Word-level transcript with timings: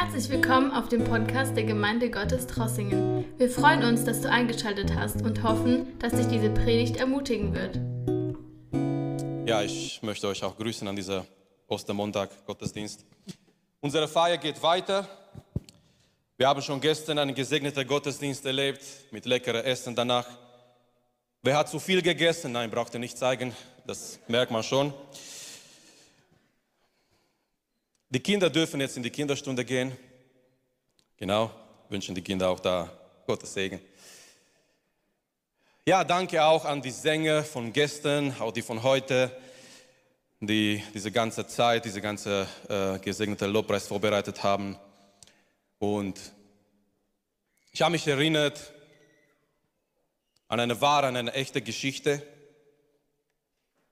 Herzlich 0.00 0.28
willkommen 0.28 0.70
auf 0.70 0.88
dem 0.88 1.02
Podcast 1.02 1.56
der 1.56 1.64
Gemeinde 1.64 2.08
Gottes 2.08 2.46
Trossingen. 2.46 3.24
Wir 3.36 3.50
freuen 3.50 3.82
uns, 3.82 4.04
dass 4.04 4.20
du 4.20 4.30
eingeschaltet 4.30 4.94
hast 4.94 5.22
und 5.22 5.42
hoffen, 5.42 5.98
dass 5.98 6.12
dich 6.12 6.28
diese 6.28 6.50
Predigt 6.50 6.98
ermutigen 6.98 7.52
wird. 7.52 7.80
Ja, 9.44 9.60
ich 9.60 10.00
möchte 10.02 10.28
euch 10.28 10.44
auch 10.44 10.56
grüßen 10.56 10.86
an 10.86 10.94
dieser 10.94 11.26
Ostermontag 11.66 12.30
Gottesdienst. 12.46 13.04
Unsere 13.80 14.06
Feier 14.06 14.38
geht 14.38 14.62
weiter. 14.62 15.08
Wir 16.36 16.46
haben 16.46 16.62
schon 16.62 16.80
gestern 16.80 17.18
einen 17.18 17.34
gesegneten 17.34 17.84
Gottesdienst 17.84 18.46
erlebt 18.46 18.84
mit 19.10 19.26
leckerem 19.26 19.64
Essen 19.64 19.96
danach. 19.96 20.28
Wer 21.42 21.56
hat 21.56 21.68
zu 21.68 21.80
viel 21.80 22.02
gegessen? 22.02 22.52
Nein, 22.52 22.70
braucht 22.70 22.94
ihr 22.94 23.00
nicht 23.00 23.18
zeigen, 23.18 23.52
das 23.84 24.20
merkt 24.28 24.52
man 24.52 24.62
schon. 24.62 24.94
Die 28.10 28.20
Kinder 28.20 28.48
dürfen 28.48 28.80
jetzt 28.80 28.96
in 28.96 29.02
die 29.02 29.10
Kinderstunde 29.10 29.66
gehen. 29.66 29.94
Genau, 31.18 31.50
wünschen 31.90 32.14
die 32.14 32.22
Kinder 32.22 32.48
auch 32.48 32.58
da 32.58 32.90
Gottes 33.26 33.52
Segen. 33.52 33.80
Ja, 35.84 36.04
danke 36.04 36.42
auch 36.42 36.64
an 36.64 36.80
die 36.80 36.90
Sänger 36.90 37.44
von 37.44 37.70
gestern, 37.70 38.34
auch 38.40 38.50
die 38.50 38.62
von 38.62 38.82
heute, 38.82 39.30
die 40.40 40.82
diese 40.94 41.12
ganze 41.12 41.46
Zeit, 41.48 41.84
diese 41.84 42.00
ganze 42.00 42.48
äh, 42.70 42.98
gesegnete 42.98 43.46
Lobpreis 43.46 43.86
vorbereitet 43.86 44.42
haben. 44.42 44.78
Und 45.78 46.18
ich 47.72 47.82
habe 47.82 47.92
mich 47.92 48.06
erinnert 48.06 48.72
an 50.46 50.60
eine 50.60 50.80
wahre, 50.80 51.08
an 51.08 51.16
eine 51.16 51.34
echte 51.34 51.60
Geschichte. 51.60 52.22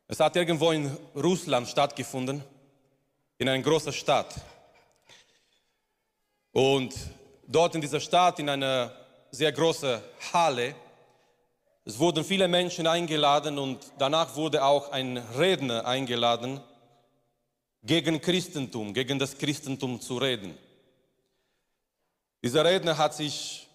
Es 0.08 0.20
hat 0.20 0.36
irgendwo 0.36 0.70
in 0.70 0.96
Russland 1.14 1.68
stattgefunden 1.68 2.42
in 3.38 3.48
eine 3.48 3.62
große 3.62 3.92
Stadt. 3.92 4.34
Und 6.52 6.94
dort 7.46 7.74
in 7.74 7.80
dieser 7.80 8.00
Stadt, 8.00 8.38
in 8.38 8.48
einer 8.48 8.92
sehr 9.30 9.52
großen 9.52 10.00
Halle, 10.32 10.74
es 11.84 11.98
wurden 11.98 12.24
viele 12.24 12.48
Menschen 12.48 12.86
eingeladen 12.86 13.58
und 13.58 13.78
danach 13.98 14.34
wurde 14.34 14.64
auch 14.64 14.90
ein 14.90 15.18
Redner 15.18 15.86
eingeladen, 15.86 16.60
gegen 17.82 18.20
Christentum, 18.20 18.92
gegen 18.92 19.18
das 19.18 19.38
Christentum 19.38 20.00
zu 20.00 20.18
reden. 20.18 20.58
Dieser 22.42 22.64
Redner 22.64 22.98
hat 22.98 23.14
sich, 23.14 23.68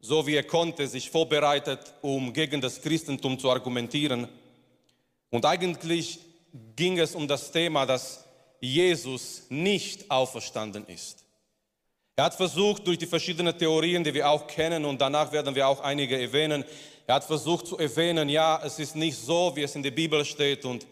so 0.00 0.26
wie 0.26 0.34
er 0.34 0.42
konnte, 0.42 0.88
sich 0.88 1.10
vorbereitet, 1.10 1.94
um 2.02 2.32
gegen 2.32 2.60
das 2.60 2.82
Christentum 2.82 3.38
zu 3.38 3.50
argumentieren. 3.50 4.28
Und 5.30 5.44
eigentlich 5.44 6.18
ging 6.74 6.98
es 6.98 7.14
um 7.14 7.28
das 7.28 7.52
Thema, 7.52 7.86
dass 7.86 8.24
Jesus 8.60 9.44
nicht 9.48 10.10
auferstanden 10.10 10.86
ist. 10.86 11.24
Er 12.16 12.24
hat 12.24 12.34
versucht, 12.34 12.86
durch 12.86 12.98
die 12.98 13.06
verschiedenen 13.06 13.56
Theorien, 13.56 14.02
die 14.02 14.12
wir 14.12 14.28
auch 14.28 14.46
kennen, 14.46 14.84
und 14.84 15.00
danach 15.00 15.30
werden 15.30 15.54
wir 15.54 15.68
auch 15.68 15.80
einige 15.80 16.20
erwähnen, 16.20 16.64
er 17.06 17.14
hat 17.14 17.24
versucht 17.24 17.66
zu 17.66 17.78
erwähnen, 17.78 18.28
ja, 18.28 18.60
es 18.64 18.78
ist 18.78 18.96
nicht 18.96 19.16
so, 19.16 19.52
wie 19.54 19.62
es 19.62 19.74
in 19.76 19.82
der 19.82 19.92
Bibel 19.92 20.24
steht, 20.24 20.64
und 20.64 20.86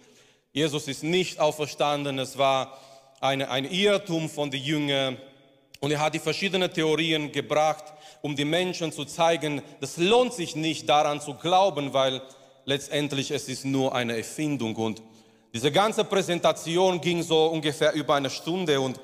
Jesus 0.52 0.88
ist 0.88 1.02
nicht 1.02 1.38
auferstanden, 1.40 2.18
es 2.18 2.38
war 2.38 2.80
eine, 3.20 3.50
ein 3.50 3.64
Irrtum 3.70 4.30
von 4.30 4.50
den 4.50 4.62
Jüngern. 4.62 5.18
Und 5.80 5.90
er 5.90 6.00
hat 6.00 6.14
die 6.14 6.18
verschiedenen 6.18 6.72
Theorien 6.72 7.32
gebracht, 7.32 7.84
um 8.22 8.34
die 8.34 8.44
Menschen 8.44 8.92
zu 8.92 9.04
zeigen, 9.04 9.62
das 9.80 9.96
lohnt 9.96 10.32
sich 10.32 10.56
nicht 10.56 10.88
daran 10.88 11.20
zu 11.20 11.34
glauben, 11.34 11.92
weil 11.92 12.22
letztendlich 12.64 13.30
es 13.30 13.48
ist 13.48 13.64
nur 13.64 13.94
eine 13.94 14.16
Erfindung. 14.16 14.76
Und 14.76 15.02
diese 15.56 15.72
ganze 15.72 16.04
Präsentation 16.04 17.00
ging 17.00 17.22
so 17.22 17.46
ungefähr 17.46 17.94
über 17.94 18.14
eine 18.14 18.28
Stunde 18.28 18.78
und 18.78 19.00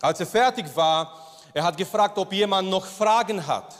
als 0.00 0.20
er 0.20 0.26
fertig 0.26 0.66
war, 0.76 1.20
er 1.52 1.64
hat 1.64 1.76
gefragt, 1.76 2.16
ob 2.16 2.32
jemand 2.32 2.70
noch 2.70 2.86
Fragen 2.86 3.44
hat. 3.44 3.74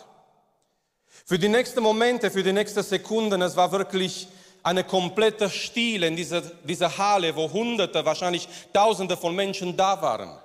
Für 1.25 1.39
die 1.39 1.49
nächsten 1.49 1.81
Momente, 1.85 2.29
für 2.33 2.43
die 2.43 2.53
nächsten 2.53 2.83
Sekunden, 2.83 3.41
es 3.43 3.55
war 3.55 3.71
wirklich 3.71 4.27
eine 4.65 4.83
komplette 4.83 5.49
Stille 5.49 6.09
in 6.09 6.17
dieser, 6.17 6.41
dieser 6.41 6.99
Halle, 6.99 7.37
wo 7.37 7.49
Hunderte, 7.49 8.05
wahrscheinlich 8.05 8.49
Tausende 8.73 9.17
von 9.17 9.33
Menschen 9.33 9.77
da 9.77 10.03
waren. 10.03 10.37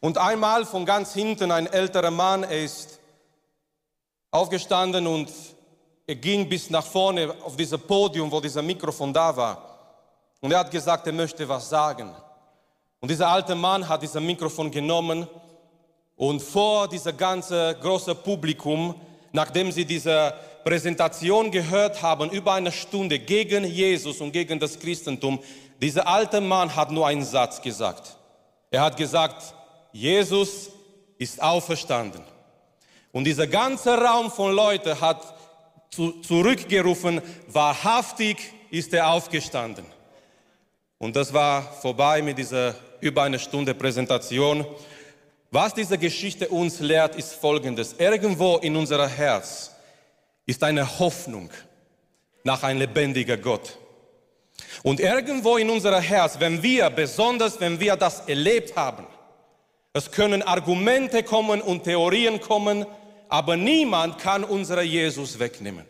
Und 0.00 0.18
einmal 0.18 0.66
von 0.66 0.84
ganz 0.84 1.14
hinten 1.14 1.50
ein 1.52 1.72
älterer 1.72 2.10
Mann, 2.10 2.42
ist 2.42 3.00
aufgestanden 4.30 5.06
und 5.06 5.32
er 6.06 6.16
ging 6.16 6.46
bis 6.46 6.68
nach 6.68 6.84
vorne 6.84 7.34
auf 7.42 7.56
dieses 7.56 7.80
Podium, 7.80 8.30
wo 8.30 8.40
dieser 8.40 8.60
Mikrofon 8.60 9.10
da 9.10 9.34
war. 9.34 9.73
Und 10.44 10.52
er 10.52 10.58
hat 10.58 10.70
gesagt, 10.70 11.06
er 11.06 11.14
möchte 11.14 11.48
was 11.48 11.70
sagen. 11.70 12.10
Und 13.00 13.10
dieser 13.10 13.28
alte 13.28 13.54
Mann 13.54 13.88
hat 13.88 14.02
dieses 14.02 14.20
Mikrofon 14.20 14.70
genommen 14.70 15.26
und 16.16 16.42
vor 16.42 16.86
dieser 16.86 17.14
ganze 17.14 17.74
große 17.80 18.14
Publikum, 18.14 18.94
nachdem 19.32 19.72
sie 19.72 19.86
diese 19.86 20.34
Präsentation 20.62 21.50
gehört 21.50 22.02
haben, 22.02 22.28
über 22.28 22.52
eine 22.52 22.72
Stunde 22.72 23.18
gegen 23.20 23.64
Jesus 23.64 24.20
und 24.20 24.32
gegen 24.32 24.60
das 24.60 24.78
Christentum, 24.78 25.40
dieser 25.80 26.06
alte 26.06 26.42
Mann 26.42 26.76
hat 26.76 26.90
nur 26.90 27.06
einen 27.06 27.24
Satz 27.24 27.62
gesagt. 27.62 28.14
Er 28.70 28.82
hat 28.82 28.98
gesagt, 28.98 29.54
Jesus 29.92 30.68
ist 31.16 31.42
auferstanden. 31.42 32.22
Und 33.12 33.24
dieser 33.24 33.46
ganze 33.46 33.96
Raum 33.96 34.30
von 34.30 34.52
Leuten 34.52 35.00
hat 35.00 35.22
zu, 35.88 36.20
zurückgerufen, 36.20 37.22
wahrhaftig 37.48 38.36
ist 38.70 38.92
er 38.92 39.08
aufgestanden. 39.08 39.93
Und 41.04 41.14
das 41.16 41.34
war 41.34 41.70
vorbei 41.82 42.22
mit 42.22 42.38
dieser 42.38 42.74
über 43.02 43.24
eine 43.24 43.38
Stunde 43.38 43.74
Präsentation. 43.74 44.64
Was 45.50 45.74
diese 45.74 45.98
Geschichte 45.98 46.48
uns 46.48 46.80
lehrt, 46.80 47.16
ist 47.16 47.34
Folgendes. 47.34 47.96
Irgendwo 47.98 48.56
in 48.56 48.74
unser 48.74 49.06
Herz 49.06 49.70
ist 50.46 50.64
eine 50.64 50.98
Hoffnung 50.98 51.50
nach 52.42 52.62
einem 52.62 52.78
lebendigen 52.78 53.42
Gott. 53.42 53.76
Und 54.82 54.98
irgendwo 54.98 55.58
in 55.58 55.68
unser 55.68 56.00
Herz, 56.00 56.40
wenn 56.40 56.62
wir, 56.62 56.88
besonders 56.88 57.60
wenn 57.60 57.78
wir 57.78 57.96
das 57.96 58.20
erlebt 58.20 58.74
haben, 58.74 59.06
es 59.92 60.10
können 60.10 60.40
Argumente 60.40 61.22
kommen 61.22 61.60
und 61.60 61.84
Theorien 61.84 62.40
kommen, 62.40 62.86
aber 63.28 63.58
niemand 63.58 64.20
kann 64.20 64.42
unseren 64.42 64.86
Jesus 64.86 65.38
wegnehmen. 65.38 65.84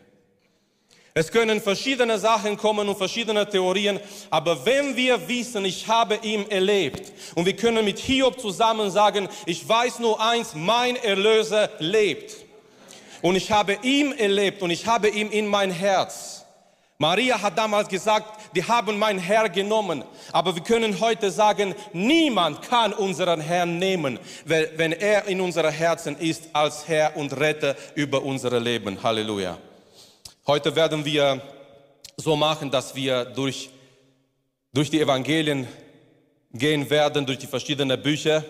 Es 1.16 1.30
können 1.30 1.60
verschiedene 1.60 2.18
Sachen 2.18 2.56
kommen 2.56 2.88
und 2.88 2.98
verschiedene 2.98 3.48
Theorien, 3.48 4.00
aber 4.30 4.66
wenn 4.66 4.96
wir 4.96 5.28
wissen, 5.28 5.64
ich 5.64 5.86
habe 5.86 6.16
ihn 6.22 6.50
erlebt 6.50 7.12
und 7.36 7.46
wir 7.46 7.54
können 7.54 7.84
mit 7.84 8.00
Hiob 8.00 8.40
zusammen 8.40 8.90
sagen, 8.90 9.28
ich 9.46 9.68
weiß 9.68 10.00
nur 10.00 10.20
eins, 10.20 10.54
mein 10.56 10.96
Erlöser 10.96 11.70
lebt. 11.78 12.34
Und 13.22 13.36
ich 13.36 13.52
habe 13.52 13.78
ihn 13.82 14.10
erlebt 14.10 14.60
und 14.60 14.70
ich 14.70 14.88
habe 14.88 15.08
ihn 15.08 15.30
in 15.30 15.46
mein 15.46 15.70
Herz. 15.70 16.44
Maria 16.98 17.40
hat 17.40 17.56
damals 17.56 17.88
gesagt, 17.88 18.52
die 18.56 18.64
haben 18.64 18.98
mein 18.98 19.20
Herr 19.20 19.48
genommen. 19.48 20.02
Aber 20.32 20.56
wir 20.56 20.64
können 20.64 20.98
heute 20.98 21.30
sagen, 21.30 21.76
niemand 21.92 22.62
kann 22.62 22.92
unseren 22.92 23.40
Herrn 23.40 23.78
nehmen, 23.78 24.18
wenn 24.44 24.90
er 24.90 25.26
in 25.26 25.40
unseren 25.40 25.72
Herzen 25.72 26.18
ist 26.18 26.48
als 26.52 26.88
Herr 26.88 27.16
und 27.16 27.38
Retter 27.38 27.76
über 27.94 28.20
unser 28.20 28.58
Leben. 28.58 29.00
Halleluja. 29.00 29.56
Heute 30.46 30.76
werden 30.76 31.02
wir 31.06 31.40
so 32.18 32.36
machen, 32.36 32.70
dass 32.70 32.94
wir 32.94 33.24
durch, 33.24 33.70
durch 34.74 34.90
die 34.90 35.00
Evangelien 35.00 35.66
gehen 36.52 36.90
werden, 36.90 37.24
durch 37.24 37.38
die 37.38 37.46
verschiedenen 37.46 38.02
Bücher. 38.02 38.44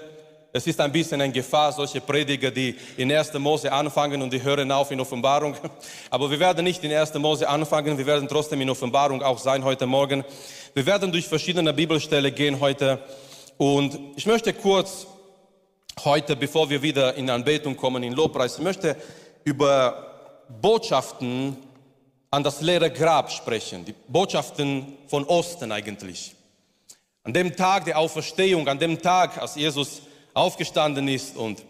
Es 0.53 0.66
ist 0.66 0.81
ein 0.81 0.91
bisschen 0.91 1.21
eine 1.21 1.32
Gefahr, 1.32 1.71
solche 1.71 2.00
Prediger, 2.00 2.50
die 2.50 2.75
in 2.97 3.12
1. 3.12 3.34
Mose 3.34 3.71
anfangen 3.71 4.22
und 4.22 4.32
die 4.32 4.43
hören 4.43 4.72
auf 4.72 4.91
in 4.91 4.99
Offenbarung. 4.99 5.56
Aber 6.10 6.28
wir 6.28 6.41
werden 6.41 6.65
nicht 6.65 6.82
in 6.82 6.93
1. 6.93 7.15
Mose 7.15 7.49
anfangen, 7.49 7.97
wir 7.97 8.06
werden 8.06 8.26
trotzdem 8.26 8.61
in 8.61 8.71
Offenbarung 8.71 9.22
auch 9.22 9.38
sein 9.38 9.62
heute 9.62 9.87
Morgen. 9.87 10.25
Wir 10.75 10.87
werden 10.87 11.12
durch 11.12 11.29
verschiedene 11.29 11.73
Bibelstellen 11.73 12.35
gehen 12.35 12.58
heute. 12.58 12.99
Und 13.56 13.96
ich 14.17 14.26
möchte 14.26 14.52
kurz 14.52 15.06
heute, 16.05 16.35
bevor 16.35 16.69
wir 16.69 16.82
wieder 16.82 17.14
in 17.14 17.31
Anbetung 17.31 17.76
kommen, 17.76 18.02
in 18.02 18.14
Lobpreis, 18.14 18.58
ich 18.58 18.64
möchte 18.64 18.96
über 19.44 20.43
Botschaften 20.61 21.56
an 22.34 22.42
das 22.42 22.60
leere 22.60 22.90
Grab 22.90 23.31
sprechen, 23.31 23.84
die 23.84 23.94
Botschaften 24.08 24.98
von 25.06 25.25
Osten 25.25 25.70
eigentlich. 25.70 26.34
An 27.22 27.32
dem 27.32 27.54
Tag 27.54 27.84
der 27.84 27.96
Auferstehung, 27.96 28.66
an 28.66 28.81
dem 28.81 29.00
Tag, 29.00 29.38
als 29.38 29.54
Jesus 29.54 30.02
aufgestanden 30.34 31.06
ist 31.06 31.36
und 31.36 31.62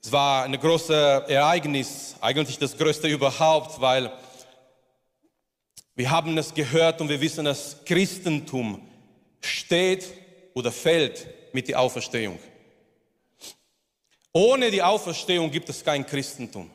es 0.00 0.12
war 0.12 0.44
ein 0.44 0.52
großes 0.60 1.28
Ereignis, 1.28 2.14
eigentlich 2.20 2.56
das 2.56 2.78
größte 2.78 3.08
überhaupt, 3.08 3.80
weil 3.80 4.12
wir 5.96 6.08
haben 6.08 6.38
es 6.38 6.54
gehört 6.54 7.00
und 7.00 7.08
wir 7.08 7.20
wissen, 7.20 7.44
dass 7.44 7.84
Christentum 7.84 8.80
steht 9.40 10.06
oder 10.54 10.70
fällt 10.70 11.26
mit 11.52 11.66
der 11.66 11.80
Auferstehung. 11.80 12.38
Ohne 14.32 14.70
die 14.70 14.82
Auferstehung 14.82 15.50
gibt 15.50 15.68
es 15.68 15.84
kein 15.84 16.06
Christentum. 16.06 16.70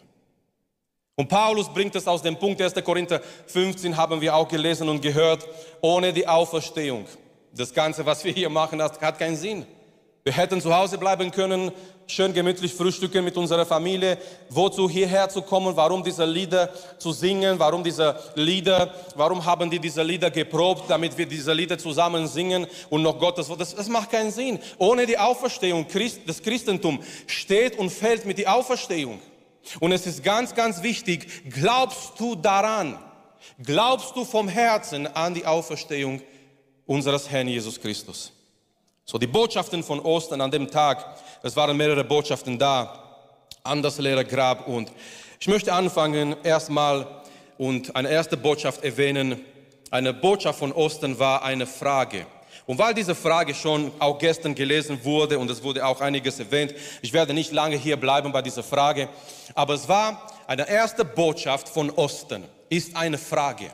Und 1.19 1.27
Paulus 1.27 1.67
bringt 1.67 1.93
es 1.97 2.07
aus 2.07 2.21
dem 2.21 2.37
Punkt 2.37 2.61
1. 2.61 2.75
Korinther 2.81 3.19
15, 3.47 3.97
haben 3.97 4.21
wir 4.21 4.33
auch 4.33 4.47
gelesen 4.47 4.87
und 4.87 5.01
gehört, 5.01 5.45
ohne 5.81 6.13
die 6.13 6.25
Auferstehung. 6.25 7.07
Das 7.53 7.73
Ganze, 7.73 8.05
was 8.05 8.23
wir 8.23 8.31
hier 8.31 8.47
machen, 8.47 8.81
hat 8.81 9.19
keinen 9.19 9.35
Sinn. 9.35 9.65
Wir 10.23 10.31
hätten 10.31 10.61
zu 10.61 10.73
Hause 10.73 10.97
bleiben 10.97 11.29
können, 11.31 11.73
schön 12.07 12.31
gemütlich 12.31 12.73
frühstücken 12.73 13.25
mit 13.25 13.35
unserer 13.35 13.65
Familie. 13.65 14.17
Wozu 14.49 14.89
hierher 14.89 15.27
zu 15.27 15.41
kommen? 15.41 15.75
Warum 15.75 16.05
diese 16.05 16.23
Lieder 16.23 16.69
zu 16.97 17.11
singen? 17.11 17.59
Warum 17.59 17.83
diese 17.83 18.15
Lieder? 18.35 18.93
Warum 19.13 19.43
haben 19.43 19.69
die 19.69 19.79
diese 19.79 20.03
Lieder 20.03 20.31
geprobt, 20.31 20.89
damit 20.89 21.17
wir 21.17 21.25
diese 21.25 21.51
Lieder 21.51 21.77
zusammen 21.77 22.29
singen 22.29 22.65
und 22.89 23.01
noch 23.01 23.19
Gottes 23.19 23.49
Wort? 23.49 23.59
Das, 23.59 23.75
das 23.75 23.89
macht 23.89 24.09
keinen 24.09 24.31
Sinn. 24.31 24.57
Ohne 24.77 25.05
die 25.05 25.17
Auferstehung, 25.17 25.85
Christ, 25.85 26.21
das 26.25 26.41
Christentum 26.41 27.03
steht 27.27 27.77
und 27.77 27.89
fällt 27.89 28.25
mit 28.25 28.37
der 28.37 28.55
Auferstehung. 28.55 29.19
Und 29.79 29.91
es 29.91 30.07
ist 30.07 30.23
ganz, 30.23 30.55
ganz 30.55 30.83
wichtig, 30.83 31.49
glaubst 31.49 32.19
du 32.19 32.35
daran? 32.35 32.97
Glaubst 33.63 34.15
du 34.15 34.25
vom 34.25 34.47
Herzen 34.47 35.07
an 35.07 35.33
die 35.33 35.45
Auferstehung 35.45 36.21
unseres 36.85 37.29
Herrn 37.29 37.47
Jesus 37.47 37.79
Christus? 37.79 38.31
So 39.05 39.17
die 39.17 39.27
Botschaften 39.27 39.83
von 39.83 39.99
Ostern 39.99 40.41
an 40.41 40.51
dem 40.51 40.69
Tag, 40.69 41.17
es 41.43 41.55
waren 41.55 41.75
mehrere 41.75 42.03
Botschaften 42.03 42.59
da 42.59 43.03
an 43.63 43.81
das 43.81 43.97
leere 43.97 44.25
Grab 44.25 44.67
und 44.67 44.91
ich 45.39 45.47
möchte 45.47 45.73
anfangen 45.73 46.35
erstmal 46.43 47.07
und 47.57 47.95
eine 47.95 48.09
erste 48.09 48.37
Botschaft 48.37 48.83
erwähnen. 48.83 49.41
Eine 49.91 50.13
Botschaft 50.13 50.59
von 50.59 50.71
Ostern 50.71 51.17
war 51.19 51.43
eine 51.43 51.65
Frage. 51.65 52.25
Und 52.69 52.77
weil 52.77 52.93
diese 52.93 53.15
Frage 53.15 53.55
schon 53.55 53.91
auch 53.97 54.19
gestern 54.19 54.53
gelesen 54.53 55.03
wurde 55.03 55.39
und 55.39 55.49
es 55.49 55.63
wurde 55.63 55.83
auch 55.83 56.01
einiges 56.01 56.37
erwähnt, 56.37 56.75
ich 57.01 57.11
werde 57.13 57.33
nicht 57.33 57.51
lange 57.51 57.75
hier 57.75 57.97
bleiben 57.97 58.31
bei 58.31 58.43
dieser 58.43 58.61
Frage, 58.61 59.09
aber 59.55 59.73
es 59.73 59.87
war 59.87 60.31
eine 60.45 60.69
erste 60.69 61.03
Botschaft 61.03 61.67
von 61.67 61.89
Ostern, 61.89 62.43
ist 62.69 62.95
eine 62.95 63.17
Frage. 63.17 63.71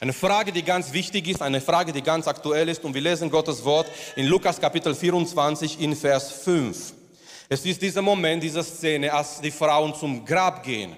Eine 0.00 0.14
Frage, 0.14 0.50
die 0.50 0.62
ganz 0.62 0.94
wichtig 0.94 1.28
ist, 1.28 1.42
eine 1.42 1.60
Frage, 1.60 1.92
die 1.92 2.00
ganz 2.00 2.26
aktuell 2.26 2.70
ist 2.70 2.84
und 2.86 2.94
wir 2.94 3.02
lesen 3.02 3.28
Gottes 3.28 3.62
Wort 3.66 3.86
in 4.16 4.24
Lukas 4.24 4.58
Kapitel 4.58 4.94
24 4.94 5.78
in 5.82 5.94
Vers 5.94 6.32
5. 6.32 6.94
Es 7.50 7.66
ist 7.66 7.82
dieser 7.82 8.00
Moment, 8.00 8.42
diese 8.42 8.64
Szene, 8.64 9.12
als 9.12 9.42
die 9.42 9.50
Frauen 9.50 9.94
zum 9.94 10.24
Grab 10.24 10.62
gehen. 10.62 10.96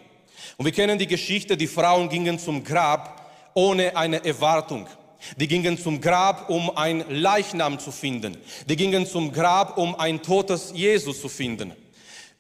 Und 0.57 0.67
wir 0.67 0.73
kennen 0.73 1.01
die 1.01 1.09
Geschichte, 1.09 1.57
die 1.57 1.67
Frauen 1.67 2.09
gingen 2.09 2.39
zum 2.39 2.63
Grab 2.63 3.29
ohne 3.55 3.97
eine 3.97 4.25
Erwartung. 4.25 4.87
Die 5.37 5.49
gingen 5.49 5.79
zum 5.79 6.01
Grab, 6.01 6.51
um 6.51 6.77
ein 6.77 7.05
Leichnam 7.09 7.79
zu 7.79 7.93
finden. 7.93 8.37
Die 8.69 8.77
gingen 8.77 9.07
zum 9.07 9.33
Grab, 9.33 9.79
um 9.79 9.95
ein 9.99 10.23
totes 10.23 10.73
Jesus 10.75 11.21
zu 11.21 11.29
finden. 11.29 11.73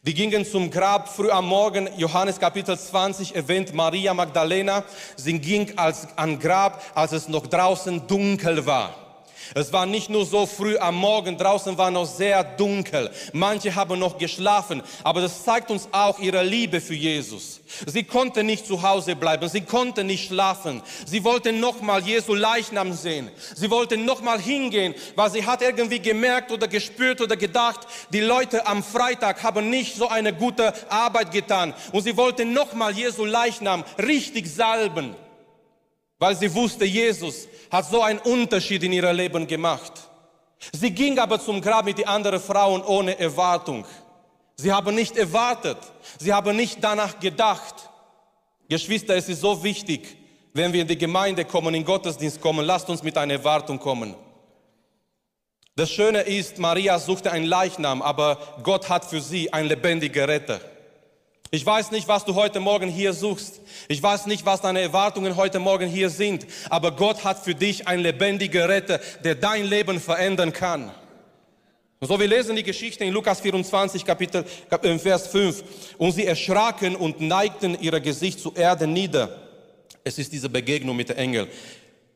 Die 0.02 0.14
gingen 0.14 0.46
zum 0.46 0.70
Grab 0.70 1.14
früh 1.14 1.30
am 1.30 1.46
Morgen, 1.46 1.88
Johannes 1.98 2.40
Kapitel 2.40 2.78
20 2.78 3.36
erwähnt 3.36 3.74
Maria 3.74 4.14
Magdalena. 4.14 4.82
Sie 5.16 5.38
ging 5.38 5.76
als, 5.76 6.08
an 6.16 6.38
Grab, 6.38 6.82
als 6.94 7.12
es 7.12 7.28
noch 7.28 7.46
draußen 7.46 8.06
dunkel 8.06 8.64
war. 8.64 9.09
Es 9.54 9.72
war 9.72 9.86
nicht 9.86 10.10
nur 10.10 10.24
so 10.24 10.46
früh 10.46 10.78
am 10.78 10.96
Morgen, 10.96 11.36
draußen 11.36 11.76
war 11.76 11.90
noch 11.90 12.06
sehr 12.06 12.44
dunkel. 12.44 13.10
Manche 13.32 13.74
haben 13.74 13.98
noch 13.98 14.16
geschlafen, 14.16 14.82
aber 15.02 15.20
das 15.20 15.44
zeigt 15.44 15.70
uns 15.70 15.88
auch 15.90 16.18
ihre 16.18 16.42
Liebe 16.44 16.80
für 16.80 16.94
Jesus. 16.94 17.60
Sie 17.86 18.04
konnte 18.04 18.44
nicht 18.44 18.66
zu 18.66 18.82
Hause 18.82 19.16
bleiben, 19.16 19.48
sie 19.48 19.62
konnte 19.62 20.04
nicht 20.04 20.28
schlafen. 20.28 20.82
Sie 21.06 21.24
wollte 21.24 21.52
nochmal 21.52 22.02
Jesu 22.02 22.34
Leichnam 22.34 22.92
sehen. 22.92 23.30
Sie 23.56 23.70
wollte 23.70 23.96
nochmal 23.96 24.40
hingehen, 24.40 24.94
weil 25.16 25.30
sie 25.30 25.44
hat 25.44 25.62
irgendwie 25.62 26.00
gemerkt 26.00 26.52
oder 26.52 26.68
gespürt 26.68 27.20
oder 27.20 27.36
gedacht, 27.36 27.80
die 28.12 28.20
Leute 28.20 28.66
am 28.66 28.82
Freitag 28.84 29.42
haben 29.42 29.70
nicht 29.70 29.96
so 29.96 30.08
eine 30.08 30.32
gute 30.32 30.72
Arbeit 30.90 31.32
getan. 31.32 31.74
Und 31.92 32.02
sie 32.02 32.16
wollte 32.16 32.44
nochmal 32.44 32.92
Jesu 32.92 33.24
Leichnam 33.24 33.84
richtig 33.98 34.48
salben, 34.48 35.16
weil 36.18 36.36
sie 36.36 36.54
wusste, 36.54 36.84
Jesus 36.84 37.48
hat 37.70 37.86
so 37.86 38.02
einen 38.02 38.18
Unterschied 38.18 38.82
in 38.82 38.92
ihrem 38.92 39.16
Leben 39.16 39.46
gemacht. 39.46 39.92
Sie 40.72 40.90
ging 40.90 41.18
aber 41.18 41.40
zum 41.40 41.60
Grab 41.60 41.84
mit 41.84 41.98
den 41.98 42.08
anderen 42.08 42.40
Frauen 42.40 42.82
ohne 42.82 43.18
Erwartung. 43.18 43.86
Sie 44.56 44.72
haben 44.72 44.94
nicht 44.94 45.16
erwartet. 45.16 45.78
Sie 46.18 46.32
haben 46.32 46.56
nicht 46.56 46.78
danach 46.82 47.18
gedacht. 47.18 47.74
Geschwister, 48.68 49.16
es 49.16 49.28
ist 49.28 49.40
so 49.40 49.62
wichtig, 49.62 50.16
wenn 50.52 50.72
wir 50.72 50.82
in 50.82 50.88
die 50.88 50.98
Gemeinde 50.98 51.44
kommen, 51.44 51.74
in 51.74 51.84
Gottesdienst 51.84 52.40
kommen, 52.40 52.66
lasst 52.66 52.88
uns 52.90 53.02
mit 53.02 53.16
einer 53.16 53.34
Erwartung 53.34 53.78
kommen. 53.78 54.14
Das 55.76 55.90
Schöne 55.90 56.20
ist, 56.20 56.58
Maria 56.58 56.98
suchte 56.98 57.32
einen 57.32 57.46
Leichnam, 57.46 58.02
aber 58.02 58.38
Gott 58.62 58.88
hat 58.88 59.04
für 59.04 59.20
sie 59.20 59.52
einen 59.52 59.68
lebendigen 59.68 60.24
Retter. 60.24 60.60
Ich 61.52 61.66
weiß 61.66 61.90
nicht, 61.90 62.06
was 62.06 62.24
du 62.24 62.36
heute 62.36 62.60
Morgen 62.60 62.88
hier 62.88 63.12
suchst. 63.12 63.60
Ich 63.88 64.00
weiß 64.00 64.26
nicht, 64.26 64.46
was 64.46 64.60
deine 64.60 64.82
Erwartungen 64.82 65.34
heute 65.34 65.58
Morgen 65.58 65.88
hier 65.88 66.08
sind. 66.08 66.46
Aber 66.68 66.92
Gott 66.92 67.24
hat 67.24 67.42
für 67.42 67.56
dich 67.56 67.88
einen 67.88 68.04
lebendigen 68.04 68.62
Retter, 68.62 69.00
der 69.24 69.34
dein 69.34 69.64
Leben 69.64 69.98
verändern 69.98 70.52
kann. 70.52 70.92
Und 71.98 72.06
so, 72.06 72.20
wir 72.20 72.28
lesen 72.28 72.54
die 72.54 72.62
Geschichte 72.62 73.04
in 73.04 73.12
Lukas 73.12 73.40
24, 73.40 74.04
Kapitel, 74.04 74.44
äh, 74.70 74.98
Vers 74.98 75.26
5. 75.26 75.64
Und 75.98 76.12
sie 76.12 76.24
erschraken 76.24 76.94
und 76.94 77.20
neigten 77.20 77.76
ihr 77.80 77.98
Gesicht 77.98 78.38
zur 78.38 78.56
Erde 78.56 78.86
nieder. 78.86 79.36
Es 80.04 80.18
ist 80.18 80.32
diese 80.32 80.48
Begegnung 80.48 80.96
mit 80.96 81.08
den 81.08 81.16
Engeln. 81.16 81.48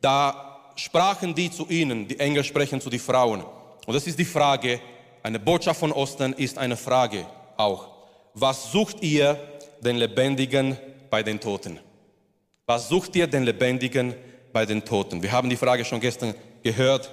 Da 0.00 0.70
sprachen 0.76 1.34
die 1.34 1.50
zu 1.50 1.66
ihnen, 1.68 2.06
die 2.06 2.20
Engel 2.20 2.44
sprechen 2.44 2.80
zu 2.80 2.88
den 2.88 3.00
Frauen. 3.00 3.42
Und 3.84 3.94
das 3.94 4.06
ist 4.06 4.16
die 4.16 4.24
Frage, 4.24 4.80
eine 5.24 5.40
Botschaft 5.40 5.80
von 5.80 5.90
Osten 5.90 6.34
ist 6.34 6.56
eine 6.56 6.76
Frage 6.76 7.26
auch 7.56 7.93
was 8.34 8.72
sucht 8.72 9.02
ihr 9.02 9.38
den 9.80 9.96
Lebendigen 9.96 10.76
bei 11.08 11.22
den 11.22 11.40
Toten? 11.40 11.78
Was 12.66 12.88
sucht 12.88 13.14
ihr 13.16 13.26
den 13.26 13.44
Lebendigen 13.44 14.14
bei 14.52 14.66
den 14.66 14.84
Toten? 14.84 15.22
Wir 15.22 15.32
haben 15.32 15.48
die 15.48 15.56
Frage 15.56 15.84
schon 15.84 16.00
gestern 16.00 16.34
gehört. 16.62 17.10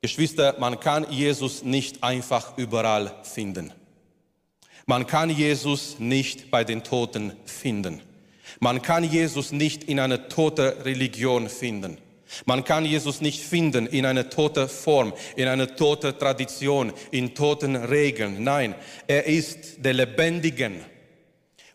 Geschwister, 0.00 0.54
man 0.60 0.78
kann 0.78 1.10
Jesus 1.10 1.64
nicht 1.64 2.04
einfach 2.04 2.56
überall 2.56 3.12
finden. 3.24 3.72
Man 4.86 5.06
kann 5.06 5.28
Jesus 5.28 5.98
nicht 5.98 6.50
bei 6.50 6.64
den 6.64 6.84
Toten 6.84 7.32
finden. 7.44 8.00
Man 8.60 8.80
kann 8.80 9.04
Jesus 9.04 9.52
nicht 9.52 9.84
in 9.84 10.00
einer 10.00 10.28
toten 10.28 10.68
Religion 10.82 11.48
finden. 11.48 11.98
Man 12.44 12.64
kann 12.64 12.84
Jesus 12.84 13.20
nicht 13.20 13.42
finden 13.42 13.86
in 13.86 14.06
einer 14.06 14.28
toten 14.28 14.68
Form, 14.68 15.12
in 15.36 15.48
einer 15.48 15.74
toten 15.76 16.18
Tradition, 16.18 16.92
in 17.10 17.34
toten 17.34 17.76
Regeln. 17.76 18.42
Nein, 18.44 18.74
er 19.06 19.26
ist 19.26 19.84
der 19.84 19.94
Lebendigen. 19.94 20.84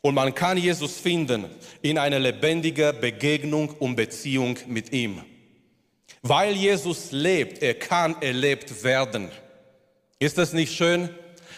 Und 0.01 0.15
man 0.15 0.35
kann 0.35 0.57
Jesus 0.57 0.97
finden 0.97 1.45
in 1.81 1.97
einer 1.97 2.19
lebendigen 2.19 2.99
Begegnung 2.99 3.69
und 3.79 3.95
Beziehung 3.95 4.57
mit 4.67 4.91
ihm. 4.91 5.23
Weil 6.21 6.53
Jesus 6.55 7.11
lebt, 7.11 7.61
er 7.61 7.73
kann 7.75 8.21
erlebt 8.21 8.83
werden. 8.83 9.31
Ist 10.19 10.37
das 10.37 10.53
nicht 10.53 10.73
schön? 10.73 11.09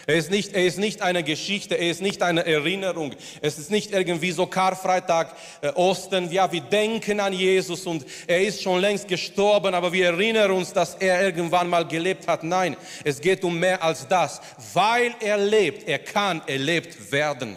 Er 0.08 0.14
ist, 0.14 0.30
nicht, 0.30 0.52
er 0.52 0.64
ist 0.64 0.78
nicht 0.78 1.02
eine 1.02 1.24
Geschichte, 1.24 1.74
er 1.74 1.90
ist 1.90 2.00
nicht 2.00 2.22
eine 2.22 2.46
Erinnerung. 2.46 3.12
Es 3.40 3.58
ist 3.58 3.72
nicht 3.72 3.90
irgendwie 3.90 4.30
so 4.30 4.46
Karfreitag, 4.46 5.34
äh, 5.62 5.70
Osten. 5.70 6.30
Ja, 6.30 6.52
wir 6.52 6.60
denken 6.60 7.18
an 7.18 7.32
Jesus 7.32 7.86
und 7.86 8.06
er 8.28 8.40
ist 8.40 8.62
schon 8.62 8.80
längst 8.80 9.08
gestorben, 9.08 9.74
aber 9.74 9.92
wir 9.92 10.06
erinnern 10.06 10.52
uns, 10.52 10.72
dass 10.72 10.94
er 10.94 11.22
irgendwann 11.22 11.68
mal 11.68 11.84
gelebt 11.84 12.28
hat. 12.28 12.44
Nein, 12.44 12.76
es 13.02 13.20
geht 13.20 13.42
um 13.42 13.58
mehr 13.58 13.82
als 13.82 14.06
das. 14.06 14.40
Weil 14.74 15.12
er 15.18 15.38
lebt, 15.38 15.88
er 15.88 15.98
kann 15.98 16.40
erlebt 16.46 17.10
werden. 17.10 17.56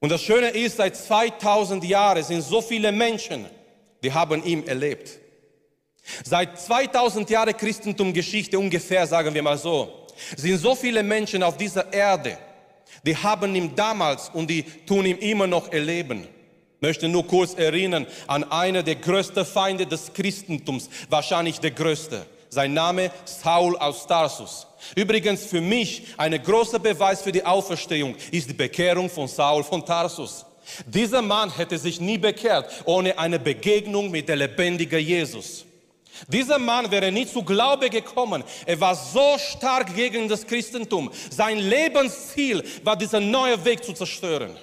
Und 0.00 0.10
das 0.10 0.22
Schöne 0.22 0.48
ist, 0.48 0.78
seit 0.78 0.96
2000 0.96 1.84
Jahren 1.84 2.24
sind 2.24 2.42
so 2.42 2.60
viele 2.60 2.90
Menschen, 2.90 3.46
die 4.02 4.12
haben 4.12 4.44
ihn 4.44 4.66
erlebt. 4.66 5.20
Seit 6.24 6.60
2000 6.60 7.30
Jahren 7.30 7.56
Christentumgeschichte 7.56 8.58
ungefähr, 8.58 9.06
sagen 9.06 9.32
wir 9.32 9.42
mal 9.42 9.58
so, 9.58 9.97
sind 10.36 10.58
so 10.58 10.74
viele 10.74 11.02
Menschen 11.02 11.42
auf 11.42 11.56
dieser 11.56 11.92
Erde, 11.92 12.38
die 13.04 13.16
haben 13.16 13.54
ihn 13.54 13.74
damals 13.74 14.30
und 14.30 14.48
die 14.48 14.62
tun 14.62 15.06
ihn 15.06 15.18
immer 15.18 15.46
noch 15.46 15.72
erleben. 15.72 16.26
Ich 16.80 16.82
möchte 16.82 17.08
nur 17.08 17.26
kurz 17.26 17.54
erinnern 17.54 18.06
an 18.26 18.44
einen 18.44 18.84
der 18.84 18.96
größten 18.96 19.44
Feinde 19.44 19.86
des 19.86 20.12
Christentums, 20.12 20.88
wahrscheinlich 21.08 21.58
der 21.60 21.72
größte. 21.72 22.24
Sein 22.50 22.72
Name 22.72 23.10
Saul 23.24 23.76
aus 23.76 24.06
Tarsus. 24.06 24.66
Übrigens 24.94 25.44
für 25.44 25.60
mich 25.60 26.06
ein 26.16 26.40
großer 26.42 26.78
Beweis 26.78 27.20
für 27.20 27.32
die 27.32 27.44
Auferstehung 27.44 28.14
ist 28.30 28.48
die 28.48 28.54
Bekehrung 28.54 29.10
von 29.10 29.28
Saul 29.28 29.64
von 29.64 29.84
Tarsus. 29.84 30.46
Dieser 30.86 31.22
Mann 31.22 31.54
hätte 31.54 31.78
sich 31.78 32.00
nie 32.00 32.18
bekehrt 32.18 32.82
ohne 32.84 33.18
eine 33.18 33.38
Begegnung 33.38 34.10
mit 34.10 34.28
der 34.28 34.36
lebendigen 34.36 35.00
Jesus. 35.00 35.64
Dieser 36.26 36.58
Mann 36.58 36.90
wäre 36.90 37.12
nie 37.12 37.26
zu 37.26 37.42
Glaube 37.42 37.88
gekommen. 37.88 38.42
Er 38.66 38.80
war 38.80 38.94
so 38.94 39.36
stark 39.38 39.94
gegen 39.94 40.28
das 40.28 40.46
Christentum. 40.46 41.10
Sein 41.30 41.58
Lebensziel 41.58 42.64
war, 42.82 42.96
diesen 42.96 43.30
neuen 43.30 43.64
Weg 43.64 43.84
zu 43.84 43.92
zerstören. 43.92 44.56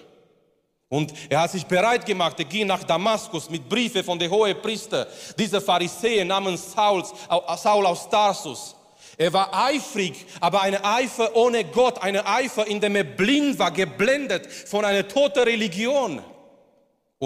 Und 0.90 1.14
er 1.30 1.42
hat 1.42 1.52
sich 1.52 1.66
bereit 1.66 2.06
gemacht, 2.06 2.40
er 2.40 2.46
ging 2.46 2.68
nach 2.68 2.84
Damaskus 2.84 3.50
mit 3.50 3.68
Briefe 3.68 4.04
von 4.04 4.20
der 4.20 4.30
hohen 4.30 4.62
Priester, 4.62 5.08
dieser 5.38 5.60
Pharisäer 5.60 6.24
namens 6.26 6.72
Sauls, 6.74 7.12
Saul 7.58 7.86
aus 7.86 8.10
Tarsus. 8.10 8.76
Er 9.18 9.32
war 9.34 9.50
eifrig, 9.54 10.26
aber 10.40 10.62
eine 10.62 10.84
Eifer 10.84 11.36
ohne 11.36 11.64
Gott, 11.64 12.02
eine 12.02 12.26
Eifer, 12.26 12.68
in 12.68 12.82
dem 12.82 12.96
er 12.96 13.04
blind 13.04 13.58
war, 13.58 13.72
geblendet 13.72 14.46
von 14.48 14.84
einer 14.84 15.08
toten 15.08 15.44
Religion. 15.44 16.22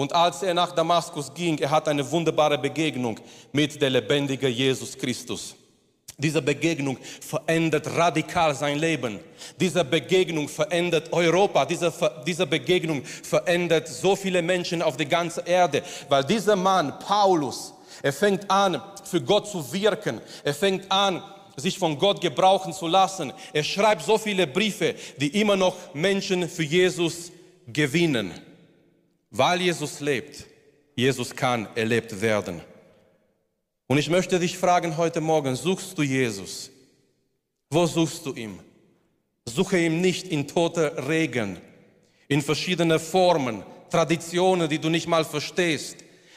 Und 0.00 0.14
als 0.14 0.42
er 0.42 0.54
nach 0.54 0.72
Damaskus 0.72 1.30
ging, 1.34 1.58
er 1.58 1.68
hat 1.68 1.86
eine 1.86 2.10
wunderbare 2.10 2.56
Begegnung 2.56 3.20
mit 3.52 3.82
der 3.82 3.90
lebendigen 3.90 4.50
Jesus 4.50 4.96
Christus. 4.96 5.54
Diese 6.16 6.40
Begegnung 6.40 6.96
verändert 7.20 7.86
radikal 7.86 8.54
sein 8.54 8.78
Leben. 8.78 9.20
Diese 9.60 9.84
Begegnung 9.84 10.48
verändert 10.48 11.12
Europa. 11.12 11.66
Diese, 11.66 11.92
diese 12.26 12.46
Begegnung 12.46 13.04
verändert 13.04 13.88
so 13.88 14.16
viele 14.16 14.40
Menschen 14.40 14.80
auf 14.80 14.96
der 14.96 15.04
ganzen 15.04 15.44
Erde. 15.44 15.82
Weil 16.08 16.24
dieser 16.24 16.56
Mann, 16.56 16.98
Paulus, 17.00 17.74
er 18.02 18.14
fängt 18.14 18.50
an, 18.50 18.80
für 19.04 19.20
Gott 19.20 19.48
zu 19.48 19.70
wirken. 19.70 20.22
Er 20.42 20.54
fängt 20.54 20.90
an, 20.90 21.22
sich 21.56 21.78
von 21.78 21.98
Gott 21.98 22.22
gebrauchen 22.22 22.72
zu 22.72 22.86
lassen. 22.86 23.34
Er 23.52 23.64
schreibt 23.64 24.00
so 24.00 24.16
viele 24.16 24.46
Briefe, 24.46 24.94
die 25.18 25.38
immer 25.38 25.56
noch 25.56 25.76
Menschen 25.92 26.48
für 26.48 26.62
Jesus 26.62 27.32
gewinnen. 27.70 28.32
Weil 29.30 29.60
Jesus 29.62 30.00
lebt. 30.00 30.46
Jesus 30.94 31.34
kann 31.34 31.68
erlebt 31.76 32.20
werden. 32.20 32.60
Und 33.86 33.98
ich 33.98 34.10
möchte 34.10 34.38
dich 34.38 34.58
fragen 34.58 34.96
heute 34.96 35.20
Morgen, 35.20 35.56
suchst 35.56 35.96
du 35.96 36.02
Jesus? 36.02 36.70
Wo 37.70 37.86
suchst 37.86 38.26
du 38.26 38.34
ihn? 38.34 38.58
Suche 39.46 39.78
ihn 39.78 40.00
nicht 40.00 40.28
in 40.28 40.46
toter 40.46 41.08
Regen, 41.08 41.58
in 42.28 42.42
verschiedene 42.42 42.98
Formen, 42.98 43.64
Traditionen, 43.90 44.68
die 44.68 44.78
du 44.78 44.88
nicht 44.88 45.08
mal 45.08 45.24
verstehst, 45.24 45.96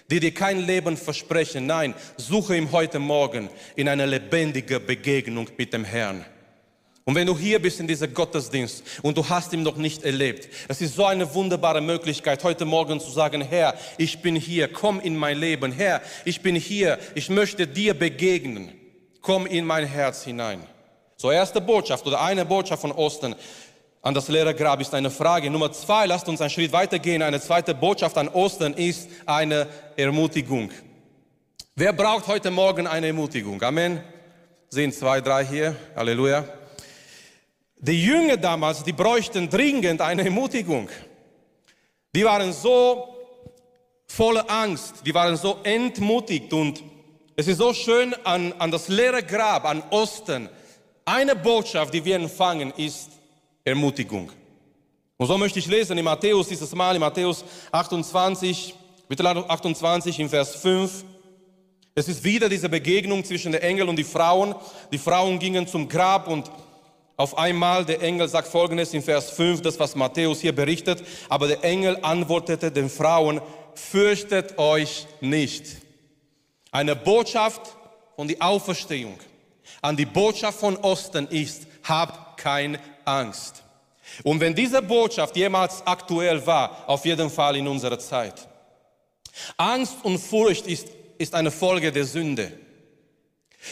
die 0.09 0.19
dir 0.19 0.33
kein 0.33 0.65
Leben 0.65 0.97
versprechen. 0.97 1.65
Nein, 1.65 1.93
suche 2.17 2.57
ihn 2.57 2.71
heute 2.71 2.99
Morgen 2.99 3.49
in 3.75 3.87
einer 3.87 4.07
lebendigen 4.07 4.85
Begegnung 4.85 5.47
mit 5.57 5.73
dem 5.73 5.83
Herrn. 5.83 6.25
Und 7.05 7.15
wenn 7.15 7.27
du 7.27 7.37
hier 7.37 7.61
bist 7.61 7.79
in 7.79 7.87
diesem 7.87 8.13
Gottesdienst 8.13 8.83
und 9.01 9.17
du 9.17 9.27
hast 9.27 9.51
ihn 9.51 9.63
noch 9.63 9.75
nicht 9.75 10.03
erlebt, 10.03 10.47
es 10.69 10.79
ist 10.79 10.95
so 10.95 11.05
eine 11.05 11.33
wunderbare 11.33 11.81
Möglichkeit, 11.81 12.43
heute 12.43 12.63
Morgen 12.63 12.99
zu 12.99 13.11
sagen, 13.11 13.41
Herr, 13.41 13.75
ich 13.97 14.21
bin 14.21 14.35
hier, 14.35 14.71
komm 14.71 15.01
in 15.01 15.17
mein 15.17 15.37
Leben. 15.37 15.73
Herr, 15.73 16.01
ich 16.23 16.41
bin 16.41 16.55
hier, 16.55 16.97
ich 17.15 17.29
möchte 17.29 17.67
dir 17.67 17.93
begegnen. 17.93 18.71
Komm 19.21 19.45
in 19.45 19.65
mein 19.65 19.85
Herz 19.85 20.23
hinein. 20.23 20.63
So 21.17 21.31
erste 21.31 21.61
Botschaft 21.61 22.05
oder 22.07 22.21
eine 22.21 22.45
Botschaft 22.45 22.81
von 22.81 22.91
Osten 22.91 23.35
an 24.03 24.13
das 24.13 24.27
leere 24.27 24.53
Grab 24.53 24.81
ist 24.81 24.93
eine 24.93 25.09
Frage. 25.09 25.49
Nummer 25.49 25.71
zwei, 25.71 26.05
lasst 26.07 26.27
uns 26.27 26.41
einen 26.41 26.49
Schritt 26.49 26.73
weitergehen. 26.73 27.21
Eine 27.21 27.39
zweite 27.39 27.73
Botschaft 27.73 28.17
an 28.17 28.27
Ostern 28.27 28.73
ist 28.73 29.07
eine 29.25 29.65
Ermutigung. 29.95 30.71
Wer 31.73 31.93
braucht 31.93 32.27
heute 32.27 32.51
Morgen 32.51 32.85
eine 32.85 33.07
Ermutigung? 33.07 33.61
Amen. 33.61 34.03
Sehen 34.69 34.91
zwei, 34.91 35.21
drei 35.21 35.45
hier. 35.45 35.77
Halleluja. 35.95 36.43
Die 37.85 38.01
Jünger 38.01 38.37
damals, 38.37 38.81
die 38.81 38.93
bräuchten 38.93 39.49
dringend 39.49 39.99
eine 39.99 40.23
Ermutigung. 40.23 40.87
Die 42.15 42.23
waren 42.23 42.53
so 42.53 43.13
voller 44.07 44.49
Angst, 44.49 45.01
die 45.05 45.13
waren 45.13 45.35
so 45.35 45.57
entmutigt 45.63 46.53
und 46.53 46.81
es 47.35 47.49
ist 47.49 47.57
so 47.57 47.73
schön 47.73 48.15
an, 48.23 48.53
an 48.53 48.71
das 48.71 48.87
leere 48.87 49.21
Grab, 49.21 49.65
an 49.65 49.83
Osten. 49.89 50.47
Eine 51.03 51.35
Botschaft, 51.35 51.93
die 51.93 52.05
wir 52.05 52.15
empfangen, 52.15 52.71
ist 52.77 53.09
Ermutigung. 53.65 54.31
Und 55.17 55.27
so 55.27 55.37
möchte 55.37 55.59
ich 55.59 55.67
lesen 55.67 55.97
in 55.97 56.05
Matthäus 56.05 56.47
dieses 56.47 56.73
Mal, 56.73 56.95
in 56.95 57.01
Matthäus 57.01 57.43
28, 57.73 58.75
Kapitel 59.01 59.27
28, 59.27 60.21
in 60.21 60.29
Vers 60.29 60.55
5. 60.55 61.03
Es 61.95 62.07
ist 62.07 62.23
wieder 62.23 62.47
diese 62.47 62.69
Begegnung 62.69 63.25
zwischen 63.25 63.51
den 63.51 63.61
Engeln 63.61 63.89
und 63.89 63.97
die 63.97 64.05
Frauen. 64.05 64.55
Die 64.93 64.97
Frauen 64.97 65.37
gingen 65.37 65.67
zum 65.67 65.89
Grab 65.89 66.29
und 66.29 66.49
auf 67.15 67.37
einmal, 67.37 67.85
der 67.85 68.01
Engel 68.01 68.27
sagt 68.27 68.47
folgendes 68.47 68.93
in 68.93 69.03
Vers 69.03 69.29
5, 69.31 69.61
das 69.61 69.79
was 69.79 69.95
Matthäus 69.95 70.41
hier 70.41 70.55
berichtet, 70.55 71.03
aber 71.29 71.47
der 71.47 71.63
Engel 71.63 71.99
antwortete 72.01 72.71
den 72.71 72.89
Frauen, 72.89 73.39
fürchtet 73.75 74.57
euch 74.57 75.05
nicht. 75.21 75.77
Eine 76.71 76.95
Botschaft 76.95 77.61
von 78.15 78.27
der 78.27 78.37
Auferstehung 78.41 79.19
an 79.81 79.97
die 79.97 80.05
Botschaft 80.05 80.59
von 80.59 80.77
Osten 80.77 81.27
ist, 81.27 81.67
habt 81.83 82.39
keine 82.39 82.79
Angst. 83.05 83.63
Und 84.23 84.39
wenn 84.39 84.55
diese 84.55 84.81
Botschaft 84.81 85.35
jemals 85.35 85.85
aktuell 85.85 86.45
war, 86.45 86.83
auf 86.87 87.05
jeden 87.05 87.29
Fall 87.29 87.57
in 87.57 87.67
unserer 87.67 87.99
Zeit. 87.99 88.47
Angst 89.57 89.95
und 90.03 90.19
Furcht 90.19 90.67
ist, 90.67 90.87
ist 91.17 91.33
eine 91.33 91.51
Folge 91.51 91.91
der 91.91 92.05
Sünde. 92.05 92.51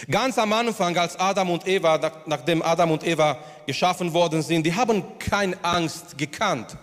Ganz 0.09 0.37
am 0.37 0.53
Anfang, 0.53 0.97
als 0.97 1.19
Adam 1.19 1.49
und 1.49 1.67
Eva, 1.67 1.99
nachdem 2.25 2.61
Adam 2.61 2.91
und 2.91 3.05
Eva 3.05 3.37
geschaffen 3.65 4.13
worden 4.13 4.41
sind, 4.41 4.65
die 4.65 4.73
haben 4.73 5.03
keine 5.19 5.57
Angst 5.63 6.17
gekannt. 6.17 6.77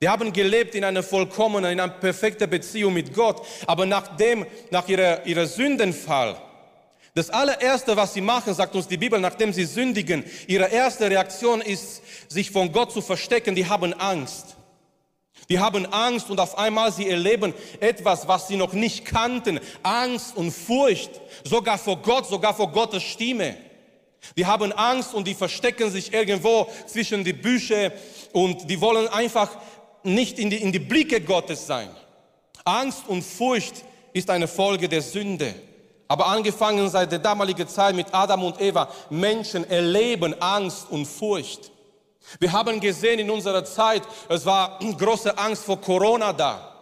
Die 0.00 0.08
haben 0.08 0.32
gelebt 0.32 0.74
in 0.76 0.84
einer 0.84 1.02
vollkommenen, 1.02 1.72
in 1.72 1.80
einer 1.80 1.92
perfekten 1.92 2.48
Beziehung 2.48 2.94
mit 2.94 3.12
Gott. 3.12 3.44
Aber 3.66 3.84
nachdem, 3.84 4.46
nach 4.70 4.86
ihrer, 4.88 5.26
ihrer 5.26 5.46
Sündenfall, 5.46 6.36
das 7.14 7.30
allererste, 7.30 7.96
was 7.96 8.14
sie 8.14 8.20
machen, 8.20 8.54
sagt 8.54 8.76
uns 8.76 8.86
die 8.86 8.96
Bibel, 8.96 9.18
nachdem 9.18 9.52
sie 9.52 9.64
sündigen, 9.64 10.24
ihre 10.46 10.66
erste 10.68 11.10
Reaktion 11.10 11.60
ist, 11.60 12.00
sich 12.28 12.52
von 12.52 12.70
Gott 12.70 12.92
zu 12.92 13.00
verstecken. 13.00 13.56
Die 13.56 13.68
haben 13.68 13.92
Angst. 13.94 14.57
Die 15.48 15.58
haben 15.58 15.86
Angst 15.86 16.30
und 16.30 16.40
auf 16.40 16.58
einmal 16.58 16.92
sie 16.92 17.08
erleben 17.08 17.54
etwas, 17.80 18.28
was 18.28 18.48
sie 18.48 18.56
noch 18.56 18.72
nicht 18.74 19.04
kannten. 19.04 19.60
Angst 19.82 20.36
und 20.36 20.50
Furcht, 20.50 21.10
sogar 21.44 21.78
vor 21.78 21.96
Gott, 21.98 22.26
sogar 22.26 22.54
vor 22.54 22.70
Gottes 22.70 23.02
Stimme. 23.02 23.56
Die 24.36 24.46
haben 24.46 24.72
Angst 24.72 25.14
und 25.14 25.26
die 25.26 25.34
verstecken 25.34 25.90
sich 25.90 26.12
irgendwo 26.12 26.68
zwischen 26.86 27.24
die 27.24 27.32
Büsche 27.32 27.92
und 28.32 28.68
die 28.68 28.80
wollen 28.80 29.08
einfach 29.08 29.50
nicht 30.02 30.38
in 30.38 30.50
die, 30.50 30.58
in 30.58 30.72
die 30.72 30.78
Blicke 30.78 31.20
Gottes 31.20 31.66
sein. 31.66 31.88
Angst 32.64 33.04
und 33.06 33.22
Furcht 33.22 33.84
ist 34.12 34.28
eine 34.30 34.48
Folge 34.48 34.88
der 34.88 35.02
Sünde. 35.02 35.54
Aber 36.08 36.26
angefangen 36.26 36.88
seit 36.88 37.12
der 37.12 37.18
damaligen 37.18 37.68
Zeit 37.68 37.94
mit 37.94 38.06
Adam 38.12 38.44
und 38.44 38.60
Eva, 38.60 38.88
Menschen 39.10 39.68
erleben 39.68 40.34
Angst 40.40 40.86
und 40.90 41.06
Furcht. 41.06 41.70
Wir 42.38 42.52
haben 42.52 42.80
gesehen 42.80 43.18
in 43.20 43.30
unserer 43.30 43.64
Zeit, 43.64 44.02
es 44.28 44.44
war 44.44 44.78
große 44.98 45.36
Angst 45.36 45.64
vor 45.64 45.80
Corona 45.80 46.32
da. 46.32 46.74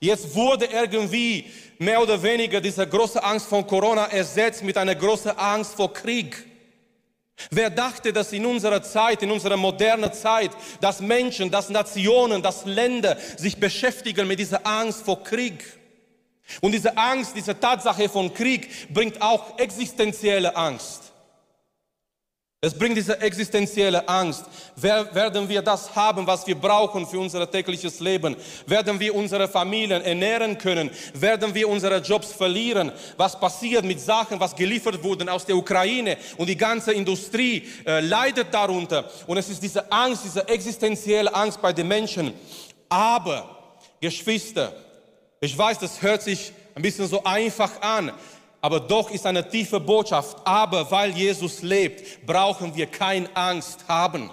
Jetzt 0.00 0.34
wurde 0.34 0.66
irgendwie 0.66 1.50
mehr 1.78 2.00
oder 2.00 2.22
weniger 2.22 2.60
diese 2.60 2.86
große 2.86 3.22
Angst 3.22 3.46
vor 3.46 3.66
Corona 3.66 4.06
ersetzt 4.06 4.62
mit 4.62 4.76
einer 4.76 4.94
großen 4.94 5.36
Angst 5.36 5.74
vor 5.74 5.92
Krieg. 5.92 6.46
Wer 7.50 7.68
dachte, 7.68 8.12
dass 8.12 8.32
in 8.32 8.46
unserer 8.46 8.82
Zeit, 8.82 9.22
in 9.22 9.30
unserer 9.30 9.56
modernen 9.56 10.12
Zeit, 10.12 10.52
dass 10.80 11.00
Menschen, 11.00 11.50
dass 11.50 11.68
Nationen, 11.68 12.42
dass 12.42 12.64
Länder 12.64 13.18
sich 13.36 13.58
beschäftigen 13.58 14.26
mit 14.26 14.38
dieser 14.38 14.64
Angst 14.66 15.02
vor 15.02 15.22
Krieg? 15.22 15.64
Und 16.60 16.72
diese 16.72 16.96
Angst, 16.96 17.34
diese 17.34 17.58
Tatsache 17.58 18.08
von 18.08 18.32
Krieg 18.32 18.92
bringt 18.92 19.20
auch 19.20 19.58
existenzielle 19.58 20.54
Angst. 20.54 21.03
Es 22.64 22.72
bringt 22.72 22.96
diese 22.96 23.20
existenzielle 23.20 24.08
Angst. 24.08 24.46
Werden 24.76 25.46
wir 25.46 25.60
das 25.60 25.94
haben, 25.94 26.26
was 26.26 26.46
wir 26.46 26.54
brauchen 26.54 27.06
für 27.06 27.18
unser 27.18 27.50
tägliches 27.50 28.00
Leben? 28.00 28.34
Werden 28.66 28.98
wir 28.98 29.14
unsere 29.14 29.46
Familien 29.46 30.00
ernähren 30.00 30.56
können? 30.56 30.90
Werden 31.12 31.54
wir 31.54 31.68
unsere 31.68 31.98
Jobs 31.98 32.32
verlieren? 32.32 32.90
Was 33.18 33.38
passiert 33.38 33.84
mit 33.84 34.00
Sachen, 34.00 34.40
was 34.40 34.56
geliefert 34.56 35.04
wurden 35.04 35.28
aus 35.28 35.44
der 35.44 35.56
Ukraine? 35.56 36.16
Und 36.38 36.48
die 36.48 36.56
ganze 36.56 36.94
Industrie 36.94 37.68
äh, 37.86 38.00
leidet 38.00 38.54
darunter. 38.54 39.10
Und 39.26 39.36
es 39.36 39.50
ist 39.50 39.62
diese 39.62 39.92
Angst, 39.92 40.24
diese 40.24 40.48
existenzielle 40.48 41.34
Angst 41.34 41.60
bei 41.60 41.74
den 41.74 41.86
Menschen. 41.86 42.32
Aber, 42.88 43.74
Geschwister, 44.00 44.72
ich 45.38 45.56
weiß, 45.56 45.80
das 45.80 46.00
hört 46.00 46.22
sich 46.22 46.50
ein 46.74 46.80
bisschen 46.80 47.08
so 47.08 47.22
einfach 47.24 47.82
an, 47.82 48.10
aber 48.64 48.80
doch 48.80 49.10
ist 49.10 49.26
eine 49.26 49.46
tiefe 49.46 49.78
Botschaft. 49.78 50.38
Aber 50.42 50.90
weil 50.90 51.10
Jesus 51.10 51.60
lebt, 51.60 52.24
brauchen 52.24 52.74
wir 52.74 52.86
keine 52.86 53.28
Angst 53.36 53.80
haben. 53.88 54.30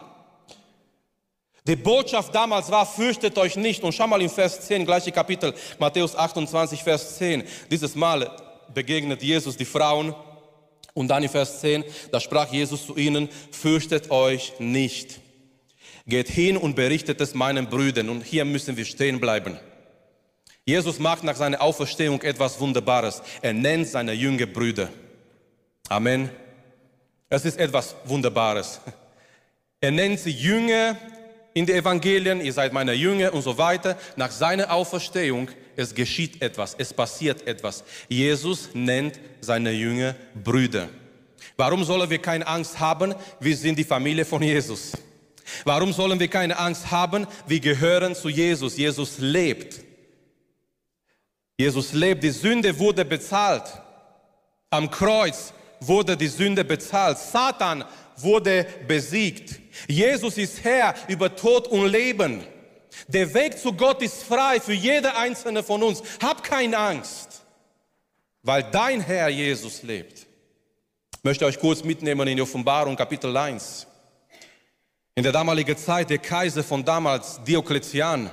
Die 1.67 1.75
Botschaft 1.75 2.33
damals 2.33 2.71
war, 2.71 2.85
fürchtet 2.85 3.37
euch 3.37 3.57
nicht. 3.57 3.83
Und 3.83 3.91
schau 3.91 4.07
mal 4.07 4.21
in 4.21 4.29
Vers 4.29 4.61
10, 4.61 4.85
gleiche 4.85 5.11
Kapitel, 5.11 5.53
Matthäus 5.79 6.15
28, 6.15 6.81
Vers 6.81 7.17
10. 7.17 7.43
Dieses 7.69 7.93
Mal 7.93 8.31
begegnet 8.73 9.21
Jesus 9.21 9.57
die 9.57 9.65
Frauen. 9.65 10.15
Und 10.93 11.09
dann 11.09 11.23
in 11.23 11.29
Vers 11.29 11.59
10, 11.59 11.83
da 12.13 12.21
sprach 12.21 12.53
Jesus 12.53 12.85
zu 12.85 12.95
ihnen, 12.95 13.27
fürchtet 13.51 14.11
euch 14.11 14.53
nicht. 14.59 15.19
Geht 16.07 16.29
hin 16.29 16.55
und 16.55 16.77
berichtet 16.77 17.19
es 17.19 17.33
meinen 17.33 17.67
Brüdern. 17.67 18.07
Und 18.07 18.23
hier 18.23 18.45
müssen 18.45 18.77
wir 18.77 18.85
stehen 18.85 19.19
bleiben. 19.19 19.59
Jesus 20.65 20.99
macht 20.99 21.23
nach 21.23 21.35
seiner 21.35 21.61
Auferstehung 21.61 22.21
etwas 22.21 22.59
Wunderbares. 22.59 23.21
Er 23.41 23.53
nennt 23.53 23.87
seine 23.87 24.13
Jünger 24.13 24.45
Brüder. 24.45 24.89
Amen. 25.89 26.29
Es 27.29 27.45
ist 27.45 27.57
etwas 27.57 27.95
Wunderbares. 28.05 28.79
Er 29.79 29.91
nennt 29.91 30.19
sie 30.19 30.31
Jünger 30.31 30.95
in 31.53 31.65
den 31.65 31.77
Evangelien, 31.77 32.39
ihr 32.39 32.53
seid 32.53 32.71
meine 32.71 32.93
Jünger 32.93 33.33
und 33.33 33.41
so 33.41 33.57
weiter. 33.57 33.97
Nach 34.15 34.31
seiner 34.31 34.71
Auferstehung, 34.71 35.49
es 35.75 35.93
geschieht 35.93 36.41
etwas, 36.41 36.75
es 36.77 36.93
passiert 36.93 37.45
etwas. 37.47 37.83
Jesus 38.07 38.69
nennt 38.73 39.19
seine 39.41 39.71
Jünger 39.71 40.15
Brüder. 40.43 40.87
Warum 41.57 41.83
sollen 41.83 42.09
wir 42.09 42.19
keine 42.19 42.45
Angst 42.47 42.79
haben? 42.79 43.15
Wir 43.39 43.57
sind 43.57 43.77
die 43.77 43.83
Familie 43.83 44.23
von 44.23 44.41
Jesus. 44.41 44.91
Warum 45.65 45.91
sollen 45.91 46.19
wir 46.19 46.27
keine 46.27 46.57
Angst 46.57 46.91
haben? 46.91 47.27
Wir 47.47 47.59
gehören 47.59 48.15
zu 48.15 48.29
Jesus. 48.29 48.77
Jesus 48.77 49.17
lebt. 49.17 49.81
Jesus 51.61 51.93
lebt, 51.93 52.23
die 52.23 52.31
Sünde 52.31 52.77
wurde 52.79 53.05
bezahlt. 53.05 53.63
Am 54.71 54.89
Kreuz 54.89 55.53
wurde 55.79 56.17
die 56.17 56.27
Sünde 56.27 56.63
bezahlt. 56.63 57.19
Satan 57.19 57.83
wurde 58.17 58.65
besiegt. 58.87 59.59
Jesus 59.87 60.39
ist 60.39 60.63
Herr 60.63 60.95
über 61.07 61.35
Tod 61.35 61.67
und 61.67 61.85
Leben. 61.85 62.43
Der 63.07 63.31
Weg 63.35 63.59
zu 63.59 63.73
Gott 63.73 64.01
ist 64.01 64.23
frei 64.23 64.59
für 64.59 64.73
jede 64.73 65.15
einzelne 65.15 65.61
von 65.61 65.83
uns. 65.83 66.01
Hab 66.19 66.43
keine 66.43 66.77
Angst, 66.77 67.43
weil 68.41 68.63
dein 68.63 68.99
Herr 68.99 69.29
Jesus 69.29 69.83
lebt. 69.83 70.25
Ich 71.17 71.23
möchte 71.23 71.45
euch 71.45 71.59
kurz 71.59 71.83
mitnehmen 71.83 72.27
in 72.27 72.37
die 72.37 72.41
Offenbarung 72.41 72.95
Kapitel 72.95 73.37
1. 73.37 73.85
In 75.13 75.21
der 75.21 75.31
damaligen 75.31 75.77
Zeit, 75.77 76.09
der 76.09 76.17
Kaiser 76.17 76.63
von 76.63 76.83
damals, 76.83 77.39
Diokletian, 77.43 78.31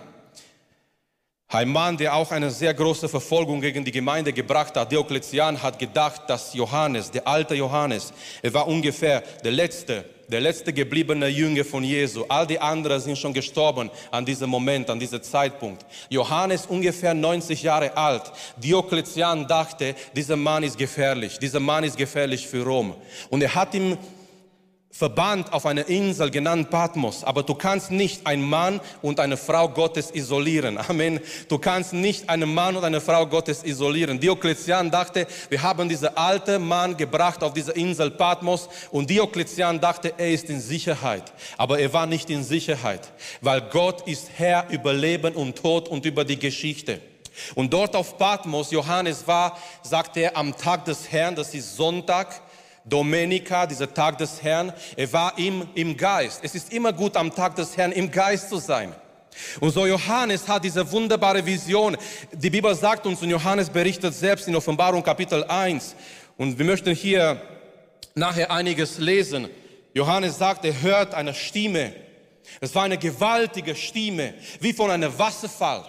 ein 1.50 1.71
Mann, 1.71 1.97
der 1.97 2.14
auch 2.14 2.31
eine 2.31 2.50
sehr 2.50 2.75
große 2.75 3.09
Verfolgung 3.09 3.62
gegen 3.62 3.83
die 3.83 3.90
Gemeinde 3.90 4.35
gebracht 4.35 4.76
hat. 4.76 4.93
Diokletian 4.93 5.62
hat 5.62 5.78
gedacht, 5.78 6.23
dass 6.28 6.52
Johannes, 6.52 7.11
der 7.11 7.26
alte 7.26 7.55
Johannes, 7.55 8.12
er 8.43 8.52
war 8.52 8.69
ungefähr 8.69 9.23
der 9.43 9.52
letzte, 9.52 10.05
der 10.28 10.43
letzte 10.43 10.75
gebliebene 10.75 11.26
Jünger 11.28 11.64
von 11.64 11.83
Jesu. 11.83 12.26
All 12.28 12.47
die 12.47 12.61
anderen 12.61 13.00
sind 13.00 13.17
schon 13.17 13.33
gestorben 13.33 13.90
an 14.11 14.26
diesem 14.26 14.50
Moment, 14.50 14.90
an 14.90 15.00
diesem 15.00 15.23
Zeitpunkt. 15.23 15.87
Johannes 16.11 16.67
ungefähr 16.67 17.14
90 17.14 17.62
Jahre 17.62 17.97
alt. 17.97 18.31
Diokletian 18.59 19.47
dachte, 19.47 19.95
dieser 20.14 20.37
Mann 20.37 20.64
ist 20.64 20.76
gefährlich. 20.76 21.38
Dieser 21.38 21.61
Mann 21.61 21.83
ist 21.83 21.97
gefährlich 21.97 22.47
für 22.47 22.62
Rom. 22.62 22.95
Und 23.31 23.43
er 23.43 23.55
hat 23.55 23.73
ihm 23.73 23.97
verbannt 24.90 25.52
auf 25.52 25.66
einer 25.66 25.87
Insel 25.87 26.30
genannt 26.30 26.71
Patmos. 26.71 27.23
Aber 27.23 27.42
du 27.42 27.54
kannst 27.54 27.90
nicht 27.90 28.26
einen 28.26 28.49
Mann 28.49 28.80
und 29.02 29.21
eine 29.21 29.37
Frau 29.37 29.68
Gottes 29.68 30.11
isolieren. 30.12 30.78
Amen. 30.78 31.21
Du 31.49 31.59
kannst 31.59 31.92
nicht 31.92 32.28
einen 32.28 32.52
Mann 32.52 32.76
und 32.76 32.85
eine 32.85 33.00
Frau 33.00 33.26
Gottes 33.26 33.62
isolieren. 33.62 34.18
Diokletian 34.18 34.90
dachte, 34.90 35.26
wir 35.50 35.62
haben 35.62 35.88
diesen 35.88 36.16
alten 36.16 36.66
Mann 36.66 36.97
gebracht 36.97 37.42
auf 37.42 37.52
diese 37.52 37.73
Insel 37.73 38.11
Patmos 38.11 38.68
und 38.90 39.09
Diokletian 39.11 39.80
dachte, 39.80 40.14
er 40.16 40.30
ist 40.30 40.49
in 40.49 40.61
Sicherheit. 40.61 41.33
Aber 41.57 41.78
er 41.78 41.92
war 41.92 42.07
nicht 42.07 42.30
in 42.30 42.42
Sicherheit, 42.42 43.12
weil 43.40 43.61
Gott 43.61 44.07
ist 44.09 44.30
Herr 44.37 44.68
über 44.71 44.92
Leben 44.92 45.35
und 45.35 45.57
Tod 45.57 45.88
und 45.88 46.07
über 46.07 46.25
die 46.25 46.38
Geschichte. 46.38 47.00
Und 47.54 47.73
dort 47.73 47.95
auf 47.95 48.18
Patmos, 48.18 48.71
Johannes 48.71 49.26
war, 49.26 49.57
sagte 49.83 50.21
er, 50.21 50.37
am 50.37 50.57
Tag 50.57 50.85
des 50.87 51.12
Herrn, 51.12 51.37
das 51.37 51.54
ist 51.54 51.76
Sonntag, 51.76 52.42
Domenica, 52.88 53.66
dieser 53.66 53.92
Tag 53.92 54.18
des 54.18 54.42
Herrn, 54.42 54.73
er 54.97 55.12
war 55.12 55.38
ihm 55.38 55.68
im 55.75 55.97
Geist. 55.97 56.40
Es 56.42 56.54
ist 56.54 56.73
immer 56.73 56.92
gut, 56.92 57.16
am 57.16 57.35
Tag 57.35 57.57
des 57.57 57.76
Herrn 57.76 57.92
im 57.92 58.11
Geist 58.11 58.49
zu 58.49 58.59
sein. 58.59 58.95
Und 59.61 59.71
so 59.71 59.87
Johannes 59.87 60.49
hat 60.49 60.64
diese 60.64 60.90
wunderbare 60.90 61.45
Vision. 61.45 61.97
Die 62.33 62.50
Bibel 62.50 62.75
sagt 62.75 63.07
uns, 63.07 63.23
und 63.23 63.30
Johannes 63.30 63.71
berichtet 63.71 64.14
selbst 64.14 64.49
in 64.49 64.57
Offenbarung 64.57 65.02
Kapitel 65.02 65.45
1, 65.45 65.95
und 66.37 66.57
wir 66.57 66.64
möchten 66.64 66.95
hier 66.95 67.40
nachher 68.14 68.50
einiges 68.50 68.99
lesen. 68.99 69.49
Johannes 69.92 70.38
sagt, 70.38 70.64
er 70.64 70.83
hört 70.83 71.14
eine 71.14 71.35
Stimme. 71.35 71.92
Es 72.61 72.75
war 72.75 72.85
eine 72.85 72.97
gewaltige 72.97 73.75
Stimme, 73.75 74.35
wie 74.61 74.73
von 74.73 74.90
einem 74.90 75.16
Wasserfall. 75.18 75.85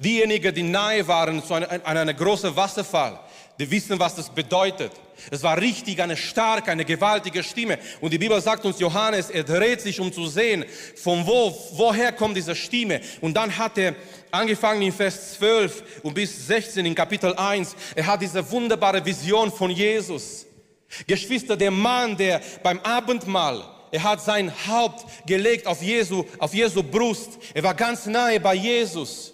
Diejenigen, 0.00 0.54
die 0.54 0.62
nahe 0.62 1.06
waren 1.06 1.42
zu 1.42 1.54
einem, 1.54 1.68
an 1.84 1.96
einem 1.96 2.16
großen 2.16 2.54
Wasserfall, 2.56 3.18
die 3.58 3.70
wissen, 3.70 3.98
was 3.98 4.14
das 4.14 4.30
bedeutet. 4.30 4.92
Es 5.30 5.42
war 5.42 5.60
richtig 5.60 6.02
eine 6.02 6.16
starke, 6.16 6.70
eine 6.70 6.84
gewaltige 6.84 7.42
Stimme. 7.42 7.78
Und 8.00 8.12
die 8.12 8.18
Bibel 8.18 8.40
sagt 8.40 8.64
uns, 8.64 8.80
Johannes, 8.80 9.30
er 9.30 9.44
dreht 9.44 9.80
sich, 9.80 10.00
um 10.00 10.12
zu 10.12 10.26
sehen, 10.26 10.64
von 10.96 11.26
wo, 11.26 11.56
woher 11.72 12.12
kommt 12.12 12.36
diese 12.36 12.56
Stimme. 12.56 13.00
Und 13.20 13.34
dann 13.34 13.56
hat 13.56 13.78
er 13.78 13.94
angefangen 14.30 14.82
in 14.82 14.92
Vers 14.92 15.34
12 15.34 16.02
und 16.02 16.14
bis 16.14 16.46
16 16.48 16.84
in 16.84 16.94
Kapitel 16.94 17.34
1, 17.34 17.76
er 17.94 18.06
hat 18.06 18.22
diese 18.22 18.50
wunderbare 18.50 19.04
Vision 19.04 19.52
von 19.52 19.70
Jesus. 19.70 20.46
Geschwister, 21.06 21.56
der 21.56 21.70
Mann, 21.70 22.16
der 22.16 22.40
beim 22.62 22.80
Abendmahl 22.80 23.64
er 23.94 24.02
hat 24.02 24.20
sein 24.20 24.52
Haupt 24.66 25.04
gelegt 25.24 25.68
auf 25.68 25.80
Jesu, 25.80 26.24
auf 26.40 26.52
Jesu 26.52 26.82
Brust. 26.82 27.38
Er 27.54 27.62
war 27.62 27.74
ganz 27.74 28.06
nahe 28.06 28.40
bei 28.40 28.56
Jesus. 28.56 29.33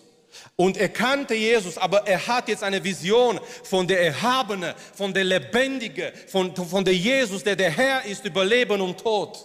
Und 0.56 0.76
er 0.76 0.88
kannte 0.88 1.34
Jesus, 1.34 1.76
aber 1.78 2.06
er 2.06 2.26
hat 2.26 2.48
jetzt 2.48 2.62
eine 2.62 2.82
Vision 2.82 3.40
von 3.64 3.86
der 3.86 4.02
Erhabene, 4.02 4.74
von 4.94 5.12
der 5.12 5.24
Lebendige, 5.24 6.12
von, 6.28 6.54
von 6.54 6.84
der 6.84 6.94
Jesus, 6.94 7.42
der 7.42 7.56
der 7.56 7.70
Herr 7.70 8.04
ist 8.04 8.24
über 8.24 8.44
Leben 8.44 8.80
und 8.80 8.98
Tod. 8.98 9.44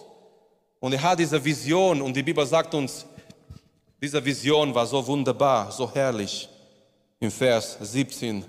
Und 0.80 0.92
er 0.92 1.02
hat 1.02 1.18
diese 1.18 1.42
Vision 1.44 2.02
und 2.02 2.14
die 2.14 2.22
Bibel 2.22 2.46
sagt 2.46 2.74
uns, 2.74 3.06
diese 4.00 4.24
Vision 4.24 4.74
war 4.74 4.86
so 4.86 5.04
wunderbar, 5.06 5.72
so 5.72 5.92
herrlich. 5.92 6.48
Im 7.18 7.30
Vers 7.30 7.78
17, 7.80 8.44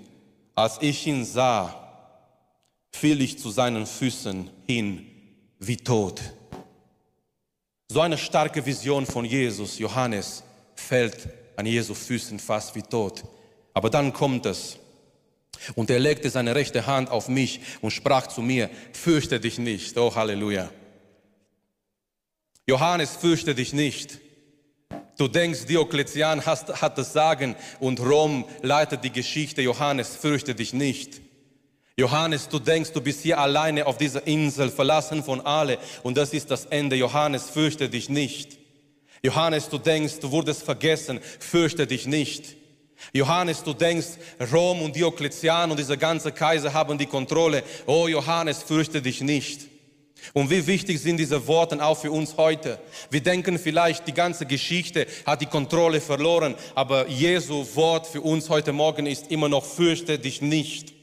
als 0.54 0.76
ich 0.80 1.06
ihn 1.06 1.24
sah, 1.24 1.74
fiel 2.92 3.20
ich 3.22 3.38
zu 3.38 3.50
seinen 3.50 3.86
Füßen 3.86 4.50
hin 4.66 5.06
wie 5.58 5.76
tot. 5.76 6.20
So 7.88 8.00
eine 8.00 8.18
starke 8.18 8.64
Vision 8.64 9.06
von 9.06 9.24
Jesus, 9.24 9.78
Johannes, 9.78 10.42
fällt 10.74 11.28
an 11.58 11.66
Jesu 11.66 11.92
Füßen 11.92 12.38
fast 12.38 12.76
wie 12.76 12.82
tot. 12.82 13.24
Aber 13.74 13.90
dann 13.90 14.12
kommt 14.12 14.46
es. 14.46 14.78
Und 15.74 15.90
er 15.90 15.98
legte 15.98 16.30
seine 16.30 16.54
rechte 16.54 16.86
Hand 16.86 17.10
auf 17.10 17.28
mich 17.28 17.60
und 17.80 17.90
sprach 17.90 18.28
zu 18.28 18.42
mir, 18.42 18.70
fürchte 18.92 19.40
dich 19.40 19.58
nicht. 19.58 19.98
Oh 19.98 20.14
Halleluja. 20.14 20.70
Johannes, 22.68 23.16
fürchte 23.16 23.56
dich 23.56 23.72
nicht. 23.72 24.18
Du 25.16 25.26
denkst, 25.26 25.66
Diokletian 25.66 26.46
hat, 26.46 26.96
das 26.96 27.12
Sagen 27.12 27.56
und 27.80 27.98
Rom 27.98 28.44
leitet 28.62 29.02
die 29.02 29.10
Geschichte. 29.10 29.60
Johannes, 29.60 30.14
fürchte 30.14 30.54
dich 30.54 30.72
nicht. 30.72 31.20
Johannes, 31.96 32.48
du 32.48 32.60
denkst, 32.60 32.92
du 32.92 33.00
bist 33.00 33.22
hier 33.22 33.40
alleine 33.40 33.86
auf 33.86 33.98
dieser 33.98 34.24
Insel, 34.28 34.70
verlassen 34.70 35.24
von 35.24 35.40
alle 35.40 35.78
und 36.04 36.16
das 36.16 36.32
ist 36.32 36.52
das 36.52 36.66
Ende. 36.66 36.94
Johannes, 36.94 37.50
fürchte 37.50 37.88
dich 37.88 38.08
nicht. 38.08 38.58
Johannes, 39.22 39.68
du 39.68 39.78
denkst, 39.78 40.20
du 40.20 40.30
wurdest 40.30 40.62
vergessen, 40.62 41.20
fürchte 41.40 41.86
dich 41.86 42.06
nicht. 42.06 42.56
Johannes, 43.12 43.62
du 43.62 43.72
denkst, 43.72 44.18
Rom 44.52 44.82
und 44.82 44.94
Diokletian 44.94 45.70
und 45.70 45.78
dieser 45.78 45.96
ganze 45.96 46.32
Kaiser 46.32 46.72
haben 46.72 46.98
die 46.98 47.06
Kontrolle. 47.06 47.62
Oh 47.86 48.08
Johannes, 48.08 48.62
fürchte 48.62 49.00
dich 49.00 49.20
nicht. 49.20 49.68
Und 50.34 50.50
wie 50.50 50.66
wichtig 50.66 51.00
sind 51.00 51.16
diese 51.16 51.46
Worte 51.46 51.82
auch 51.82 51.96
für 51.96 52.10
uns 52.10 52.36
heute? 52.36 52.78
Wir 53.10 53.22
denken 53.22 53.58
vielleicht, 53.58 54.06
die 54.06 54.12
ganze 54.12 54.46
Geschichte 54.46 55.06
hat 55.24 55.40
die 55.40 55.46
Kontrolle 55.46 56.00
verloren, 56.00 56.54
aber 56.74 57.08
Jesu 57.08 57.66
Wort 57.74 58.06
für 58.06 58.20
uns 58.20 58.48
heute 58.48 58.72
Morgen 58.72 59.06
ist 59.06 59.30
immer 59.30 59.48
noch, 59.48 59.64
fürchte 59.64 60.18
dich 60.18 60.42
nicht. 60.42 60.97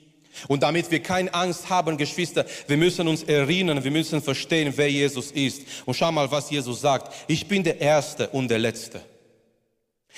Und 0.47 0.63
damit 0.63 0.89
wir 0.91 1.01
keine 1.01 1.33
Angst 1.33 1.69
haben, 1.69 1.97
Geschwister, 1.97 2.45
wir 2.67 2.77
müssen 2.77 3.07
uns 3.07 3.23
erinnern, 3.23 3.83
wir 3.83 3.91
müssen 3.91 4.21
verstehen, 4.21 4.73
wer 4.75 4.91
Jesus 4.91 5.31
ist. 5.31 5.61
Und 5.85 5.93
schau 5.93 6.11
mal, 6.11 6.29
was 6.29 6.49
Jesus 6.49 6.81
sagt. 6.81 7.13
Ich 7.27 7.47
bin 7.47 7.63
der 7.63 7.79
Erste 7.79 8.29
und 8.29 8.49
der 8.49 8.59
Letzte. 8.59 9.01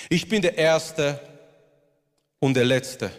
Ich 0.10 0.27
bin 0.27 0.41
der 0.41 0.58
Erste 0.58 1.19
und 2.39 2.56
der 2.56 2.65
Letzte. 2.65 3.12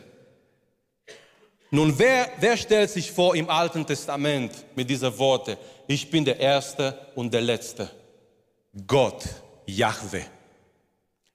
Nun, 1.70 1.98
wer, 1.98 2.30
wer 2.40 2.56
stellt 2.56 2.90
sich 2.90 3.10
vor 3.10 3.34
im 3.36 3.50
Alten 3.50 3.86
Testament 3.86 4.52
mit 4.74 4.88
dieser 4.88 5.16
Worte? 5.18 5.58
Ich 5.86 6.10
bin 6.10 6.24
der 6.24 6.40
Erste 6.40 6.98
und 7.14 7.32
der 7.32 7.42
Letzte. 7.42 7.90
Gott, 8.86 9.24
Yahweh. 9.66 10.24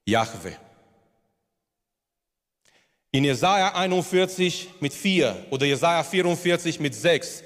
Yahweh. 0.04 0.63
In 3.14 3.22
Jesaja 3.22 3.76
41 3.76 4.70
mit 4.80 4.92
4 4.92 5.46
oder 5.50 5.64
Jesaja 5.64 6.02
44 6.02 6.80
mit 6.80 6.96
6. 6.96 7.44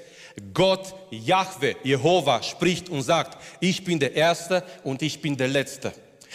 Gott, 0.51 0.95
Yahweh, 1.11 1.75
Jehova 1.83 2.41
spricht 2.41 2.89
und 2.89 3.03
sagt, 3.03 3.37
ich 3.59 3.83
bin 3.83 3.99
der 3.99 4.15
Erste 4.15 4.63
und 4.83 5.03
ich 5.03 5.21
bin 5.21 5.37
der 5.37 5.47
Letzte. 5.47 5.93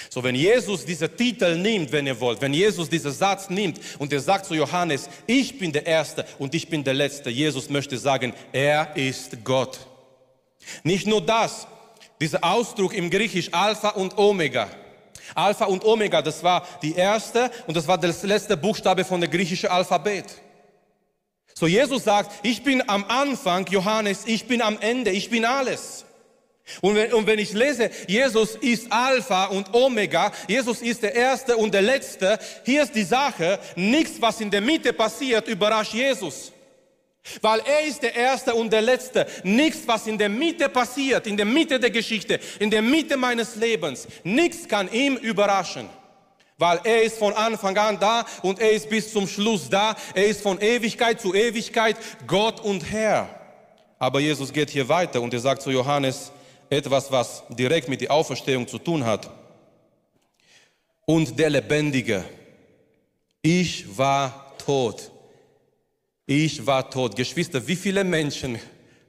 So, 0.08 0.22
wenn 0.22 0.36
Jesus 0.36 0.84
diesen 0.84 1.16
Titel 1.16 1.56
nimmt, 1.56 1.90
wenn 1.90 2.06
ihr 2.06 2.20
wollt, 2.20 2.40
wenn 2.42 2.54
Jesus 2.54 2.88
diesen 2.88 3.10
Satz 3.10 3.50
nimmt 3.50 3.80
und 3.98 4.12
er 4.12 4.20
sagt 4.20 4.46
zu 4.46 4.54
Johannes, 4.54 5.08
ich 5.26 5.58
bin 5.58 5.72
der 5.72 5.84
Erste 5.84 6.24
und 6.38 6.54
ich 6.54 6.68
bin 6.68 6.84
der 6.84 6.94
Letzte, 6.94 7.28
Jesus 7.28 7.68
möchte 7.68 7.98
sagen, 7.98 8.34
er 8.52 8.94
ist 8.94 9.42
Gott. 9.42 9.80
Nicht 10.84 11.08
nur 11.08 11.20
das, 11.20 11.66
dieser 12.20 12.44
Ausdruck 12.44 12.94
im 12.94 13.10
Griechisch 13.10 13.52
Alpha 13.52 13.88
und 13.88 14.16
Omega, 14.16 14.70
Alpha 15.34 15.66
und 15.66 15.84
Omega, 15.84 16.22
das 16.22 16.42
war 16.42 16.66
die 16.82 16.94
erste 16.94 17.50
und 17.66 17.76
das 17.76 17.86
war 17.88 17.98
das 17.98 18.22
letzte 18.22 18.56
Buchstabe 18.56 19.04
von 19.04 19.20
der 19.20 19.30
griechischen 19.30 19.68
Alphabet. 19.68 20.26
So 21.54 21.66
Jesus 21.66 22.04
sagt, 22.04 22.32
ich 22.42 22.64
bin 22.64 22.88
am 22.88 23.04
Anfang, 23.06 23.66
Johannes, 23.68 24.24
ich 24.26 24.46
bin 24.46 24.60
am 24.60 24.78
Ende, 24.80 25.10
ich 25.10 25.30
bin 25.30 25.44
alles. 25.44 26.04
Und 26.80 26.94
wenn, 26.94 27.12
und 27.12 27.26
wenn 27.26 27.38
ich 27.38 27.52
lese, 27.52 27.90
Jesus 28.08 28.56
ist 28.56 28.90
Alpha 28.90 29.46
und 29.46 29.72
Omega, 29.74 30.32
Jesus 30.48 30.80
ist 30.80 31.02
der 31.02 31.14
Erste 31.14 31.56
und 31.56 31.74
der 31.74 31.82
Letzte, 31.82 32.38
hier 32.64 32.82
ist 32.82 32.94
die 32.94 33.04
Sache, 33.04 33.58
nichts, 33.76 34.20
was 34.20 34.40
in 34.40 34.50
der 34.50 34.62
Mitte 34.62 34.92
passiert, 34.92 35.46
überrascht 35.46 35.94
Jesus. 35.94 36.53
Weil 37.40 37.60
er 37.60 37.86
ist 37.86 38.02
der 38.02 38.14
Erste 38.14 38.54
und 38.54 38.72
der 38.72 38.82
Letzte. 38.82 39.26
Nichts, 39.44 39.86
was 39.86 40.06
in 40.06 40.18
der 40.18 40.28
Mitte 40.28 40.68
passiert, 40.68 41.26
in 41.26 41.36
der 41.36 41.46
Mitte 41.46 41.80
der 41.80 41.90
Geschichte, 41.90 42.38
in 42.58 42.70
der 42.70 42.82
Mitte 42.82 43.16
meines 43.16 43.56
Lebens, 43.56 44.06
nichts 44.24 44.68
kann 44.68 44.92
ihm 44.92 45.16
überraschen. 45.16 45.88
Weil 46.58 46.80
er 46.84 47.02
ist 47.02 47.18
von 47.18 47.32
Anfang 47.32 47.76
an 47.76 47.98
da 47.98 48.24
und 48.42 48.60
er 48.60 48.70
ist 48.70 48.88
bis 48.88 49.12
zum 49.12 49.26
Schluss 49.26 49.68
da. 49.68 49.96
Er 50.14 50.26
ist 50.26 50.42
von 50.42 50.60
Ewigkeit 50.60 51.20
zu 51.20 51.34
Ewigkeit 51.34 51.96
Gott 52.26 52.60
und 52.60 52.90
Herr. 52.90 53.28
Aber 53.98 54.20
Jesus 54.20 54.52
geht 54.52 54.70
hier 54.70 54.88
weiter 54.88 55.20
und 55.20 55.32
er 55.32 55.40
sagt 55.40 55.62
zu 55.62 55.70
Johannes 55.70 56.30
etwas, 56.68 57.10
was 57.10 57.42
direkt 57.48 57.88
mit 57.88 58.00
der 58.02 58.12
Auferstehung 58.12 58.68
zu 58.68 58.78
tun 58.78 59.04
hat. 59.04 59.30
Und 61.06 61.38
der 61.38 61.50
Lebendige, 61.50 62.24
ich 63.42 63.96
war 63.96 64.54
tot. 64.58 65.10
Ich 66.26 66.66
war 66.66 66.88
tot. 66.90 67.16
Geschwister, 67.16 67.66
wie 67.66 67.76
viele 67.76 68.02
Menschen, 68.02 68.58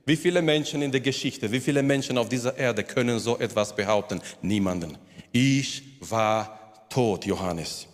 wie 0.06 0.15
viele 0.15 0.41
Menschen 0.41 0.82
in 0.82 0.91
der 0.91 1.01
Geschichte, 1.01 1.51
wie 1.51 1.60
viele 1.60 1.82
Menschen 1.82 2.17
auf 2.17 2.30
dieser 2.30 2.58
Erde 2.58 2.84
können 2.84 3.19
so 3.19 3.38
etwas 3.39 3.75
behaupten? 3.75 4.21
Niemanden. 4.41 4.97
Ich 5.32 5.84
war 6.01 6.88
tot, 6.89 7.25
Johannes. 7.25 7.88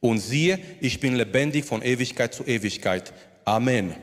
Und 0.00 0.18
siehe, 0.18 0.58
ich 0.80 1.00
bin 1.00 1.16
lebendig 1.16 1.64
von 1.64 1.82
Ewigkeit 1.82 2.34
zu 2.34 2.44
Ewigkeit. 2.44 3.12
Amen. 3.44 3.94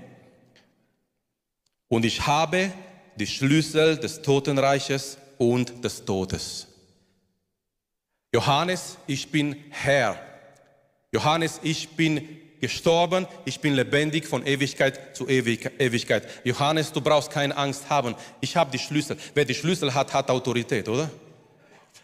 Und 1.88 2.06
ich 2.06 2.26
habe 2.26 2.72
die 3.16 3.28
Schlüssel 3.28 3.98
des 3.98 4.22
Totenreiches 4.22 5.18
und 5.38 5.84
des 5.84 6.06
Todes. 6.06 6.68
Johannes, 8.34 8.98
ich 9.06 9.30
bin 9.30 9.56
Herr. 9.70 10.20
Johannes, 11.12 11.60
ich 11.62 11.90
bin 11.90 12.28
gestorben, 12.64 13.28
ich 13.44 13.60
bin 13.60 13.74
lebendig 13.74 14.26
von 14.26 14.46
Ewigkeit 14.46 15.18
zu 15.18 15.28
Ewigkeit. 15.28 16.24
Johannes, 16.46 16.94
du 16.94 17.02
brauchst 17.02 17.30
keine 17.30 17.58
Angst 17.58 17.90
haben. 17.90 18.16
Ich 18.40 18.56
habe 18.56 18.72
die 18.72 18.80
Schlüssel. 18.80 19.18
Wer 19.34 19.44
die 19.44 19.54
Schlüssel 19.54 19.94
hat, 19.94 20.14
hat 20.14 20.30
Autorität, 20.30 20.88
oder? 20.88 21.12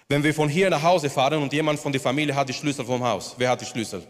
Wenn 0.10 0.22
wir 0.22 0.34
von 0.34 0.50
hier 0.50 0.70
nach 0.70 0.84
Hause 0.84 1.10
fahren 1.10 1.42
und 1.42 1.54
jemand 1.54 1.80
von 1.80 1.94
der 1.94 2.02
Familie 2.02 2.36
hat 2.36 2.50
die 2.50 2.54
Schlüssel 2.54 2.84
vom 2.84 3.02
Haus, 3.02 3.36
wer 3.38 3.52
hat 3.52 3.62
die 3.62 3.66
Schlüssel? 3.66 4.04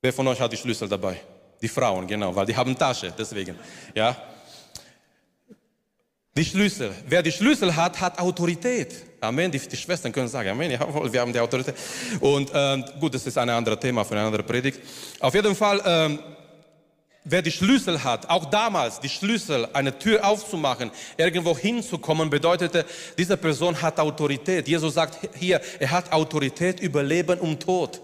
Wer 0.00 0.12
von 0.12 0.24
euch 0.28 0.40
hat 0.40 0.52
die 0.52 0.56
Schlüssel 0.56 0.88
dabei? 0.88 1.20
Die 1.60 1.68
Frauen, 1.68 2.06
genau, 2.06 2.32
weil 2.36 2.46
die 2.46 2.54
haben 2.54 2.78
Tasche, 2.78 3.12
deswegen. 3.18 3.58
Ja. 3.96 4.16
Die 6.36 6.44
Schlüssel. 6.44 6.94
Wer 7.08 7.24
die 7.24 7.32
Schlüssel 7.32 7.74
hat, 7.74 8.00
hat 8.00 8.20
Autorität. 8.20 8.94
Amen. 9.20 9.50
Die, 9.50 9.58
die 9.58 9.76
Schwestern 9.76 10.12
können 10.12 10.28
sagen, 10.28 10.50
Amen. 10.50 10.70
Jawohl, 10.70 11.12
wir 11.12 11.20
haben 11.20 11.32
die 11.32 11.40
Autorität. 11.40 11.74
Und 12.20 12.50
ähm, 12.54 12.84
gut, 13.00 13.14
das 13.14 13.26
ist 13.26 13.36
ein 13.36 13.50
anderes 13.50 13.80
Thema 13.80 14.04
für 14.04 14.14
eine 14.14 14.26
andere 14.26 14.42
Predigt. 14.42 14.80
Auf 15.20 15.34
jeden 15.34 15.54
Fall, 15.56 15.82
ähm, 15.84 16.18
wer 17.24 17.42
die 17.42 17.50
Schlüssel 17.50 18.02
hat, 18.04 18.30
auch 18.30 18.44
damals 18.46 19.00
die 19.00 19.08
Schlüssel, 19.08 19.68
eine 19.72 19.98
Tür 19.98 20.24
aufzumachen, 20.24 20.90
irgendwo 21.16 21.56
hinzukommen, 21.56 22.30
bedeutete, 22.30 22.84
diese 23.16 23.36
Person 23.36 23.80
hat 23.82 23.98
Autorität. 23.98 24.68
Jesus 24.68 24.94
sagt 24.94 25.18
hier, 25.36 25.60
er 25.80 25.90
hat 25.90 26.12
Autorität 26.12 26.80
über 26.80 27.02
Leben 27.02 27.40
und 27.40 27.60
Tod. 27.60 28.00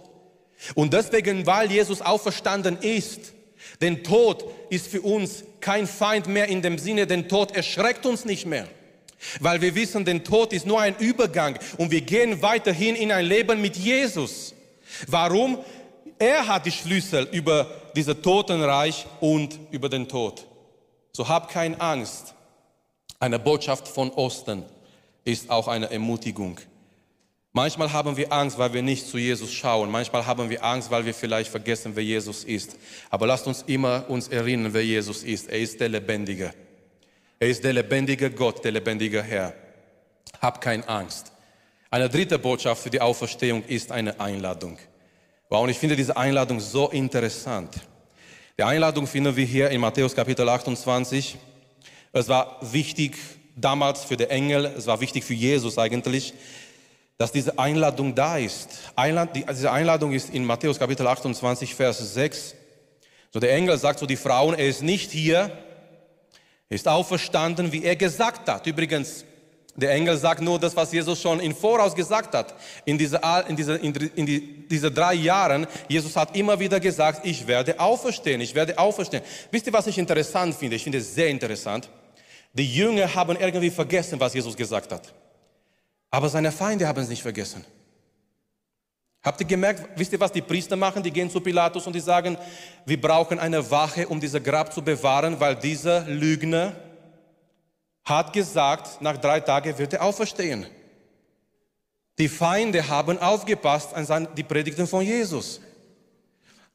Und 0.74 0.92
deswegen, 0.92 1.46
weil 1.46 1.70
Jesus 1.70 2.00
auferstanden 2.00 2.78
ist, 2.78 3.32
denn 3.80 4.02
Tod 4.02 4.44
ist 4.70 4.88
für 4.88 5.00
uns 5.00 5.44
kein 5.60 5.86
Feind 5.86 6.26
mehr 6.26 6.48
in 6.48 6.62
dem 6.62 6.78
Sinne, 6.78 7.06
denn 7.06 7.28
Tod 7.28 7.54
erschreckt 7.54 8.04
uns 8.04 8.24
nicht 8.24 8.46
mehr. 8.46 8.66
Weil 9.40 9.60
wir 9.60 9.74
wissen, 9.74 10.04
denn 10.04 10.24
Tod 10.24 10.52
ist 10.52 10.66
nur 10.66 10.80
ein 10.80 10.96
Übergang 10.98 11.58
und 11.78 11.90
wir 11.90 12.00
gehen 12.00 12.42
weiterhin 12.42 12.96
in 12.96 13.12
ein 13.12 13.26
Leben 13.26 13.60
mit 13.60 13.76
Jesus. 13.76 14.54
Warum? 15.06 15.58
Er 16.18 16.46
hat 16.46 16.66
die 16.66 16.72
Schlüssel 16.72 17.28
über 17.32 17.66
dieses 17.96 18.20
Totenreich 18.22 19.06
und 19.20 19.58
über 19.70 19.88
den 19.88 20.08
Tod. 20.08 20.46
So 21.12 21.28
hab 21.28 21.48
keine 21.48 21.80
Angst. 21.80 22.34
Eine 23.18 23.38
Botschaft 23.38 23.88
von 23.88 24.10
Osten 24.10 24.64
ist 25.24 25.50
auch 25.50 25.68
eine 25.68 25.90
Ermutigung. 25.90 26.60
Manchmal 27.52 27.92
haben 27.92 28.16
wir 28.16 28.32
Angst, 28.32 28.58
weil 28.58 28.72
wir 28.72 28.82
nicht 28.82 29.06
zu 29.06 29.16
Jesus 29.16 29.52
schauen. 29.52 29.88
Manchmal 29.88 30.26
haben 30.26 30.50
wir 30.50 30.64
Angst, 30.64 30.90
weil 30.90 31.06
wir 31.06 31.14
vielleicht 31.14 31.50
vergessen, 31.50 31.92
wer 31.94 32.02
Jesus 32.02 32.42
ist. 32.42 32.76
Aber 33.10 33.28
lasst 33.28 33.46
uns 33.46 33.62
immer 33.68 34.04
uns 34.08 34.26
erinnern, 34.26 34.74
wer 34.74 34.84
Jesus 34.84 35.22
ist. 35.22 35.48
Er 35.48 35.60
ist 35.60 35.78
der 35.78 35.88
Lebendige. 35.88 36.52
Er 37.44 37.50
ist 37.50 37.62
der 37.62 37.74
lebendige 37.74 38.30
Gott, 38.30 38.64
der 38.64 38.72
lebendige 38.72 39.22
Herr. 39.22 39.52
Hab 40.40 40.62
keine 40.62 40.88
Angst. 40.88 41.30
Eine 41.90 42.08
dritte 42.08 42.38
Botschaft 42.38 42.82
für 42.82 42.88
die 42.88 43.02
Auferstehung 43.02 43.62
ist 43.64 43.92
eine 43.92 44.18
Einladung. 44.18 44.78
Wow, 45.50 45.62
und 45.64 45.68
ich 45.68 45.78
finde 45.78 45.94
diese 45.94 46.16
Einladung 46.16 46.58
so 46.58 46.88
interessant. 46.88 47.74
Die 48.56 48.62
Einladung 48.62 49.06
finden 49.06 49.36
wir 49.36 49.44
hier 49.44 49.68
in 49.68 49.82
Matthäus 49.82 50.14
Kapitel 50.14 50.48
28. 50.48 51.36
Es 52.14 52.28
war 52.30 52.56
wichtig 52.62 53.18
damals 53.54 54.04
für 54.04 54.16
den 54.16 54.30
Engel, 54.30 54.64
es 54.64 54.86
war 54.86 54.98
wichtig 55.02 55.22
für 55.22 55.34
Jesus 55.34 55.76
eigentlich, 55.76 56.32
dass 57.18 57.30
diese 57.30 57.58
Einladung 57.58 58.14
da 58.14 58.38
ist. 58.38 58.70
Einlad, 58.96 59.36
die, 59.36 59.44
diese 59.44 59.70
Einladung 59.70 60.12
ist 60.12 60.32
in 60.32 60.46
Matthäus 60.46 60.78
Kapitel 60.78 61.06
28, 61.06 61.74
Vers 61.74 62.14
6. 62.14 62.54
So 63.34 63.38
der 63.38 63.52
Engel 63.52 63.76
sagt 63.76 63.98
zu 63.98 64.06
die 64.06 64.16
Frauen, 64.16 64.54
er 64.54 64.66
ist 64.66 64.80
nicht 64.80 65.10
hier, 65.10 65.34
er 65.40 65.50
ist 66.68 66.88
auferstanden, 66.88 67.72
wie 67.72 67.84
er 67.84 67.96
gesagt 67.96 68.48
hat. 68.48 68.66
Übrigens, 68.66 69.24
der 69.76 69.90
Engel 69.90 70.16
sagt 70.16 70.40
nur 70.40 70.58
das, 70.58 70.76
was 70.76 70.92
Jesus 70.92 71.20
schon 71.20 71.40
im 71.40 71.54
Voraus 71.54 71.94
gesagt 71.94 72.34
hat. 72.34 72.54
In 72.84 72.96
diese, 72.96 73.20
in 73.48 73.56
diese, 73.56 73.74
in 73.74 74.26
die, 74.26 74.68
diese 74.68 74.90
drei 74.90 75.14
Jahren, 75.14 75.66
Jesus 75.88 76.16
hat 76.16 76.36
immer 76.36 76.58
wieder 76.60 76.78
gesagt, 76.78 77.26
ich 77.26 77.46
werde 77.46 77.78
auferstehen, 77.80 78.40
ich 78.40 78.54
werde 78.54 78.78
auferstehen. 78.78 79.24
Wisst 79.50 79.66
ihr, 79.66 79.72
was 79.72 79.88
ich 79.88 79.98
interessant 79.98 80.54
finde? 80.54 80.76
Ich 80.76 80.84
finde 80.84 80.98
es 80.98 81.14
sehr 81.14 81.28
interessant. 81.28 81.90
Die 82.52 82.72
Jünger 82.72 83.12
haben 83.12 83.36
irgendwie 83.36 83.70
vergessen, 83.70 84.20
was 84.20 84.32
Jesus 84.32 84.56
gesagt 84.56 84.92
hat. 84.92 85.12
Aber 86.12 86.28
seine 86.28 86.52
Feinde 86.52 86.86
haben 86.86 87.02
es 87.02 87.08
nicht 87.08 87.22
vergessen. 87.22 87.64
Habt 89.24 89.40
ihr 89.40 89.46
gemerkt, 89.46 89.88
wisst 89.96 90.12
ihr, 90.12 90.20
was 90.20 90.30
die 90.30 90.42
Priester 90.42 90.76
machen? 90.76 91.02
Die 91.02 91.10
gehen 91.10 91.30
zu 91.30 91.40
Pilatus 91.40 91.86
und 91.86 91.94
die 91.94 92.00
sagen, 92.00 92.36
wir 92.84 93.00
brauchen 93.00 93.38
eine 93.38 93.70
Wache, 93.70 94.06
um 94.06 94.20
dieses 94.20 94.42
Grab 94.42 94.72
zu 94.72 94.82
bewahren, 94.82 95.40
weil 95.40 95.56
dieser 95.56 96.02
Lügner 96.02 96.74
hat 98.04 98.34
gesagt, 98.34 99.00
nach 99.00 99.16
drei 99.16 99.40
Tagen 99.40 99.78
wird 99.78 99.94
er 99.94 100.02
auferstehen. 100.02 100.66
Die 102.18 102.28
Feinde 102.28 102.86
haben 102.86 103.18
aufgepasst 103.18 103.94
an 103.94 104.28
die 104.36 104.42
Predigten 104.42 104.86
von 104.86 105.02
Jesus. 105.02 105.60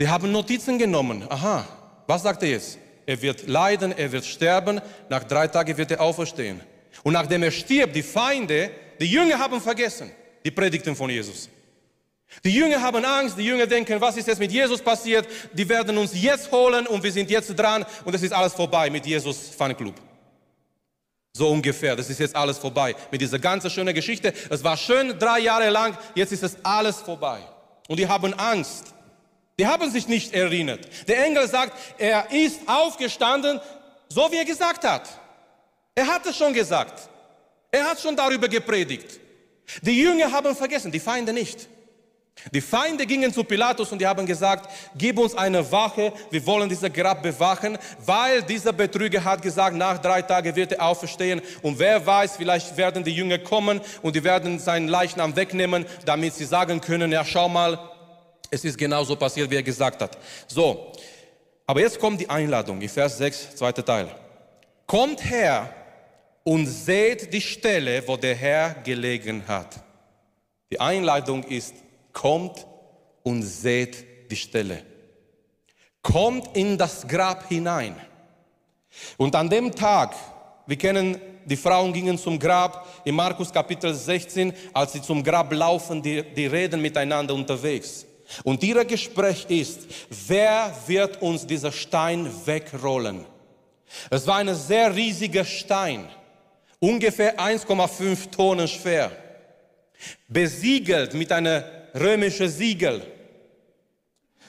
Die 0.02 0.08
haben 0.08 0.32
Notizen 0.32 0.80
genommen. 0.80 1.26
Aha, 1.30 1.68
was 2.08 2.24
sagt 2.24 2.42
er 2.42 2.50
jetzt? 2.50 2.80
Er 3.06 3.22
wird 3.22 3.48
leiden, 3.48 3.92
er 3.96 4.12
wird 4.12 4.26
sterben, 4.26 4.82
nach 5.08 5.24
drei 5.24 5.48
Tagen 5.48 5.78
wird 5.78 5.92
er 5.92 6.02
auferstehen. 6.02 6.62
Und 7.04 7.14
nachdem 7.14 7.44
er 7.44 7.52
stirbt, 7.52 7.96
die 7.96 8.04
Feinde 8.04 8.72
die 9.00 9.06
Jünger 9.06 9.38
haben 9.38 9.62
vergessen 9.62 10.12
die 10.44 10.52
Predigten 10.52 10.96
von 10.96 11.10
Jesus. 11.10 11.48
Die 12.44 12.52
Jünger 12.52 12.82
haben 12.82 13.04
Angst, 13.04 13.38
die 13.38 13.44
Jünger 13.44 13.66
denken, 13.66 14.00
was 14.00 14.16
ist 14.16 14.28
jetzt 14.28 14.40
mit 14.40 14.52
Jesus 14.52 14.82
passiert? 14.82 15.28
Die 15.52 15.68
werden 15.68 15.98
uns 15.98 16.12
jetzt 16.14 16.52
holen 16.52 16.88
und 16.88 17.04
wir 17.04 17.12
sind 17.12 17.30
jetzt 17.30 17.58
dran 17.58 17.86
und 18.06 18.14
es 18.14 18.22
ist 18.22 18.32
alles 18.32 18.54
vorbei 18.54 18.90
mit 18.90 19.06
Jesus 19.06 19.50
Fanclub. 19.58 19.96
So 21.34 21.50
ungefähr, 21.50 21.96
das 21.96 22.10
ist 22.10 22.20
jetzt 22.20 22.36
alles 22.36 22.58
vorbei 22.58 22.96
mit 23.12 23.22
dieser 23.22 23.40
ganzen 23.40 23.70
schönen 23.70 23.94
Geschichte. 23.94 24.34
Es 24.50 24.64
war 24.64 24.78
schön 24.78 25.18
drei 25.18 25.40
Jahre 25.40 25.70
lang, 25.70 25.98
jetzt 26.16 26.32
ist 26.32 26.44
es 26.44 26.58
alles 26.64 26.98
vorbei. 26.98 27.40
Und 27.88 28.00
die 28.00 28.08
haben 28.08 28.34
Angst. 28.36 28.94
Die 29.60 29.68
haben 29.68 29.92
sich 29.92 30.08
nicht 30.08 30.34
erinnert. 30.34 30.88
Der 31.08 31.26
Engel 31.26 31.48
sagt, 31.48 31.74
er 31.98 32.32
ist 32.32 32.62
aufgestanden, 32.66 33.60
so 34.08 34.32
wie 34.32 34.38
er 34.38 34.46
gesagt 34.46 34.86
hat. 34.86 35.10
Er 35.96 36.08
hat 36.08 36.26
es 36.26 36.38
schon 36.38 36.54
gesagt. 36.54 37.10
Er 37.72 37.86
hat 37.86 38.00
schon 38.00 38.16
darüber 38.16 38.48
gepredigt. 38.48 39.20
Die 39.82 40.00
Jünger 40.00 40.32
haben 40.32 40.56
vergessen, 40.56 40.92
die 40.92 41.00
Feinde 41.00 41.34
nicht. 41.34 41.68
Die 42.54 42.62
Feinde 42.62 43.06
gingen 43.06 43.34
zu 43.34 43.44
Pilatus 43.44 43.92
und 43.92 44.00
die 44.00 44.08
haben 44.08 44.26
gesagt, 44.26 44.70
gib 44.96 45.20
uns 45.20 45.36
eine 45.36 45.70
Wache, 45.72 46.14
wir 46.32 46.46
wollen 46.46 46.70
dieses 46.70 46.92
Grab 46.92 47.22
bewachen, 47.22 47.78
weil 48.06 48.42
dieser 48.44 48.74
Betrüger 48.74 49.24
hat 49.24 49.42
gesagt, 49.42 49.76
nach 49.76 49.98
drei 49.98 50.22
Tagen 50.22 50.56
wird 50.56 50.72
er 50.72 50.86
auferstehen 50.86 51.42
und 51.62 51.78
wer 51.78 52.06
weiß, 52.06 52.38
vielleicht 52.38 52.76
werden 52.78 53.04
die 53.04 53.12
Jünger 53.12 53.40
kommen 53.40 53.82
und 54.02 54.16
die 54.16 54.24
werden 54.24 54.58
seinen 54.58 54.88
Leichnam 54.88 55.36
wegnehmen, 55.36 55.86
damit 56.06 56.34
sie 56.34 56.46
sagen 56.46 56.80
können, 56.80 57.12
ja 57.12 57.26
schau 57.26 57.50
mal, 57.50 57.78
es 58.50 58.64
ist 58.64 58.78
genauso 58.78 59.16
passiert, 59.16 59.50
wie 59.50 59.58
er 59.58 59.64
gesagt 59.64 60.02
hat. 60.02 60.18
So, 60.48 60.94
aber 61.68 61.82
jetzt 61.82 62.00
kommt 62.00 62.20
die 62.22 62.30
Einladung, 62.30 62.82
in 62.82 62.90
Vers 62.90 63.18
6, 63.18 63.58
zweiter 63.58 63.86
Teil. 63.86 64.08
Kommt 64.88 65.24
her 65.24 65.72
und 66.44 66.66
seht 66.66 67.32
die 67.32 67.42
Stelle, 67.42 68.02
wo 68.08 68.18
der 68.18 68.34
Herr 68.34 68.76
gelegen 68.84 69.44
hat. 69.48 69.76
Die 70.72 70.80
Einleitung 70.80 71.44
ist, 71.44 71.76
kommt 72.20 72.68
und 73.24 73.44
seht 73.44 74.30
die 74.30 74.36
Stelle. 74.36 74.84
Kommt 76.02 76.58
in 76.58 76.78
das 76.78 77.08
Grab 77.08 77.48
hinein. 77.48 77.96
Und 79.16 79.34
an 79.36 79.50
dem 79.50 79.74
Tag, 79.74 80.14
wir 80.68 80.76
kennen, 80.76 81.18
die 81.46 81.56
Frauen 81.56 81.94
gingen 81.94 82.18
zum 82.18 82.38
Grab 82.38 82.86
in 83.06 83.16
Markus 83.16 83.54
Kapitel 83.54 83.94
16, 83.94 84.52
als 84.74 84.92
sie 84.92 85.02
zum 85.02 85.24
Grab 85.24 85.54
laufen, 85.54 86.02
die, 86.02 86.22
die 86.34 86.48
reden 86.48 86.82
miteinander 86.82 87.34
unterwegs. 87.34 88.06
Und 88.44 88.62
ihr 88.64 88.84
Gespräch 88.84 89.46
ist, 89.48 89.80
wer 90.28 90.76
wird 90.88 91.22
uns 91.22 91.48
dieser 91.48 91.72
Stein 91.72 92.30
wegrollen? 92.46 93.26
Es 94.10 94.28
war 94.28 94.40
ein 94.40 94.54
sehr 94.54 94.94
riesiger 94.94 95.46
Stein 95.46 96.10
ungefähr 96.80 97.40
1,5 97.40 98.30
Tonnen 98.30 98.68
schwer, 98.68 99.10
besiegelt 100.28 101.14
mit 101.14 101.32
einer 101.32 101.79
römischen 101.94 102.50
Siegel. 102.50 103.02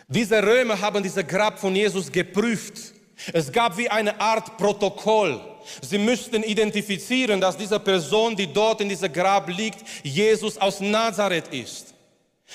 Diese 0.09 0.42
Römer 0.42 0.81
haben 0.81 1.03
diese 1.03 1.24
Grab 1.24 1.59
von 1.59 1.74
Jesus 1.76 2.11
geprüft. 2.11 2.94
Es 3.33 3.53
gab 3.53 3.76
wie 3.76 3.88
eine 3.88 4.20
Art 4.20 4.57
Protokoll. 4.57 5.40
Sie 5.83 5.98
müssten 5.98 6.42
identifizieren, 6.42 7.40
dass 7.40 7.57
diese 7.57 7.79
Person, 7.79 8.35
die 8.35 8.53
dort 8.53 8.81
in 8.81 8.88
diesem 8.88 9.12
Grab 9.12 9.48
liegt, 9.48 9.85
Jesus 10.03 10.59
aus 10.59 10.81
Nazareth 10.81 11.48
ist. 11.48 11.89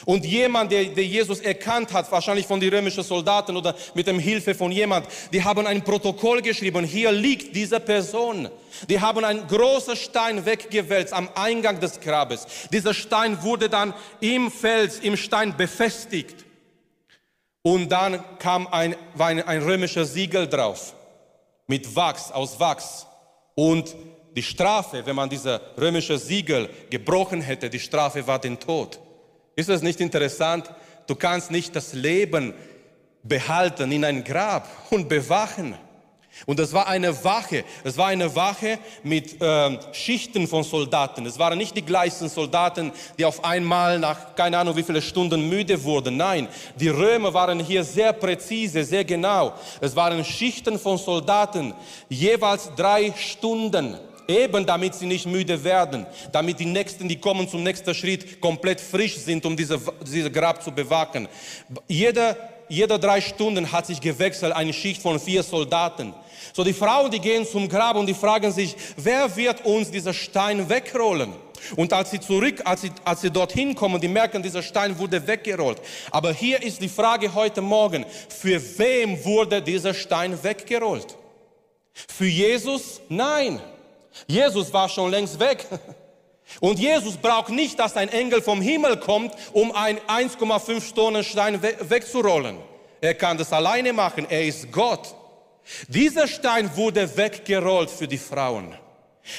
Und 0.04 0.26
jemand, 0.26 0.72
der, 0.74 0.86
der, 0.86 1.06
Jesus 1.06 1.40
erkannt 1.40 1.94
hat, 1.94 2.12
wahrscheinlich 2.12 2.46
von 2.46 2.60
den 2.60 2.74
römischen 2.74 3.04
Soldaten 3.04 3.56
oder 3.56 3.74
mit 3.94 4.08
dem 4.08 4.20
Hilfe 4.20 4.54
von 4.54 4.72
jemand, 4.72 5.08
die 5.32 5.42
haben 5.42 5.66
ein 5.66 5.84
Protokoll 5.84 6.42
geschrieben. 6.42 6.84
Hier 6.84 7.14
liegt 7.14 7.56
diese 7.56 7.80
Person. 7.80 8.50
Die 8.90 9.00
haben 9.00 9.24
einen 9.24 9.48
großen 9.48 9.96
Stein 9.96 10.46
weggewälzt 10.46 11.14
am 11.14 11.30
Eingang 11.34 11.80
des 11.80 12.02
Grabes. 12.02 12.46
Dieser 12.74 12.94
Stein 12.94 13.42
wurde 13.42 13.70
dann 13.70 13.94
im 14.20 14.52
Fels, 14.52 15.00
im 15.00 15.16
Stein 15.16 15.56
befestigt. 15.56 16.44
Und 17.62 17.90
dann 17.90 18.24
kam 18.38 18.68
ein, 18.68 18.96
ein, 19.18 19.42
ein 19.48 19.64
römischer 19.64 20.04
Siegel 20.04 20.48
drauf 20.48 20.94
mit 21.68 21.96
Wachs, 21.96 22.32
aus 22.32 22.60
Wachs. 22.60 23.08
Und 23.56 23.96
die 24.36 24.44
Strafe, 24.44 25.06
wenn 25.06 25.16
man 25.16 25.30
diese 25.30 25.62
römische 25.78 26.18
Siegel 26.18 26.70
gebrochen 26.90 27.40
hätte, 27.40 27.70
die 27.70 27.80
Strafe 27.80 28.28
war 28.28 28.40
den 28.40 28.60
Tod. 28.60 29.00
Ist 29.56 29.70
das 29.70 29.82
nicht 29.82 30.02
interessant? 30.02 30.70
Du 31.08 31.16
kannst 31.16 31.52
nicht 31.52 31.76
das 31.76 31.94
Leben 31.94 32.54
behalten 33.24 33.92
in 33.92 34.04
ein 34.06 34.24
Grab 34.24 34.68
und 34.90 35.08
bewachen. 35.08 35.76
Und 36.46 36.60
es 36.60 36.74
war 36.74 36.88
eine 36.88 37.24
Wache. 37.24 37.64
Es 37.86 37.98
war 37.98 38.08
eine 38.08 38.36
Wache 38.36 38.78
mit 39.04 39.42
äh, 39.42 39.80
Schichten 39.94 40.48
von 40.48 40.64
Soldaten. 40.64 41.26
Es 41.26 41.40
waren 41.40 41.58
nicht 41.58 41.78
die 41.78 41.82
gleichen 41.82 42.28
Soldaten, 42.28 42.92
die 43.18 43.24
auf 43.24 43.44
einmal 43.46 43.98
nach 44.00 44.36
keine 44.36 44.58
Ahnung 44.58 44.76
wie 44.76 44.84
viele 44.84 45.02
Stunden 45.02 45.48
müde 45.48 45.82
wurden. 45.82 46.18
Nein, 46.18 46.50
die 46.78 46.90
Römer 46.90 47.34
waren 47.34 47.60
hier 47.62 47.86
sehr 47.86 48.12
präzise, 48.12 48.84
sehr 48.84 49.06
genau. 49.06 49.54
Es 49.80 49.96
waren 49.96 50.26
Schichten 50.26 50.78
von 50.78 50.98
Soldaten, 50.98 51.74
jeweils 52.10 52.70
drei 52.76 53.14
Stunden. 53.18 53.98
Eben 54.28 54.66
damit 54.66 54.96
sie 54.96 55.06
nicht 55.06 55.26
müde 55.26 55.64
werden, 55.64 56.06
damit 56.32 56.60
die 56.60 56.66
Nächsten, 56.66 57.08
die 57.08 57.20
kommen 57.20 57.48
zum 57.48 57.64
nächsten 57.64 57.94
Schritt, 57.94 58.42
komplett 58.42 58.82
frisch 58.82 59.18
sind, 59.18 59.46
um 59.46 59.56
diese, 59.56 59.80
diese 60.06 60.32
Grab 60.32 60.64
zu 60.64 60.72
bewachen. 60.72 61.28
Jeder, 61.88 62.36
jeder 62.68 62.98
drei 62.98 63.22
Stunden 63.22 63.72
hat 63.72 63.86
sich 63.86 64.02
gewechselt 64.02 64.54
eine 64.54 64.74
Schicht 64.74 65.02
von 65.02 65.20
vier 65.20 65.44
Soldaten. 65.44 66.14
So 66.54 66.64
die 66.64 66.74
Frauen, 66.74 67.12
die 67.12 67.20
gehen 67.20 67.46
zum 67.46 67.70
Grab 67.70 67.96
und 67.98 68.08
die 68.08 68.14
fragen 68.14 68.52
sich, 68.52 68.76
wer 68.98 69.36
wird 69.36 69.66
uns 69.66 69.92
dieser 69.92 70.14
Stein 70.14 70.68
wegrollen? 70.70 71.34
Und 71.76 71.94
als 71.94 72.12
sie 72.12 72.20
zurück, 72.20 72.62
als 72.64 72.82
sie, 72.82 72.92
als 73.04 73.22
sie 73.22 73.32
dorthin 73.32 73.76
kommen, 73.76 74.00
die 74.00 74.08
merken, 74.08 74.42
dieser 74.42 74.62
Stein 74.62 74.98
wurde 74.98 75.26
weggerollt. 75.26 75.82
Aber 76.12 76.34
hier 76.34 76.62
ist 76.62 76.82
die 76.82 76.90
Frage 76.90 77.34
heute 77.34 77.62
Morgen, 77.62 78.06
für 78.30 78.62
wem 78.78 79.24
wurde 79.24 79.62
dieser 79.62 79.94
Stein 79.94 80.42
weggerollt? 80.44 81.18
Für 81.94 82.26
Jesus? 82.26 83.02
Nein. 83.10 83.60
Jesus 84.28 84.72
war 84.74 84.90
schon 84.90 85.12
längst 85.12 85.40
weg. 85.40 85.66
Und 86.60 86.80
Jesus 86.80 87.18
braucht 87.18 87.50
nicht, 87.50 87.80
dass 87.80 87.98
ein 87.98 88.10
Engel 88.10 88.42
vom 88.42 88.62
Himmel 88.62 88.98
kommt, 88.98 89.34
um 89.54 89.72
ein 89.72 90.00
1,5 90.02 90.94
Tonnen 90.94 91.24
Stein 91.24 91.62
wegzurollen. 91.62 92.58
Er 93.02 93.16
kann 93.16 93.38
das 93.38 93.52
alleine 93.52 93.94
machen. 93.94 94.28
Er 94.30 94.46
ist 94.46 94.72
Gott. 94.72 95.16
Dieser 95.88 96.28
Stein 96.28 96.76
wurde 96.76 97.18
weggerollt 97.18 97.90
für 97.90 98.08
die 98.08 98.18
Frauen. 98.18 98.78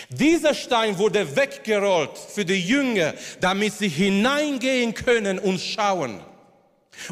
Dieser 0.09 0.53
Stein 0.55 0.99
wurde 0.99 1.37
weggerollt 1.37 2.19
für 2.19 2.45
die 2.45 2.61
Jünger, 2.61 3.15
damit 3.41 3.75
sie 3.75 3.89
hineingehen 3.89 4.95
können 4.95 5.39
und 5.39 5.61
schauen. 5.61 6.21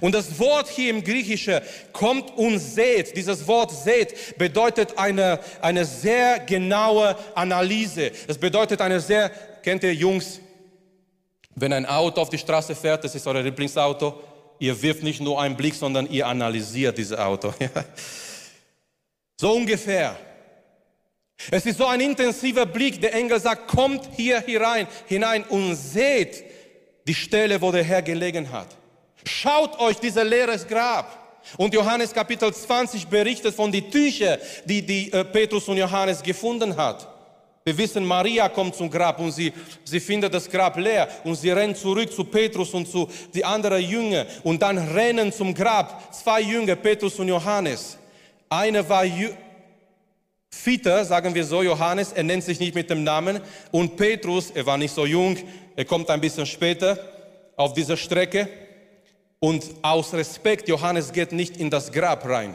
Und 0.00 0.14
das 0.14 0.38
Wort 0.38 0.68
hier 0.68 0.90
im 0.90 1.02
Griechischen 1.02 1.60
kommt 1.92 2.36
und 2.36 2.58
seht. 2.58 3.16
Dieses 3.16 3.46
Wort 3.46 3.70
seht 3.70 4.38
bedeutet 4.38 4.96
eine, 4.98 5.40
eine 5.60 5.84
sehr 5.84 6.40
genaue 6.40 7.16
Analyse. 7.34 8.10
Es 8.26 8.38
bedeutet 8.38 8.80
eine 8.80 9.00
sehr, 9.00 9.30
kennt 9.62 9.82
ihr 9.82 9.94
Jungs, 9.94 10.40
wenn 11.54 11.72
ein 11.72 11.86
Auto 11.86 12.20
auf 12.20 12.30
die 12.30 12.38
Straße 12.38 12.74
fährt, 12.74 13.04
das 13.04 13.14
ist 13.14 13.26
euer 13.26 13.42
Lieblingsauto, 13.42 14.20
ihr 14.58 14.80
wirft 14.82 15.02
nicht 15.02 15.20
nur 15.20 15.40
einen 15.40 15.56
Blick, 15.56 15.74
sondern 15.74 16.10
ihr 16.10 16.26
analysiert 16.26 16.98
dieses 16.98 17.16
Auto. 17.16 17.54
so 19.40 19.52
ungefähr. 19.52 20.16
Es 21.50 21.66
ist 21.66 21.78
so 21.78 21.86
ein 21.86 22.00
intensiver 22.00 22.66
Blick. 22.66 23.00
Der 23.00 23.14
Engel 23.14 23.40
sagt, 23.40 23.68
kommt 23.68 24.08
hier 24.16 24.40
hinein, 24.40 24.86
hinein 25.06 25.44
und 25.44 25.74
seht 25.76 26.44
die 27.06 27.14
Stelle, 27.14 27.60
wo 27.60 27.70
der 27.70 27.84
Herr 27.84 28.02
gelegen 28.02 28.50
hat. 28.50 28.68
Schaut 29.26 29.78
euch 29.78 29.96
dieses 29.98 30.24
leeres 30.24 30.66
Grab. 30.66 31.24
Und 31.56 31.74
Johannes 31.74 32.12
Kapitel 32.12 32.52
20 32.52 33.06
berichtet 33.06 33.54
von 33.54 33.70
den 33.70 33.90
Tüchern, 33.90 34.38
die, 34.64 34.82
die 34.82 35.12
äh, 35.12 35.24
Petrus 35.24 35.68
und 35.68 35.76
Johannes 35.76 36.22
gefunden 36.22 36.74
hat. 36.76 37.06
Wir 37.66 37.76
wissen, 37.78 38.04
Maria 38.04 38.48
kommt 38.48 38.74
zum 38.74 38.90
Grab 38.90 39.18
und 39.20 39.32
sie, 39.32 39.52
sie 39.84 40.00
findet 40.00 40.34
das 40.34 40.50
Grab 40.50 40.76
leer 40.76 41.08
und 41.24 41.34
sie 41.34 41.50
rennt 41.50 41.78
zurück 41.78 42.12
zu 42.12 42.24
Petrus 42.24 42.74
und 42.74 42.86
zu 42.86 43.08
die 43.32 43.44
anderen 43.44 43.82
Jünger 43.82 44.26
und 44.42 44.60
dann 44.60 44.76
rennen 44.76 45.32
zum 45.32 45.54
Grab 45.54 46.14
zwei 46.14 46.42
Jünger, 46.42 46.76
Petrus 46.76 47.18
und 47.18 47.28
Johannes. 47.28 47.96
Einer 48.50 48.86
war 48.86 49.04
Jü 49.04 49.30
fitter, 50.50 51.04
sagen 51.04 51.34
wir 51.34 51.44
so, 51.44 51.62
Johannes, 51.62 52.12
er 52.12 52.22
nennt 52.22 52.44
sich 52.44 52.60
nicht 52.60 52.74
mit 52.74 52.90
dem 52.90 53.02
Namen 53.02 53.40
und 53.70 53.96
Petrus, 53.96 54.50
er 54.50 54.66
war 54.66 54.76
nicht 54.76 54.94
so 54.94 55.06
jung, 55.06 55.36
er 55.74 55.84
kommt 55.86 56.10
ein 56.10 56.20
bisschen 56.20 56.46
später 56.46 56.98
auf 57.56 57.72
dieser 57.72 57.96
Strecke 57.96 58.48
und 59.44 59.62
aus 59.82 60.14
Respekt, 60.14 60.70
Johannes 60.70 61.12
geht 61.12 61.30
nicht 61.30 61.58
in 61.58 61.68
das 61.68 61.92
Grab 61.92 62.24
rein. 62.24 62.54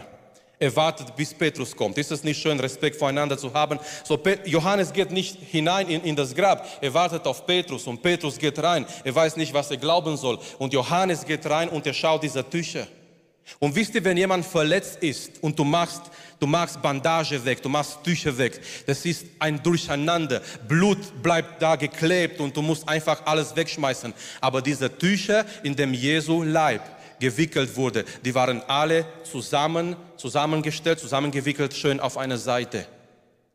Er 0.58 0.76
wartet, 0.76 1.16
bis 1.16 1.36
Petrus 1.36 1.76
kommt. 1.76 2.00
Ist 2.00 2.12
es 2.12 2.24
nicht 2.24 2.42
schön, 2.42 2.60
Respekt 2.60 2.96
voreinander 2.96 3.38
zu 3.38 3.54
haben? 3.54 3.78
So, 4.04 4.20
Johannes 4.46 4.92
geht 4.92 5.12
nicht 5.12 5.38
hinein 5.52 5.88
in, 5.88 6.02
in 6.04 6.16
das 6.16 6.34
Grab. 6.34 6.68
Er 6.82 6.92
wartet 6.92 7.28
auf 7.28 7.46
Petrus 7.46 7.86
und 7.86 8.02
Petrus 8.02 8.40
geht 8.40 8.58
rein. 8.58 8.88
Er 9.04 9.14
weiß 9.14 9.38
nicht, 9.38 9.54
was 9.54 9.70
er 9.70 9.78
glauben 9.78 10.18
soll. 10.18 10.40
Und 10.58 10.74
Johannes 10.74 11.24
geht 11.24 11.46
rein 11.46 11.70
und 11.70 11.86
er 11.86 11.94
schaut 11.94 12.24
diese 12.24 12.44
Tücher. 12.50 12.88
Und 13.58 13.76
wisst 13.76 13.96
ihr, 13.96 14.04
wenn 14.04 14.18
jemand 14.18 14.46
verletzt 14.46 14.98
ist 15.02 15.42
und 15.42 15.58
du 15.58 15.64
machst, 15.64 16.04
du 16.40 16.46
machst 16.46 16.82
Bandage 16.82 17.44
weg, 17.44 17.62
du 17.62 17.70
machst 17.70 18.04
Tücher 18.04 18.38
weg, 18.38 18.62
das 18.86 19.06
ist 19.06 19.26
ein 19.40 19.62
Durcheinander. 19.64 20.42
Blut 20.68 21.24
bleibt 21.24 21.62
da 21.62 21.76
geklebt 21.76 22.40
und 22.40 22.56
du 22.56 22.62
musst 22.62 22.88
einfach 22.88 23.26
alles 23.26 23.56
wegschmeißen. 23.56 24.14
Aber 24.40 24.62
diese 24.62 24.96
Tücher, 24.96 25.46
in 25.64 25.76
dem 25.76 25.94
Jesu 25.94 26.44
Leib 26.44 26.82
gewickelt 27.20 27.76
wurde, 27.76 28.06
die 28.24 28.34
waren 28.34 28.62
alle 28.68 29.06
zusammen, 29.24 29.96
zusammengestellt, 30.16 31.00
zusammengewickelt, 31.00 31.74
schön 31.74 32.00
auf 32.00 32.18
einer 32.18 32.38
Seite. 32.38 32.86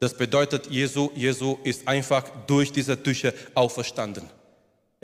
Das 0.00 0.14
bedeutet, 0.14 0.66
Jesu, 0.66 1.10
Jesu 1.14 1.58
ist 1.64 1.88
einfach 1.88 2.24
durch 2.46 2.72
diese 2.72 3.02
Tücher 3.02 3.32
auferstanden. 3.54 4.28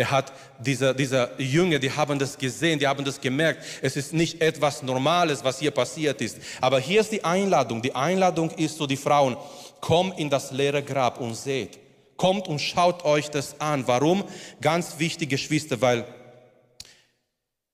Er 0.00 0.10
hat 0.10 0.32
diese, 0.58 0.94
diese 0.94 1.30
Jünger, 1.36 1.78
die 1.78 1.90
haben 1.92 2.18
das 2.18 2.38
gesehen, 2.38 2.78
die 2.78 2.86
haben 2.86 3.04
das 3.04 3.20
gemerkt. 3.20 3.62
Es 3.82 3.96
ist 3.96 4.14
nicht 4.14 4.40
etwas 4.40 4.82
Normales, 4.82 5.44
was 5.44 5.58
hier 5.58 5.72
passiert 5.72 6.22
ist. 6.22 6.38
Aber 6.58 6.80
hier 6.80 7.02
ist 7.02 7.12
die 7.12 7.22
Einladung. 7.22 7.82
Die 7.82 7.94
Einladung 7.94 8.50
ist 8.52 8.78
zu 8.78 8.86
die 8.86 8.96
Frauen, 8.96 9.36
komm 9.82 10.10
in 10.16 10.30
das 10.30 10.52
leere 10.52 10.82
Grab 10.82 11.20
und 11.20 11.34
seht. 11.34 11.78
Kommt 12.16 12.48
und 12.48 12.60
schaut 12.60 13.04
euch 13.04 13.28
das 13.28 13.60
an. 13.60 13.86
Warum? 13.86 14.24
Ganz 14.62 14.98
wichtig, 14.98 15.28
Geschwister, 15.28 15.78
weil 15.82 16.06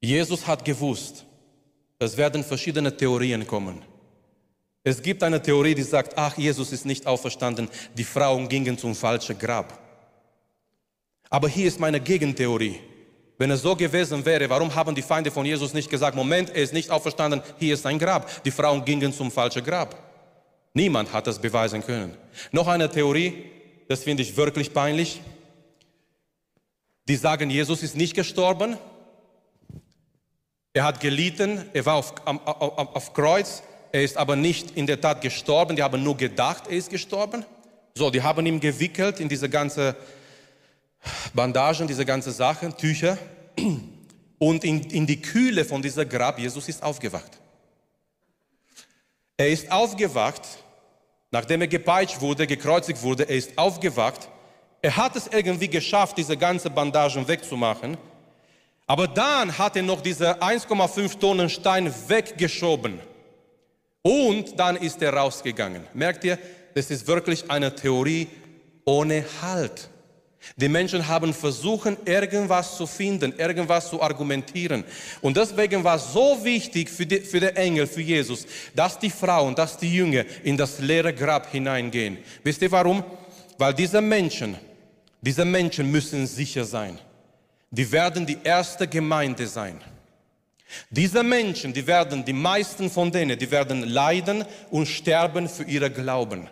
Jesus 0.01 0.49
hat 0.49 0.65
gewusst, 0.65 1.25
es 2.01 2.17
werden 2.17 2.43
verschiedene 2.43 2.97
Theorien 2.97 3.47
kommen. 3.47 3.83
Es 4.83 5.01
gibt 5.01 5.23
eine 5.23 5.41
Theorie, 5.41 5.77
die 5.77 5.85
sagt, 5.85 6.19
ach, 6.19 6.37
Jesus 6.37 6.73
ist 6.73 6.87
nicht 6.87 7.07
auferstanden, 7.07 7.69
die 7.97 8.03
Frauen 8.03 8.49
gingen 8.49 8.77
zum 8.77 8.97
falschen 8.97 9.39
Grab. 9.39 9.86
Aber 11.31 11.49
hier 11.49 11.67
ist 11.67 11.81
meine 11.81 12.01
Gegentheorie. 12.01 12.81
Wenn 13.39 13.51
es 13.51 13.63
so 13.63 13.77
gewesen 13.77 14.25
wäre, 14.25 14.49
warum 14.49 14.75
haben 14.75 14.95
die 14.95 15.03
Feinde 15.03 15.31
von 15.31 15.45
Jesus 15.45 15.75
nicht 15.75 15.91
gesagt, 15.91 16.17
Moment, 16.17 16.51
er 16.51 16.63
ist 16.63 16.73
nicht 16.73 16.91
auferstanden, 16.91 17.43
hier 17.59 17.75
ist 17.75 17.85
ein 17.85 17.99
Grab. 17.99 18.43
Die 18.45 18.51
Frauen 18.51 18.85
gingen 18.85 19.13
zum 19.13 19.31
falschen 19.31 19.63
Grab. 19.63 19.95
Niemand 20.73 21.13
hat 21.13 21.27
das 21.27 21.39
beweisen 21.39 21.83
können. 21.85 22.17
Noch 22.53 22.67
eine 22.67 22.91
Theorie, 22.91 23.45
das 23.89 24.05
finde 24.05 24.23
ich 24.23 24.37
wirklich 24.37 24.73
peinlich. 24.73 25.21
Die 27.09 27.17
sagen, 27.17 27.51
Jesus 27.51 27.83
ist 27.83 27.97
nicht 27.97 28.15
gestorben. 28.15 28.79
Er 30.73 30.85
hat 30.85 31.01
gelitten, 31.01 31.65
er 31.73 31.87
war 31.87 31.95
auf, 31.95 32.15
auf, 32.27 32.97
auf 32.97 33.15
Kreuz, 33.15 33.63
er 33.93 34.03
ist 34.03 34.17
aber 34.17 34.37
nicht 34.37 34.77
in 34.77 34.87
der 34.87 35.01
Tat 35.01 35.21
gestorben. 35.21 35.77
Die 35.77 35.83
haben 35.83 36.03
nur 36.03 36.17
gedacht, 36.17 36.65
er 36.69 36.77
ist 36.77 36.91
gestorben. 36.91 37.45
So, 37.95 38.11
die 38.11 38.23
haben 38.23 38.45
ihn 38.45 38.61
gewickelt 38.61 39.21
in 39.21 39.29
diese 39.29 39.49
ganze 39.49 39.97
Bandagen, 41.35 41.87
diese 41.87 42.05
ganze 42.05 42.33
Sachen, 42.33 42.77
Tücher. 42.77 43.19
Und 44.39 44.65
in, 44.65 44.83
in 44.91 45.07
die 45.07 45.21
Kühle 45.21 45.65
von 45.65 45.81
dieser 45.81 46.05
Grab, 46.05 46.39
Jesus 46.39 46.69
ist 46.69 46.83
aufgewacht. 46.83 47.41
Er 49.37 49.49
ist 49.49 49.71
aufgewacht, 49.71 50.43
nachdem 51.31 51.63
er 51.63 51.69
gepeitscht 51.69 52.21
wurde, 52.21 52.47
gekreuzigt 52.47 53.03
wurde, 53.03 53.29
er 53.29 53.37
ist 53.37 53.57
aufgewacht. 53.57 54.29
Er 54.83 54.97
hat 54.97 55.17
es 55.17 55.27
irgendwie 55.27 55.69
geschafft, 55.69 56.17
diese 56.19 56.37
ganze 56.37 56.71
Bandagen 56.71 57.27
wegzumachen. 57.27 57.97
Aber 58.87 59.09
dann 59.09 59.57
hat 59.59 59.77
er 59.77 59.83
noch 59.83 60.01
diese 60.01 60.41
1,5 60.41 61.19
Tonnen 61.19 61.51
Stein 61.51 61.93
weggeschoben. 62.09 63.01
Und 64.03 64.59
dann 64.59 64.77
ist 64.77 65.03
er 65.03 65.13
rausgegangen. 65.15 65.85
Merkt 65.93 66.23
ihr, 66.25 66.39
das 66.75 66.91
ist 66.91 67.07
wirklich 67.07 67.51
eine 67.51 67.75
Theorie 67.75 68.29
ohne 68.85 69.25
Halt. 69.43 69.91
Die 70.55 70.69
Menschen 70.69 71.07
haben 71.07 71.35
versucht, 71.35 71.99
irgendwas 72.05 72.77
zu 72.77 72.87
finden, 72.87 73.35
irgendwas 73.37 73.91
zu 73.91 74.01
argumentieren. 74.01 74.85
Und 75.21 75.37
deswegen 75.37 75.83
war 75.83 75.97
es 75.97 76.13
so 76.13 76.39
wichtig 76.43 76.89
für, 76.89 77.05
die, 77.05 77.21
für 77.21 77.41
den 77.41 77.57
Engel, 77.57 77.87
für 77.87 78.03
Jesus, 78.03 78.47
dass 78.75 78.99
die 78.99 79.11
Frauen, 79.11 79.55
dass 79.55 79.77
die 79.77 79.93
Jünger 79.93 80.25
in 80.45 80.57
das 80.57 80.79
leere 80.79 81.13
Grab 81.13 81.51
hineingehen. 81.51 82.19
Wisst 82.45 82.63
ihr 82.63 82.71
warum? 82.71 83.03
Weil 83.59 83.75
diese 83.75 84.01
Menschen, 84.01 84.57
diese 85.21 85.45
Menschen 85.45 85.91
müssen 85.91 86.27
sicher 86.27 86.65
sein. 86.65 86.99
Die 87.71 87.91
werden 87.91 88.25
die 88.25 88.39
erste 88.45 88.87
Gemeinde 88.87 89.47
sein. 89.47 89.81
Diese 90.91 91.23
Menschen, 91.23 91.73
die 91.73 91.87
werden, 91.87 92.25
die 92.25 92.33
meisten 92.33 92.91
von 92.91 93.11
denen, 93.11 93.39
die 93.39 93.51
werden 93.51 93.83
leiden 93.83 94.45
und 94.71 94.87
sterben 94.87 95.49
für 95.49 95.65
ihre 95.65 95.91
Glauben. 95.91 96.49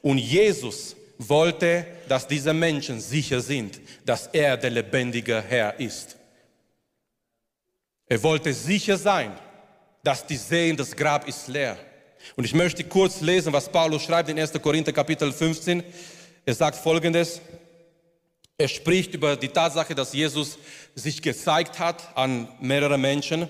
Und 0.00 0.18
Jesus 0.18 0.96
wollte, 1.28 1.86
dass 2.08 2.26
diese 2.26 2.52
Menschen 2.52 3.00
sicher 3.00 3.40
sind, 3.40 3.80
dass 4.04 4.28
er 4.28 4.56
der 4.56 4.70
lebendige 4.70 5.40
Herr 5.40 5.78
ist. 5.78 6.16
Er 8.06 8.22
wollte 8.22 8.52
sicher 8.52 8.96
sein, 8.96 9.32
dass 10.02 10.26
die 10.26 10.36
sehen, 10.36 10.76
das 10.76 10.94
Grab 10.94 11.26
ist 11.28 11.48
leer. 11.48 11.76
Und 12.36 12.44
ich 12.44 12.54
möchte 12.54 12.84
kurz 12.84 13.20
lesen, 13.20 13.52
was 13.52 13.70
Paulus 13.70 14.02
schreibt 14.02 14.28
in 14.28 14.38
1. 14.38 14.52
Korinther 14.60 14.92
Kapitel 14.92 15.32
15. 15.32 15.82
Er 16.44 16.54
sagt 16.54 16.76
folgendes. 16.76 17.40
Er 18.58 18.68
spricht 18.68 19.14
über 19.14 19.36
die 19.36 19.48
Tatsache, 19.48 19.94
dass 19.94 20.12
Jesus 20.12 20.58
sich 20.94 21.20
gezeigt 21.20 21.78
hat 21.78 22.16
an 22.16 22.48
mehrere 22.60 22.98
Menschen. 22.98 23.48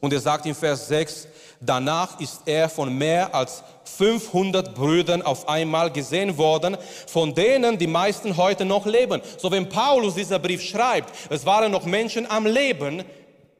Und 0.00 0.12
er 0.12 0.20
sagt 0.20 0.46
in 0.46 0.54
Vers 0.54 0.88
6, 0.88 1.28
danach 1.60 2.20
ist 2.20 2.42
er 2.46 2.68
von 2.68 2.96
mehr 2.96 3.34
als 3.34 3.62
500 3.84 4.74
Brüdern 4.74 5.22
auf 5.22 5.48
einmal 5.48 5.90
gesehen 5.90 6.36
worden, 6.38 6.76
von 7.06 7.34
denen 7.34 7.78
die 7.78 7.86
meisten 7.86 8.36
heute 8.36 8.64
noch 8.64 8.86
leben. 8.86 9.20
So 9.38 9.50
wenn 9.50 9.68
Paulus 9.68 10.14
dieser 10.14 10.38
Brief 10.38 10.62
schreibt, 10.62 11.12
es 11.30 11.44
waren 11.44 11.72
noch 11.72 11.84
Menschen 11.84 12.30
am 12.30 12.46
Leben, 12.46 13.04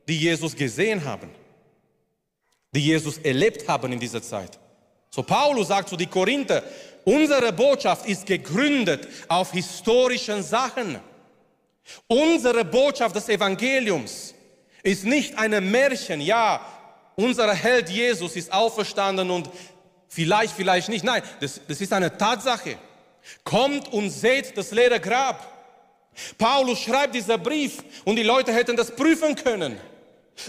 die 0.06 0.18
Jesus 0.18 0.54
gesehen 0.54 1.04
haben, 1.04 1.30
die 2.74 2.80
Jesus 2.80 3.18
erlebt 3.18 3.68
haben 3.68 3.92
in 3.92 4.00
dieser 4.00 4.22
Zeit. 4.22 4.58
So 5.10 5.22
Paulus 5.22 5.68
sagt 5.68 5.88
zu 5.88 5.96
die 5.96 6.06
Korinther, 6.06 6.62
unsere 7.04 7.52
Botschaft 7.52 8.06
ist 8.06 8.26
gegründet 8.26 9.08
auf 9.28 9.52
historischen 9.52 10.42
Sachen. 10.42 10.98
Unsere 12.06 12.64
Botschaft 12.64 13.16
des 13.16 13.28
Evangeliums 13.28 14.34
ist 14.82 15.04
nicht 15.04 15.36
eine 15.38 15.60
Märchen, 15.60 16.20
ja, 16.20 16.60
unser 17.18 17.52
Held 17.52 17.88
Jesus 17.88 18.36
ist 18.36 18.52
auferstanden 18.52 19.30
und 19.30 19.50
vielleicht, 20.06 20.54
vielleicht 20.54 20.88
nicht. 20.88 21.04
Nein, 21.04 21.22
das, 21.40 21.60
das 21.66 21.80
ist 21.80 21.92
eine 21.92 22.16
Tatsache. 22.16 22.76
Kommt 23.42 23.92
und 23.92 24.10
seht 24.10 24.56
das 24.56 24.70
leere 24.70 25.00
Grab. 25.00 25.44
Paulus 26.38 26.78
schreibt 26.78 27.16
dieser 27.16 27.36
Brief 27.36 27.82
und 28.04 28.16
die 28.16 28.22
Leute 28.22 28.52
hätten 28.52 28.76
das 28.76 28.94
prüfen 28.94 29.34
können. 29.34 29.76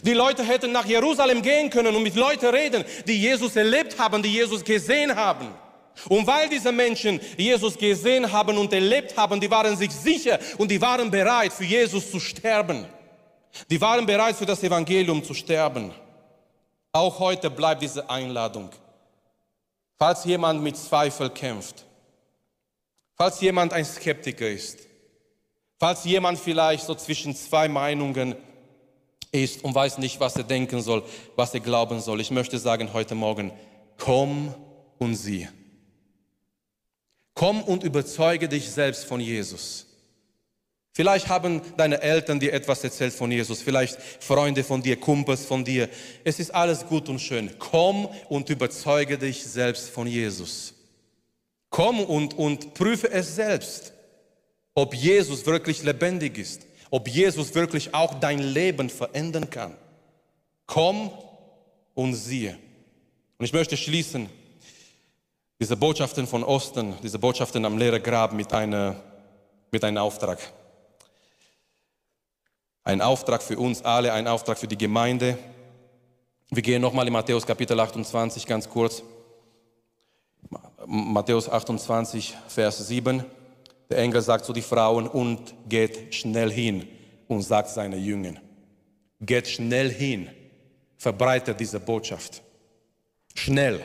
Die 0.04 0.14
Leute 0.14 0.44
hätten 0.44 0.72
nach 0.72 0.86
Jerusalem 0.86 1.42
gehen 1.42 1.72
können 1.72 1.96
und 1.96 2.04
mit 2.04 2.16
Leuten 2.16 2.46
reden, 2.46 2.86
die 3.08 3.20
Jesus 3.20 3.56
erlebt 3.56 3.98
haben, 3.98 4.22
die 4.22 4.32
Jesus 4.32 4.64
gesehen 4.64 5.16
haben. 5.16 5.48
Und 6.08 6.28
weil 6.28 6.50
diese 6.50 6.72
Menschen 6.72 7.20
Jesus 7.36 7.76
gesehen 7.76 8.32
haben 8.32 8.60
und 8.60 8.72
erlebt 8.72 9.18
haben, 9.18 9.42
die 9.42 9.50
waren 9.50 9.76
sich 9.76 9.92
sicher 9.92 10.38
und 10.60 10.70
die 10.70 10.80
waren 10.80 11.10
bereit, 11.10 11.52
für 11.52 11.66
Jesus 11.66 12.12
zu 12.12 12.20
sterben. 12.20 12.86
Die 13.72 13.82
waren 13.82 14.06
bereit, 14.06 14.36
für 14.36 14.46
das 14.46 14.62
Evangelium 14.62 15.24
zu 15.24 15.34
sterben. 15.34 15.92
Auch 16.92 17.20
heute 17.20 17.50
bleibt 17.50 17.82
diese 17.82 18.10
Einladung. 18.10 18.70
Falls 19.98 20.24
jemand 20.26 20.64
mit 20.64 20.78
Zweifel 20.78 21.30
kämpft, 21.30 21.86
falls 23.16 23.42
jemand 23.42 23.74
ein 23.74 23.86
Skeptiker 23.86 24.50
ist, 24.50 24.80
falls 25.78 26.06
jemand 26.06 26.40
vielleicht 26.40 26.86
so 26.86 26.96
zwischen 26.96 27.36
zwei 27.36 27.68
Meinungen 27.68 28.36
ist 29.32 29.64
und 29.64 29.76
weiß 29.76 29.98
nicht, 30.00 30.20
was 30.20 30.36
er 30.36 30.44
denken 30.44 30.82
soll, 30.82 31.04
was 31.36 31.54
er 31.54 31.60
glauben 31.60 32.00
soll, 32.00 32.22
ich 32.22 32.32
möchte 32.32 32.58
sagen 32.58 32.94
heute 32.94 33.14
Morgen, 33.14 33.52
komm 33.98 34.56
und 34.98 35.16
sieh. 35.16 35.48
Komm 37.36 37.62
und 37.64 37.84
überzeuge 37.84 38.50
dich 38.50 38.70
selbst 38.70 39.06
von 39.06 39.20
Jesus. 39.20 39.89
Vielleicht 40.94 41.30
haben 41.30 41.62
deine 41.78 42.02
Eltern 42.02 42.40
dir 42.40 42.52
etwas 42.52 42.84
erzählt 42.84 43.14
von 43.14 43.32
Jesus, 43.32 43.62
vielleicht 43.62 43.98
Freunde 44.20 44.64
von 44.64 44.82
dir, 44.82 45.00
Kumpels 45.00 45.46
von 45.46 45.64
dir. 45.64 45.88
Es 46.24 46.40
ist 46.40 46.54
alles 46.54 46.86
gut 46.86 47.08
und 47.10 47.20
schön. 47.20 47.52
Komm 47.60 48.08
und 48.28 48.50
überzeuge 48.50 49.18
dich 49.18 49.44
selbst 49.44 49.90
von 49.90 50.08
Jesus. 50.08 50.74
Komm 51.70 52.00
und, 52.00 52.34
und 52.38 52.74
prüfe 52.74 53.10
es 53.12 53.36
selbst, 53.36 53.94
ob 54.74 54.94
Jesus 54.94 55.46
wirklich 55.46 55.84
lebendig 55.84 56.38
ist, 56.38 56.66
ob 56.90 57.08
Jesus 57.08 57.54
wirklich 57.54 57.94
auch 57.94 58.20
dein 58.20 58.40
Leben 58.40 58.90
verändern 58.90 59.50
kann. 59.50 59.76
Komm 60.66 61.12
und 61.94 62.16
siehe. 62.16 62.58
Und 63.38 63.46
ich 63.46 63.54
möchte 63.54 63.78
schließen 63.78 64.30
diese 65.60 65.78
Botschaften 65.78 66.26
von 66.26 66.44
Osten, 66.44 66.96
diese 67.04 67.20
Botschaften 67.20 67.66
am 67.66 67.78
leeren 67.78 68.02
Grab 68.02 68.34
mit, 68.34 68.52
einer, 68.54 68.96
mit 69.72 69.84
einem 69.84 69.98
Auftrag. 69.98 70.40
Ein 72.84 73.02
Auftrag 73.02 73.44
für 73.44 73.58
uns 73.58 73.84
alle, 73.84 74.14
ein 74.14 74.28
Auftrag 74.28 74.58
für 74.58 74.68
die 74.68 74.78
Gemeinde. 74.78 75.38
Wir 76.50 76.64
gehen 76.64 76.82
nochmal 76.82 77.06
in 77.06 77.14
Matthäus 77.14 77.46
Kapitel 77.46 77.80
28 77.80 78.46
ganz 78.46 78.70
kurz. 78.70 79.04
Matthäus 80.86 81.50
28, 81.50 82.36
Vers 82.48 82.88
7. 82.88 83.24
Der 83.90 83.98
Engel 83.98 84.22
sagt 84.22 84.46
zu 84.46 84.54
den 84.54 84.64
Frauen 84.64 85.08
und 85.08 85.54
geht 85.68 86.16
schnell 86.16 86.52
hin 86.52 86.88
und 87.28 87.42
sagt 87.42 87.70
seinen 87.70 88.04
Jüngern, 88.04 88.40
geht 89.20 89.48
schnell 89.48 89.92
hin, 89.92 90.30
verbreitet 90.98 91.60
diese 91.60 91.80
Botschaft. 91.80 92.42
Schnell. 93.36 93.82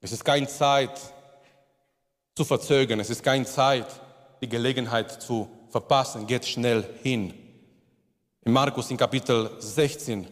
Es 0.00 0.12
ist 0.12 0.24
keine 0.24 0.46
Zeit 0.46 1.00
zu 2.34 2.44
verzögern, 2.44 3.00
es 3.00 3.10
ist 3.10 3.22
keine 3.22 3.44
Zeit, 3.44 3.86
die 4.40 4.48
Gelegenheit 4.48 5.22
zu 5.22 5.48
verpassen. 5.70 6.26
Geht 6.26 6.46
schnell 6.46 6.84
hin. 7.02 7.34
In 8.48 8.54
Markus 8.54 8.90
in 8.90 8.96
Kapitel 8.96 9.50
16, 9.58 10.26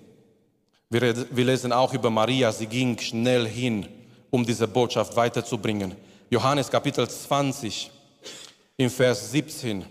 wir, 0.88 1.36
wir 1.36 1.44
lesen 1.44 1.70
auch 1.70 1.92
über 1.92 2.08
Maria, 2.08 2.50
sie 2.50 2.66
ging 2.66 2.98
schnell 2.98 3.46
hin, 3.46 3.86
um 4.30 4.42
diese 4.42 4.66
Botschaft 4.66 5.14
weiterzubringen. 5.14 5.94
Johannes 6.30 6.70
Kapitel 6.70 7.06
20, 7.06 7.90
in 8.78 8.88
Vers 8.88 9.32
17, 9.32 9.84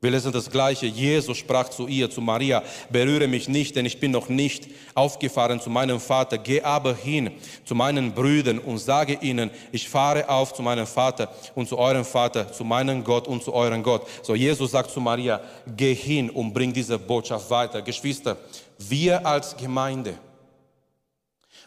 wir 0.00 0.12
lesen 0.12 0.30
das 0.30 0.48
Gleiche. 0.48 0.86
Jesus 0.86 1.38
sprach 1.38 1.70
zu 1.70 1.88
ihr, 1.88 2.08
zu 2.08 2.20
Maria, 2.20 2.62
berühre 2.88 3.26
mich 3.26 3.48
nicht, 3.48 3.74
denn 3.74 3.84
ich 3.84 3.98
bin 3.98 4.12
noch 4.12 4.28
nicht 4.28 4.68
aufgefahren 4.94 5.60
zu 5.60 5.70
meinem 5.70 5.98
Vater. 5.98 6.38
Geh 6.38 6.62
aber 6.62 6.94
hin 6.94 7.32
zu 7.64 7.74
meinen 7.74 8.12
Brüdern 8.12 8.60
und 8.60 8.78
sage 8.78 9.18
ihnen, 9.20 9.50
ich 9.72 9.88
fahre 9.88 10.28
auf 10.28 10.54
zu 10.54 10.62
meinem 10.62 10.86
Vater 10.86 11.34
und 11.56 11.68
zu 11.68 11.76
eurem 11.76 12.04
Vater, 12.04 12.52
zu 12.52 12.62
meinem 12.62 13.02
Gott 13.02 13.26
und 13.26 13.42
zu 13.42 13.52
eurem 13.52 13.82
Gott. 13.82 14.06
So 14.22 14.36
Jesus 14.36 14.70
sagt 14.70 14.92
zu 14.92 15.00
Maria, 15.00 15.40
geh 15.66 15.94
hin 15.94 16.30
und 16.30 16.52
bring 16.52 16.72
diese 16.72 16.96
Botschaft 16.96 17.50
weiter. 17.50 17.82
Geschwister, 17.82 18.36
wir 18.78 19.26
als 19.26 19.56
Gemeinde, 19.56 20.14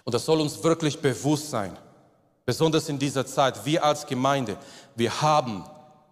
und 0.06 0.14
das 0.14 0.24
soll 0.24 0.40
uns 0.40 0.64
wirklich 0.64 0.98
bewusst 0.98 1.50
sein, 1.50 1.78
besonders 2.46 2.88
in 2.88 2.98
dieser 2.98 3.26
Zeit, 3.26 3.66
wir 3.66 3.84
als 3.84 4.06
Gemeinde, 4.06 4.56
wir 4.96 5.22
haben 5.22 5.66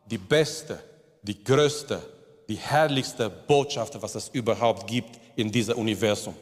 die 0.05 0.17
beste 0.17 0.88
die 1.21 1.43
größte, 1.43 2.01
die 2.47 2.55
herrlichste 2.57 3.29
Botschaft, 3.29 4.01
was 4.01 4.15
es 4.15 4.29
überhaupt 4.29 4.87
gibt 4.87 5.19
in 5.35 5.51
diesem 5.51 5.77
Universum. 5.77 6.35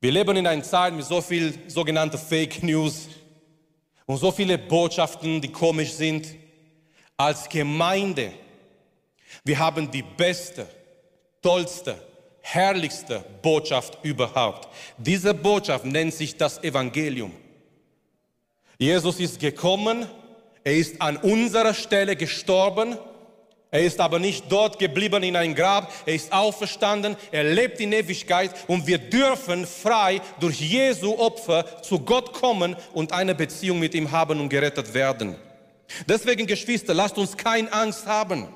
Wir 0.00 0.12
leben 0.12 0.36
in 0.36 0.46
einer 0.46 0.62
Zeit 0.62 0.94
mit 0.94 1.04
so 1.04 1.20
viel 1.20 1.58
sogenannte 1.68 2.18
Fake 2.18 2.62
News 2.62 3.08
und 4.04 4.18
so 4.18 4.30
viele 4.30 4.58
Botschaften, 4.58 5.40
die 5.40 5.50
komisch 5.50 5.92
sind. 5.92 6.28
Als 7.16 7.48
Gemeinde, 7.48 8.32
wir 9.44 9.58
haben 9.58 9.90
die 9.90 10.02
beste, 10.02 10.66
tollste, 11.40 11.96
herrlichste 12.40 13.24
Botschaft 13.42 13.98
überhaupt. 14.04 14.68
Diese 14.98 15.34
Botschaft 15.34 15.84
nennt 15.84 16.14
sich 16.14 16.36
das 16.36 16.62
Evangelium. 16.62 17.32
Jesus 18.78 19.18
ist 19.18 19.40
gekommen, 19.40 20.06
er 20.66 20.74
ist 20.74 21.00
an 21.00 21.16
unserer 21.18 21.74
Stelle 21.74 22.16
gestorben. 22.16 22.98
Er 23.70 23.82
ist 23.84 24.00
aber 24.00 24.18
nicht 24.18 24.46
dort 24.50 24.80
geblieben 24.80 25.22
in 25.22 25.36
einem 25.36 25.54
Grab. 25.54 25.92
Er 26.06 26.16
ist 26.16 26.32
auferstanden. 26.32 27.14
Er 27.30 27.44
lebt 27.44 27.78
in 27.78 27.92
Ewigkeit 27.92 28.50
und 28.66 28.84
wir 28.84 28.98
dürfen 28.98 29.64
frei 29.64 30.20
durch 30.40 30.60
Jesu 30.60 31.16
Opfer 31.18 31.84
zu 31.84 32.00
Gott 32.00 32.32
kommen 32.32 32.74
und 32.94 33.12
eine 33.12 33.36
Beziehung 33.36 33.78
mit 33.78 33.94
ihm 33.94 34.10
haben 34.10 34.40
und 34.40 34.48
gerettet 34.48 34.92
werden. 34.92 35.36
Deswegen, 36.08 36.48
Geschwister, 36.48 36.94
lasst 36.94 37.16
uns 37.16 37.36
keine 37.36 37.72
Angst 37.72 38.04
haben. 38.06 38.48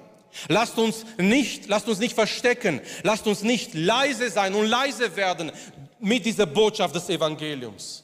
Lasst 0.49 0.79
uns 0.79 1.07
nicht, 1.17 1.69
lasst 1.69 1.87
uns 1.87 2.01
nicht 2.01 2.17
verstecken. 2.17 2.81
Lasst 3.05 3.29
uns 3.29 3.43
nicht 3.43 3.73
leise 3.73 4.31
sein 4.31 4.57
und 4.57 4.67
leise 4.67 5.15
werden 5.15 5.53
mit 6.01 6.27
dieser 6.27 6.47
Botschaft 6.47 6.93
des 6.93 7.09
Evangeliums. 7.09 8.03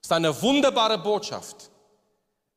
Es 0.00 0.06
ist 0.06 0.12
eine 0.12 0.40
wunderbare 0.40 0.98
Botschaft. 0.98 1.72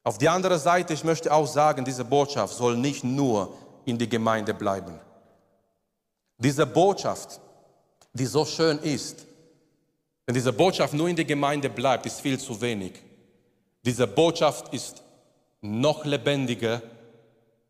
Auf 0.08 0.18
die 0.18 0.30
andere 0.30 0.58
Seite, 0.58 0.94
ich 0.94 1.04
möchte 1.04 1.34
auch 1.34 1.46
sagen, 1.46 1.84
diese 1.84 2.06
Botschaft 2.06 2.54
soll 2.54 2.78
nicht 2.78 3.04
nur 3.04 3.54
in 3.84 3.98
die 3.98 4.08
Gemeinde 4.08 4.54
bleiben. 4.54 4.98
Diese 6.38 6.66
Botschaft, 6.66 7.42
die 8.14 8.26
so 8.26 8.46
schön 8.46 8.80
ist, 8.80 9.26
wenn 10.26 10.34
diese 10.34 10.54
Botschaft 10.54 10.94
nur 10.94 11.10
in 11.10 11.18
der 11.18 11.26
Gemeinde 11.26 11.70
bleibt, 11.70 12.06
ist 12.06 12.22
viel 12.22 12.40
zu 12.40 12.62
wenig. 12.62 12.94
Diese 13.84 14.08
Botschaft 14.08 14.74
ist 14.74 15.04
noch 15.60 16.06
lebendiger, 16.06 16.82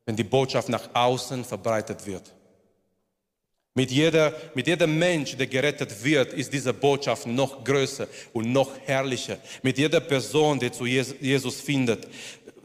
wenn 0.05 0.15
die 0.15 0.23
Botschaft 0.23 0.69
nach 0.69 0.87
außen 0.93 1.43
verbreitet 1.43 2.05
wird. 2.05 2.31
Mit, 3.77 3.91
jeder, 3.91 4.33
mit 4.55 4.65
jedem 4.65 4.97
Mensch, 4.97 5.37
der 5.37 5.45
gerettet 5.45 6.03
wird, 6.03 6.33
ist 6.33 6.51
diese 6.51 6.73
Botschaft 6.73 7.27
noch 7.27 7.63
größer 7.63 8.07
und 8.33 8.51
noch 8.51 8.71
herrlicher. 8.87 9.37
Mit 9.61 9.77
jeder 9.77 9.99
Person, 9.99 10.57
die 10.57 10.71
zu 10.71 10.87
Jesus 10.87 11.61
findet, 11.61 12.07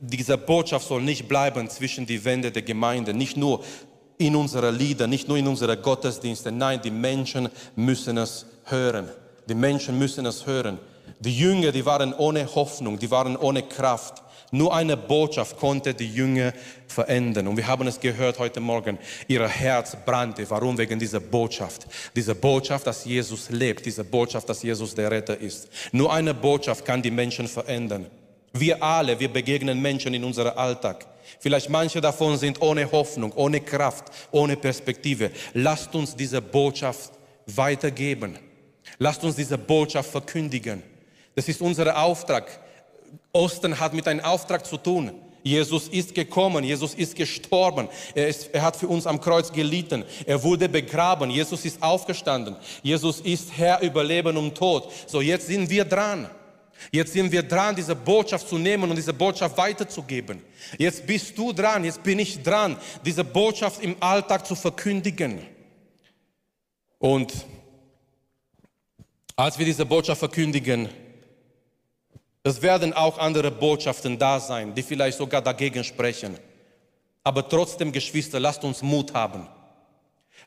diese 0.01 0.39
Botschaft 0.39 0.89
soll 0.89 1.03
nicht 1.03 1.29
bleiben 1.29 1.69
zwischen 1.69 2.07
die 2.07 2.25
Wände 2.25 2.51
der 2.51 2.63
Gemeinde, 2.63 3.13
nicht 3.13 3.37
nur 3.37 3.63
in 4.17 4.35
unsere 4.35 4.71
Lieder, 4.71 5.07
nicht 5.07 5.29
nur 5.29 5.37
in 5.37 5.47
unsere 5.47 5.77
Gottesdienste. 5.77 6.51
Nein, 6.51 6.81
die 6.83 6.91
Menschen 6.91 7.51
müssen 7.77 8.17
es 8.17 8.47
hören. 8.65 9.11
Die 9.47 9.55
Menschen 9.55 9.99
müssen 9.99 10.25
es 10.25 10.47
hören. 10.47 10.79
Die 11.21 11.37
Jünger, 11.37 11.73
die 11.73 11.85
waren 11.85 12.15
ohne 12.15 12.47
Hoffnung, 12.55 12.99
die 12.99 13.11
waren 13.11 13.37
ohne 13.37 13.65
Kraft. 13.65 14.22
Nur 14.55 14.75
eine 14.75 14.99
Botschaft 14.99 15.57
konnte 15.57 15.95
die 15.95 16.13
Jünger 16.13 16.53
verändern. 16.87 17.49
Und 17.49 17.57
wir 17.57 17.67
haben 17.67 17.87
es 17.87 17.99
gehört 17.99 18.39
heute 18.39 18.61
Morgen. 18.61 18.99
Ihr 19.27 19.49
Herz 19.49 19.97
brannte. 20.05 20.49
Warum? 20.51 20.77
Wegen 20.77 20.99
dieser 20.99 21.21
Botschaft. 21.21 21.87
Diese 22.15 22.35
Botschaft, 22.35 22.87
dass 22.87 23.07
Jesus 23.07 23.49
lebt. 23.49 23.87
Diese 23.87 24.05
Botschaft, 24.05 24.47
dass 24.51 24.63
Jesus 24.63 24.95
der 24.95 25.11
Retter 25.11 25.39
ist. 25.39 25.69
Nur 25.91 26.13
eine 26.13 26.35
Botschaft 26.35 26.85
kann 26.85 27.01
die 27.01 27.11
Menschen 27.11 27.49
verändern. 27.49 28.09
Wir 28.53 28.83
alle, 28.83 29.19
wir 29.19 29.33
begegnen 29.33 29.81
Menschen 29.81 30.13
in 30.13 30.23
unserem 30.23 30.59
Alltag. 30.59 31.07
Vielleicht 31.41 31.71
manche 31.71 32.03
davon 32.03 32.37
sind 32.37 32.61
ohne 32.61 32.93
Hoffnung, 32.93 33.33
ohne 33.33 33.63
Kraft, 33.63 34.05
ohne 34.33 34.57
Perspektive. 34.57 35.31
Lasst 35.55 35.95
uns 35.95 36.15
diese 36.15 36.43
Botschaft 36.43 37.13
weitergeben. 37.47 38.39
Lasst 38.99 39.25
uns 39.25 39.37
diese 39.37 39.57
Botschaft 39.57 40.11
verkündigen. 40.11 40.83
Das 41.35 41.49
ist 41.49 41.63
unser 41.63 41.97
Auftrag. 41.97 42.61
Osten 43.33 43.79
hat 43.79 43.95
mit 43.95 44.07
einem 44.07 44.21
Auftrag 44.21 44.67
zu 44.67 44.77
tun. 44.77 45.13
Jesus 45.43 45.89
ist 45.89 46.15
gekommen, 46.15 46.63
Jesus 46.63 46.95
ist 46.95 47.17
gestorben, 47.17 47.89
er, 48.15 48.29
ist, 48.29 48.51
er 48.53 48.63
hat 48.63 48.77
für 48.77 48.87
uns 48.87 49.07
am 49.07 49.21
Kreuz 49.21 49.53
gelitten, 49.53 50.05
er 50.25 50.41
wurde 50.43 50.69
begraben, 50.69 51.31
Jesus 51.31 51.65
ist 51.65 51.83
aufgestanden, 51.83 52.55
Jesus 52.83 53.21
ist 53.21 53.57
Herr 53.57 53.81
über 53.81 54.05
Leben 54.05 54.37
und 54.37 54.55
Tod. 54.55 54.89
So, 55.07 55.21
jetzt 55.21 55.49
sind 55.49 55.69
wir 55.69 55.85
dran. 55.85 56.31
Jetzt 56.91 57.13
sind 57.13 57.31
wir 57.31 57.45
dran, 57.45 57.77
diese 57.77 57.95
Botschaft 57.95 58.49
zu 58.49 58.59
nehmen 58.59 58.91
und 58.91 58.97
diese 58.97 59.13
Botschaft 59.13 59.57
weiterzugeben. 59.57 60.43
Jetzt 60.79 61.07
bist 61.07 61.37
du 61.39 61.53
dran, 61.53 61.85
jetzt 61.85 62.03
bin 62.03 62.19
ich 62.19 62.43
dran, 62.43 62.77
diese 63.05 63.23
Botschaft 63.23 63.83
im 63.83 63.95
Alltag 64.01 64.47
zu 64.47 64.57
verkündigen. 64.57 65.47
Und 66.99 67.33
als 69.37 69.59
wir 69.59 69.67
diese 69.67 69.87
Botschaft 69.87 70.19
verkündigen, 70.19 70.89
es 72.45 72.61
werden 72.61 72.93
auch 72.93 73.19
andere 73.19 73.51
Botschaften 73.51 74.19
da 74.19 74.41
sein, 74.41 74.75
die 74.75 74.83
vielleicht 74.83 75.19
sogar 75.19 75.41
dagegen 75.41 75.85
sprechen. 75.85 76.39
Aber 77.23 77.49
trotzdem, 77.49 77.93
Geschwister, 77.93 78.41
lasst 78.41 78.65
uns 78.65 78.83
Mut 78.83 79.15
haben. 79.15 79.47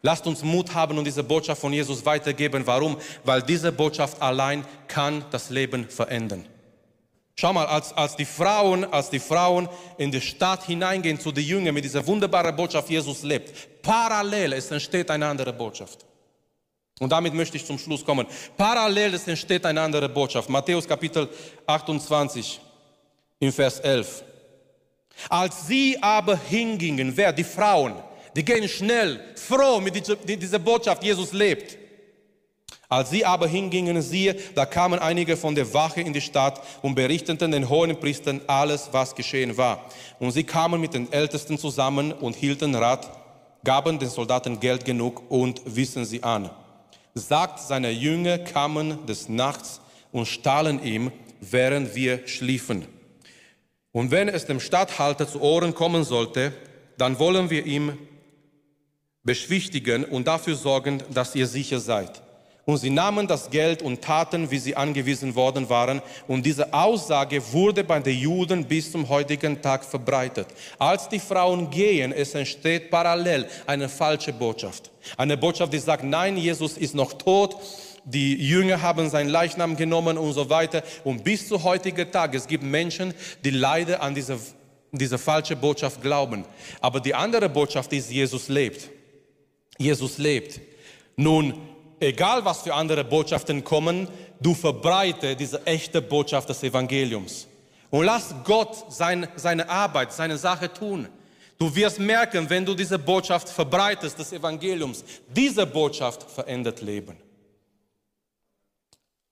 Lasst 0.01 0.27
uns 0.27 0.43
Mut 0.43 0.73
haben 0.73 0.97
und 0.97 1.05
diese 1.05 1.23
Botschaft 1.23 1.61
von 1.61 1.71
Jesus 1.71 2.05
weitergeben. 2.05 2.67
Warum? 2.67 2.97
Weil 3.23 3.41
diese 3.41 3.71
Botschaft 3.71 4.21
allein 4.21 4.65
kann 4.87 5.23
das 5.31 5.49
Leben 5.49 5.89
verändern. 5.89 6.45
Schau 7.37 7.53
mal, 7.53 7.65
als, 7.65 7.91
als, 7.93 8.15
die 8.15 8.25
Frauen, 8.25 8.85
als 8.85 9.09
die 9.09 9.19
Frauen 9.19 9.67
in 9.97 10.11
die 10.11 10.21
Stadt 10.21 10.63
hineingehen 10.63 11.19
zu 11.19 11.31
den 11.31 11.43
Jüngern 11.43 11.73
mit 11.73 11.83
dieser 11.83 12.05
wunderbaren 12.05 12.55
Botschaft, 12.55 12.89
Jesus 12.89 13.23
lebt, 13.23 13.81
parallel, 13.81 14.53
es 14.53 14.71
entsteht 14.71 15.09
eine 15.11 15.27
andere 15.27 15.51
Botschaft. 15.51 16.05
Und 16.99 17.11
damit 17.11 17.33
möchte 17.33 17.57
ich 17.57 17.65
zum 17.65 17.77
Schluss 17.77 18.05
kommen. 18.05 18.25
Parallel 18.55 19.15
es 19.15 19.27
entsteht 19.27 19.65
eine 19.65 19.81
andere 19.81 20.07
Botschaft. 20.07 20.49
Matthäus 20.49 20.87
Kapitel 20.87 21.27
28 21.67 22.61
im 23.39 23.51
Vers 23.51 23.81
11. 23.81 24.23
Als 25.27 25.67
sie 25.67 25.97
aber 26.01 26.37
hingingen, 26.37 27.15
wer? 27.15 27.33
Die 27.33 27.43
Frauen, 27.43 27.95
die 28.33 28.45
gehen 28.45 28.67
schnell, 28.69 29.19
froh 29.35 29.81
mit 29.81 29.95
dieser 30.41 30.59
Botschaft, 30.59 31.03
Jesus 31.03 31.33
lebt. 31.33 31.77
Als 32.87 33.09
sie 33.09 33.25
aber 33.25 33.47
hingingen, 33.47 34.01
siehe, 34.01 34.35
da 34.53 34.65
kamen 34.65 34.99
einige 34.99 35.35
von 35.35 35.53
der 35.53 35.73
Wache 35.73 35.99
in 35.99 36.13
die 36.13 36.21
Stadt 36.21 36.61
und 36.81 36.95
berichteten 36.95 37.51
den 37.51 37.67
hohen 37.67 37.99
Priestern 37.99 38.39
alles, 38.47 38.89
was 38.93 39.15
geschehen 39.15 39.57
war. 39.57 39.89
Und 40.19 40.31
sie 40.31 40.43
kamen 40.45 40.79
mit 40.79 40.93
den 40.93 41.11
Ältesten 41.11 41.57
zusammen 41.57 42.13
und 42.13 42.37
hielten 42.37 42.73
Rat, 42.73 43.11
gaben 43.65 43.99
den 43.99 44.09
Soldaten 44.09 44.61
Geld 44.61 44.85
genug 44.85 45.23
und 45.29 45.61
wissen 45.65 46.05
sie 46.05 46.23
an 46.23 46.49
sagt, 47.15 47.59
seine 47.59 47.91
Jünger 47.91 48.37
kamen 48.37 49.05
des 49.05 49.29
Nachts 49.29 49.79
und 50.11 50.27
stahlen 50.27 50.83
ihm, 50.83 51.11
während 51.39 51.95
wir 51.95 52.27
schliefen. 52.27 52.85
Und 53.93 54.11
wenn 54.11 54.27
es 54.27 54.45
dem 54.45 54.59
Statthalter 54.59 55.27
zu 55.27 55.41
Ohren 55.41 55.73
kommen 55.73 56.03
sollte, 56.03 56.51
dann 56.97 57.17
wollen 57.17 57.49
wir 57.49 57.65
ihm 57.65 57.97
beschwichtigen 59.23 60.03
und 60.03 60.27
dafür 60.27 60.55
sorgen, 60.55 61.01
dass 61.13 61.35
ihr 61.35 61.47
sicher 61.47 61.79
seid. 61.79 62.21
Und 62.65 62.77
sie 62.77 62.89
nahmen 62.89 63.27
das 63.27 63.51
Geld 63.51 63.83
und 63.83 64.01
taten, 64.01 64.49
wie 64.49 64.57
sie 64.57 64.75
angewiesen 64.75 65.35
worden 65.35 65.69
waren. 65.69 66.01
Und 66.27 66.43
diese 66.43 66.73
Aussage 66.73 67.41
wurde 67.53 67.83
bei 67.83 67.99
den 67.99 68.17
Juden 68.17 68.65
bis 68.65 68.91
zum 68.91 69.07
heutigen 69.07 69.61
Tag 69.61 69.85
verbreitet. 69.85 70.47
Als 70.79 71.07
die 71.07 71.19
Frauen 71.19 71.69
gehen, 71.69 72.11
es 72.11 72.33
entsteht 72.33 72.89
parallel 72.89 73.45
eine 73.67 73.87
falsche 73.87 74.33
Botschaft. 74.33 74.89
Eine 75.15 75.37
Botschaft, 75.37 75.73
die 75.73 75.79
sagt, 75.79 76.03
nein, 76.03 76.37
Jesus 76.37 76.75
ist 76.77 76.95
noch 76.95 77.13
tot. 77.13 77.55
Die 78.03 78.35
Jünger 78.35 78.81
haben 78.81 79.11
sein 79.11 79.29
Leichnam 79.29 79.77
genommen 79.77 80.17
und 80.17 80.33
so 80.33 80.49
weiter. 80.49 80.81
Und 81.03 81.23
bis 81.23 81.47
zu 81.47 81.63
heutigen 81.63 82.11
Tag, 82.11 82.33
es 82.33 82.47
gibt 82.47 82.63
Menschen, 82.63 83.13
die 83.43 83.51
leider 83.51 84.01
an 84.01 84.15
diese, 84.15 84.39
diese 84.91 85.19
falsche 85.19 85.55
Botschaft 85.55 86.01
glauben. 86.01 86.45
Aber 86.81 86.99
die 86.99 87.13
andere 87.13 87.47
Botschaft 87.47 87.93
ist, 87.93 88.09
Jesus 88.11 88.47
lebt. 88.47 88.89
Jesus 89.77 90.17
lebt. 90.17 90.59
Nun, 91.15 91.53
egal 91.99 92.45
was 92.45 92.61
für 92.61 92.73
andere 92.73 93.03
Botschaften 93.03 93.63
kommen, 93.63 94.07
du 94.39 94.53
verbreite 94.53 95.35
diese 95.35 95.65
echte 95.65 96.01
Botschaft 96.01 96.49
des 96.49 96.63
Evangeliums. 96.63 97.47
Und 97.89 98.05
lass 98.05 98.33
Gott 98.43 98.91
sein, 98.91 99.27
seine 99.35 99.69
Arbeit, 99.69 100.11
seine 100.11 100.37
Sache 100.37 100.71
tun. 100.71 101.07
Du 101.57 101.73
wirst 101.73 101.99
merken, 101.99 102.49
wenn 102.49 102.65
du 102.65 102.75
diese 102.75 102.99
Botschaft 102.99 103.47
verbreitest, 103.47 104.19
des 104.19 104.33
Evangeliums, 104.33 105.03
diese 105.29 105.65
Botschaft 105.65 106.29
verändert 106.29 106.81
Leben. 106.81 107.17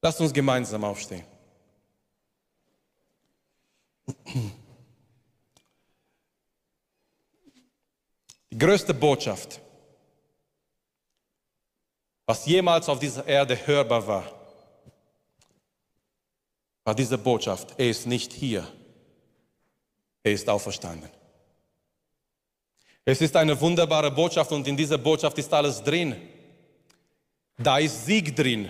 Lass 0.01 0.19
uns 0.19 0.33
gemeinsam 0.33 0.83
aufstehen. 0.83 1.23
Die 8.51 8.57
größte 8.57 8.93
Botschaft 8.93 9.59
was 12.25 12.45
jemals 12.45 12.87
auf 12.89 12.99
dieser 12.99 13.25
Erde 13.27 13.55
hörbar 13.67 14.07
war, 14.07 14.31
war 16.83 16.95
diese 16.95 17.17
Botschaft, 17.17 17.73
er 17.77 17.89
ist 17.89 18.05
nicht 18.05 18.33
hier, 18.33 18.67
er 20.23 20.31
ist 20.31 20.49
auferstanden. 20.49 21.09
Es 23.05 23.19
ist 23.19 23.35
eine 23.35 23.59
wunderbare 23.59 24.11
Botschaft 24.11 24.51
und 24.51 24.65
in 24.67 24.77
dieser 24.77 24.97
Botschaft 24.97 25.37
ist 25.37 25.53
alles 25.53 25.83
drin. 25.83 26.15
Da 27.57 27.77
ist 27.77 28.05
Sieg 28.05 28.33
drin. 28.35 28.69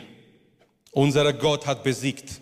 Unser 0.91 1.32
Gott 1.34 1.68
hat 1.68 1.84
besiegt. 1.84 2.41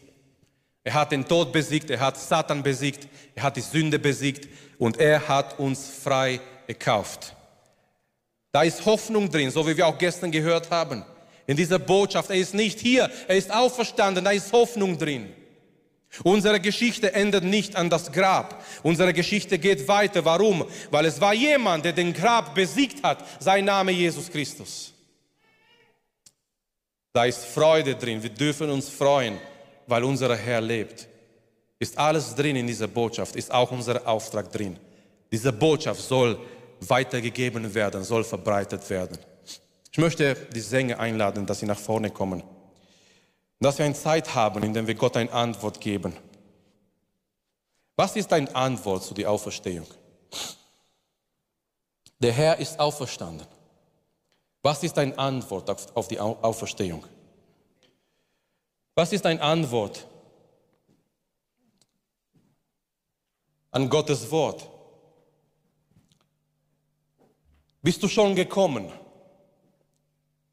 Er 0.84 0.94
hat 0.94 1.12
den 1.12 1.28
Tod 1.28 1.52
besiegt, 1.52 1.90
er 1.90 2.00
hat 2.00 2.18
Satan 2.18 2.64
besiegt, 2.64 3.08
er 3.36 3.44
hat 3.44 3.56
die 3.56 3.62
Sünde 3.62 4.00
besiegt 4.00 4.48
und 4.80 4.98
er 4.98 5.28
hat 5.28 5.60
uns 5.60 5.90
frei 5.90 6.40
gekauft. 6.66 7.36
Da 8.52 8.64
ist 8.64 8.86
Hoffnung 8.86 9.30
drin, 9.30 9.50
so 9.52 9.66
wie 9.68 9.78
wir 9.78 9.88
auch 9.88 9.98
gestern 9.98 10.32
gehört 10.32 10.70
haben. 10.70 11.06
In 11.48 11.58
dieser 11.58 11.80
Botschaft, 11.80 12.30
er 12.30 12.36
ist 12.36 12.54
nicht 12.54 12.80
hier, 12.80 13.10
er 13.28 13.36
ist 13.36 13.52
auferstanden, 13.52 14.24
da 14.24 14.32
ist 14.32 14.52
Hoffnung 14.52 14.98
drin. 14.98 15.34
Unsere 16.24 16.60
Geschichte 16.60 17.14
endet 17.14 17.46
nicht 17.46 17.78
an 17.78 17.90
das 17.90 18.12
Grab. 18.12 18.64
Unsere 18.84 19.14
Geschichte 19.14 19.58
geht 19.58 19.88
weiter. 19.88 20.26
Warum? 20.26 20.66
Weil 20.90 21.06
es 21.06 21.22
war 21.22 21.34
jemand, 21.34 21.86
der 21.86 21.94
den 21.94 22.12
Grab 22.12 22.54
besiegt 22.54 23.02
hat. 23.02 23.24
Sein 23.40 23.64
Name 23.64 23.94
Jesus 23.94 24.30
Christus. 24.30 24.94
Da 27.14 27.26
ist 27.26 27.46
Freude 27.46 27.96
drin. 27.96 28.22
Wir 28.22 28.30
dürfen 28.30 28.70
uns 28.70 28.90
freuen, 28.90 29.38
weil 29.88 30.04
unser 30.04 30.36
Herr 30.36 30.60
lebt. 30.60 31.08
Ist 31.80 31.98
alles 31.98 32.36
drin 32.36 32.58
in 32.58 32.68
dieser 32.68 32.88
Botschaft, 32.88 33.36
ist 33.36 33.52
auch 33.52 33.72
unser 33.72 34.06
Auftrag 34.08 34.52
drin. 34.52 34.78
Diese 35.32 35.52
Botschaft 35.52 36.02
soll 36.02 36.38
weitergegeben 36.82 37.74
werden, 37.74 38.04
soll 38.04 38.24
verbreitet 38.24 38.90
werden. 38.90 39.18
Ich 39.92 39.98
möchte 39.98 40.36
die 40.54 40.60
Sänger 40.62 41.00
einladen, 41.00 41.46
dass 41.46 41.60
sie 41.60 41.66
nach 41.66 41.80
vorne 41.80 42.10
kommen. 42.10 42.44
dass 43.60 43.78
wir 43.78 43.86
eine 43.86 43.94
Zeit 43.94 44.34
haben, 44.34 44.64
in 44.64 44.74
der 44.74 44.88
wir 44.88 44.96
Gott 44.96 45.16
eine 45.16 45.32
Antwort 45.32 45.80
geben. 45.80 46.18
Was 47.96 48.16
ist 48.16 48.32
deine 48.32 48.54
Antwort 48.56 49.04
zu 49.04 49.14
der 49.14 49.30
Auferstehung? 49.30 49.86
Der 52.18 52.32
Herr 52.32 52.58
ist 52.58 52.80
auferstanden. 52.80 53.46
Was 54.64 54.82
ist 54.82 54.98
deine 54.98 55.16
Antwort 55.18 55.96
auf 55.96 56.08
die 56.08 56.20
Auferstehung? 56.20 57.06
Was 58.96 59.14
ist 59.14 59.26
deine 59.26 59.42
Antwort 59.42 60.08
an 63.70 63.88
Gottes 63.90 64.32
Wort? 64.32 64.71
Bist 67.82 68.02
du 68.04 68.08
schon 68.08 68.36
gekommen? 68.36 68.92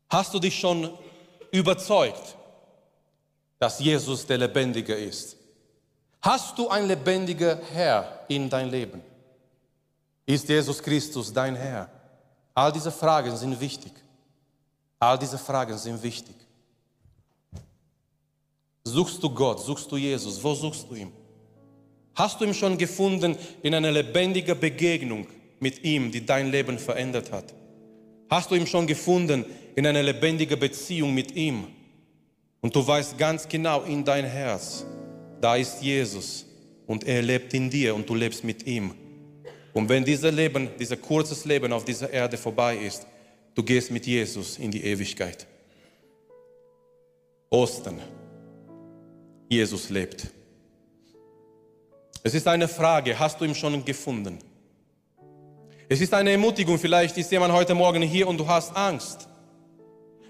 Hast 0.08 0.32
du 0.32 0.38
dich 0.38 0.58
schon 0.58 0.90
überzeugt, 1.50 2.36
dass 3.58 3.78
Jesus 3.78 4.26
der 4.26 4.38
Lebendige 4.38 4.94
ist? 4.94 5.36
Hast 6.22 6.58
du 6.58 6.68
ein 6.68 6.88
lebendiger 6.88 7.60
Herr 7.72 8.24
in 8.28 8.48
dein 8.48 8.70
Leben? 8.70 9.02
Ist 10.24 10.48
Jesus 10.48 10.82
Christus 10.82 11.32
dein 11.32 11.54
Herr? 11.54 11.90
All 12.54 12.72
diese 12.72 12.90
Fragen 12.90 13.36
sind 13.36 13.60
wichtig. 13.60 13.92
All 14.98 15.18
diese 15.18 15.38
Fragen 15.38 15.76
sind 15.78 16.02
wichtig. 16.02 16.34
Suchst 18.84 19.22
du 19.22 19.30
Gott? 19.30 19.60
Suchst 19.60 19.90
du 19.92 19.96
Jesus? 19.96 20.42
Wo 20.42 20.54
suchst 20.54 20.90
du 20.90 20.94
ihn? 20.94 21.12
Hast 22.14 22.40
du 22.40 22.44
ihn 22.44 22.54
schon 22.54 22.76
gefunden 22.76 23.36
in 23.62 23.74
einer 23.74 23.92
lebendigen 23.92 24.58
Begegnung 24.58 25.26
mit 25.60 25.84
ihm, 25.84 26.10
die 26.10 26.24
dein 26.24 26.50
Leben 26.50 26.78
verändert 26.78 27.32
hat? 27.32 27.54
Hast 28.30 28.50
du 28.50 28.54
ihn 28.54 28.66
schon 28.66 28.86
gefunden 28.86 29.44
in 29.74 29.86
einer 29.86 30.02
lebendigen 30.02 30.58
Beziehung 30.58 31.14
mit 31.14 31.34
ihm? 31.34 31.66
Und 32.60 32.74
du 32.74 32.86
weißt 32.86 33.16
ganz 33.16 33.48
genau 33.48 33.82
in 33.82 34.04
dein 34.04 34.24
Herz, 34.24 34.84
da 35.40 35.56
ist 35.56 35.82
Jesus 35.82 36.44
und 36.86 37.04
er 37.04 37.22
lebt 37.22 37.54
in 37.54 37.70
dir 37.70 37.94
und 37.94 38.08
du 38.08 38.14
lebst 38.14 38.44
mit 38.44 38.66
ihm. 38.66 38.94
Und 39.72 39.88
wenn 39.88 40.04
dieses 40.04 40.32
Leben, 40.32 40.68
dieser 40.78 40.96
kurzes 40.96 41.44
Leben 41.44 41.72
auf 41.72 41.84
dieser 41.84 42.10
Erde 42.10 42.36
vorbei 42.36 42.76
ist, 42.76 43.06
du 43.54 43.62
gehst 43.62 43.90
mit 43.90 44.06
Jesus 44.06 44.58
in 44.58 44.70
die 44.70 44.82
Ewigkeit. 44.84 45.46
Ostern. 47.50 48.00
Jesus 49.48 49.88
lebt. 49.88 50.26
Es 52.22 52.34
ist 52.34 52.46
eine 52.46 52.68
Frage, 52.68 53.18
hast 53.18 53.40
du 53.40 53.44
ihn 53.44 53.54
schon 53.54 53.84
gefunden? 53.84 54.38
Es 55.90 56.02
ist 56.02 56.12
eine 56.12 56.32
Ermutigung, 56.32 56.78
vielleicht 56.78 57.16
ist 57.16 57.32
jemand 57.32 57.54
heute 57.54 57.74
Morgen 57.74 58.02
hier 58.02 58.28
und 58.28 58.36
du 58.36 58.46
hast 58.46 58.76
Angst. 58.76 59.26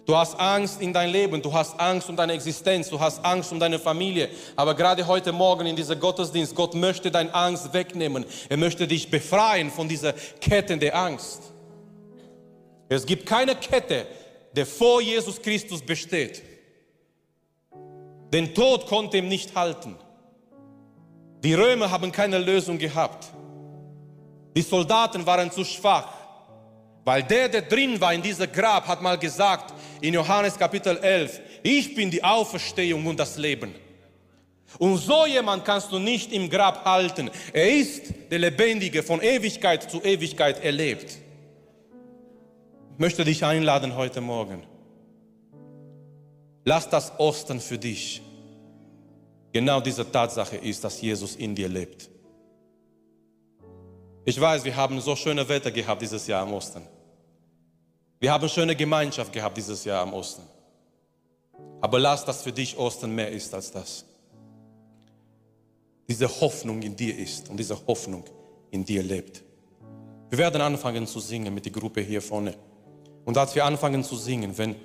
Du 0.07 0.17
hast 0.17 0.39
Angst 0.39 0.81
in 0.81 0.93
dein 0.93 1.11
Leben, 1.11 1.43
du 1.43 1.53
hast 1.53 1.79
Angst 1.81 2.09
um 2.09 2.17
deine 2.17 2.33
Existenz, 2.35 2.89
du 2.89 2.99
hast 2.99 3.25
Angst 3.25 3.51
um 3.51 3.59
deine 3.59 3.81
Familie. 3.81 4.31
Aber 4.55 4.75
gerade 4.75 5.05
heute 5.07 5.33
Morgen 5.33 5.67
in 5.67 5.75
dieser 5.75 5.97
Gottesdienst, 5.97 6.55
Gott 6.55 6.75
möchte 6.75 7.11
deine 7.11 7.35
Angst 7.35 7.75
wegnehmen. 7.75 8.25
Er 8.49 8.57
möchte 8.57 8.87
dich 8.87 9.11
befreien 9.11 9.73
von 9.73 9.89
dieser 9.89 10.13
Kette 10.41 10.79
der 10.79 10.95
Angst. 10.97 11.53
Es 12.89 13.05
gibt 13.05 13.27
keine 13.27 13.57
Kette, 13.57 14.07
der 14.55 14.65
vor 14.65 15.03
Jesus 15.03 15.43
Christus 15.43 15.83
besteht. 15.83 16.41
Den 18.33 18.55
Tod 18.55 18.87
konnte 18.87 19.19
ihm 19.19 19.29
nicht 19.29 19.57
halten. 19.57 19.97
Die 21.43 21.55
Römer 21.55 21.91
haben 21.91 22.13
keine 22.13 22.39
Lösung 22.39 22.79
gehabt. 22.79 23.27
Die 24.59 24.63
Soldaten 24.63 25.25
waren 25.25 25.53
zu 25.53 25.65
schwach, 25.65 26.09
weil 27.05 27.23
der, 27.23 27.49
der 27.49 27.63
drin 27.63 28.01
war 28.01 28.13
in 28.13 28.21
dieser 28.21 28.49
Grab, 28.49 28.89
hat 28.89 29.01
mal 29.01 29.17
gesagt 29.17 29.73
in 30.01 30.15
Johannes 30.15 30.59
Kapitel 30.59 30.97
11, 30.97 31.41
ich 31.63 31.95
bin 31.95 32.11
die 32.11 32.25
Auferstehung 32.25 33.07
und 33.07 33.21
das 33.21 33.37
Leben. 33.39 33.73
Und 34.81 34.97
so 34.97 35.27
jemand 35.27 35.65
kannst 35.65 35.93
du 35.93 36.01
nicht 36.01 36.33
im 36.33 36.51
Grab 36.51 36.85
halten. 36.85 37.31
Er 37.53 37.71
ist 37.71 38.13
der 38.33 38.41
Lebendige, 38.41 39.05
von 39.05 39.23
Ewigkeit 39.23 39.89
zu 39.89 40.03
Ewigkeit 40.03 40.65
erlebt. 40.65 41.19
Ich 42.95 42.99
möchte 42.99 43.25
dich 43.25 43.45
einladen 43.45 43.95
heute 43.95 44.21
Morgen. 44.21 44.65
Lass 46.65 46.91
das 46.91 47.13
Osten 47.19 47.61
für 47.61 47.79
dich 47.79 48.23
genau 49.53 49.81
diese 49.81 50.11
Tatsache 50.11 50.57
ist, 50.57 50.83
dass 50.83 51.01
Jesus 51.01 51.37
in 51.37 51.55
dir 51.55 51.69
lebt. 51.69 52.11
Ich 54.29 54.39
weiß, 54.39 54.63
wir 54.63 54.77
haben 54.77 55.01
so 55.01 55.17
schöne 55.17 55.49
Wetter 55.49 55.71
gehabt 55.71 56.03
dieses 56.03 56.27
Jahr 56.27 56.43
am 56.43 56.53
Osten. 56.53 56.83
Wir 58.21 58.31
haben 58.31 58.47
schöne 58.47 58.77
Gemeinschaft 58.77 59.33
gehabt 59.33 59.57
dieses 59.57 59.87
Jahr 59.87 60.03
am 60.03 60.13
Osten. 60.13 60.43
Aber 61.81 61.99
lass 61.99 62.27
das 62.27 62.43
für 62.43 62.53
dich 62.53 62.77
Osten 62.77 63.15
mehr 63.15 63.31
ist 63.33 63.55
als 63.55 63.73
das. 63.73 64.05
Diese 66.07 66.29
Hoffnung 66.29 66.83
in 66.83 66.95
dir 66.95 67.17
ist 67.17 67.49
und 67.49 67.57
diese 67.57 67.75
Hoffnung 67.87 68.23
in 68.71 68.85
dir 68.85 69.03
lebt. 69.03 69.43
Wir 70.29 70.37
werden 70.37 70.61
anfangen 70.61 71.07
zu 71.07 71.21
singen 71.21 71.55
mit 71.55 71.65
der 71.65 71.73
Gruppe 71.73 72.03
hier 72.03 72.21
vorne. 72.21 72.55
Und 73.25 73.39
als 73.39 73.55
wir 73.55 73.65
anfangen 73.65 74.05
zu 74.05 74.15
singen, 74.15 74.59
wenn, 74.59 74.77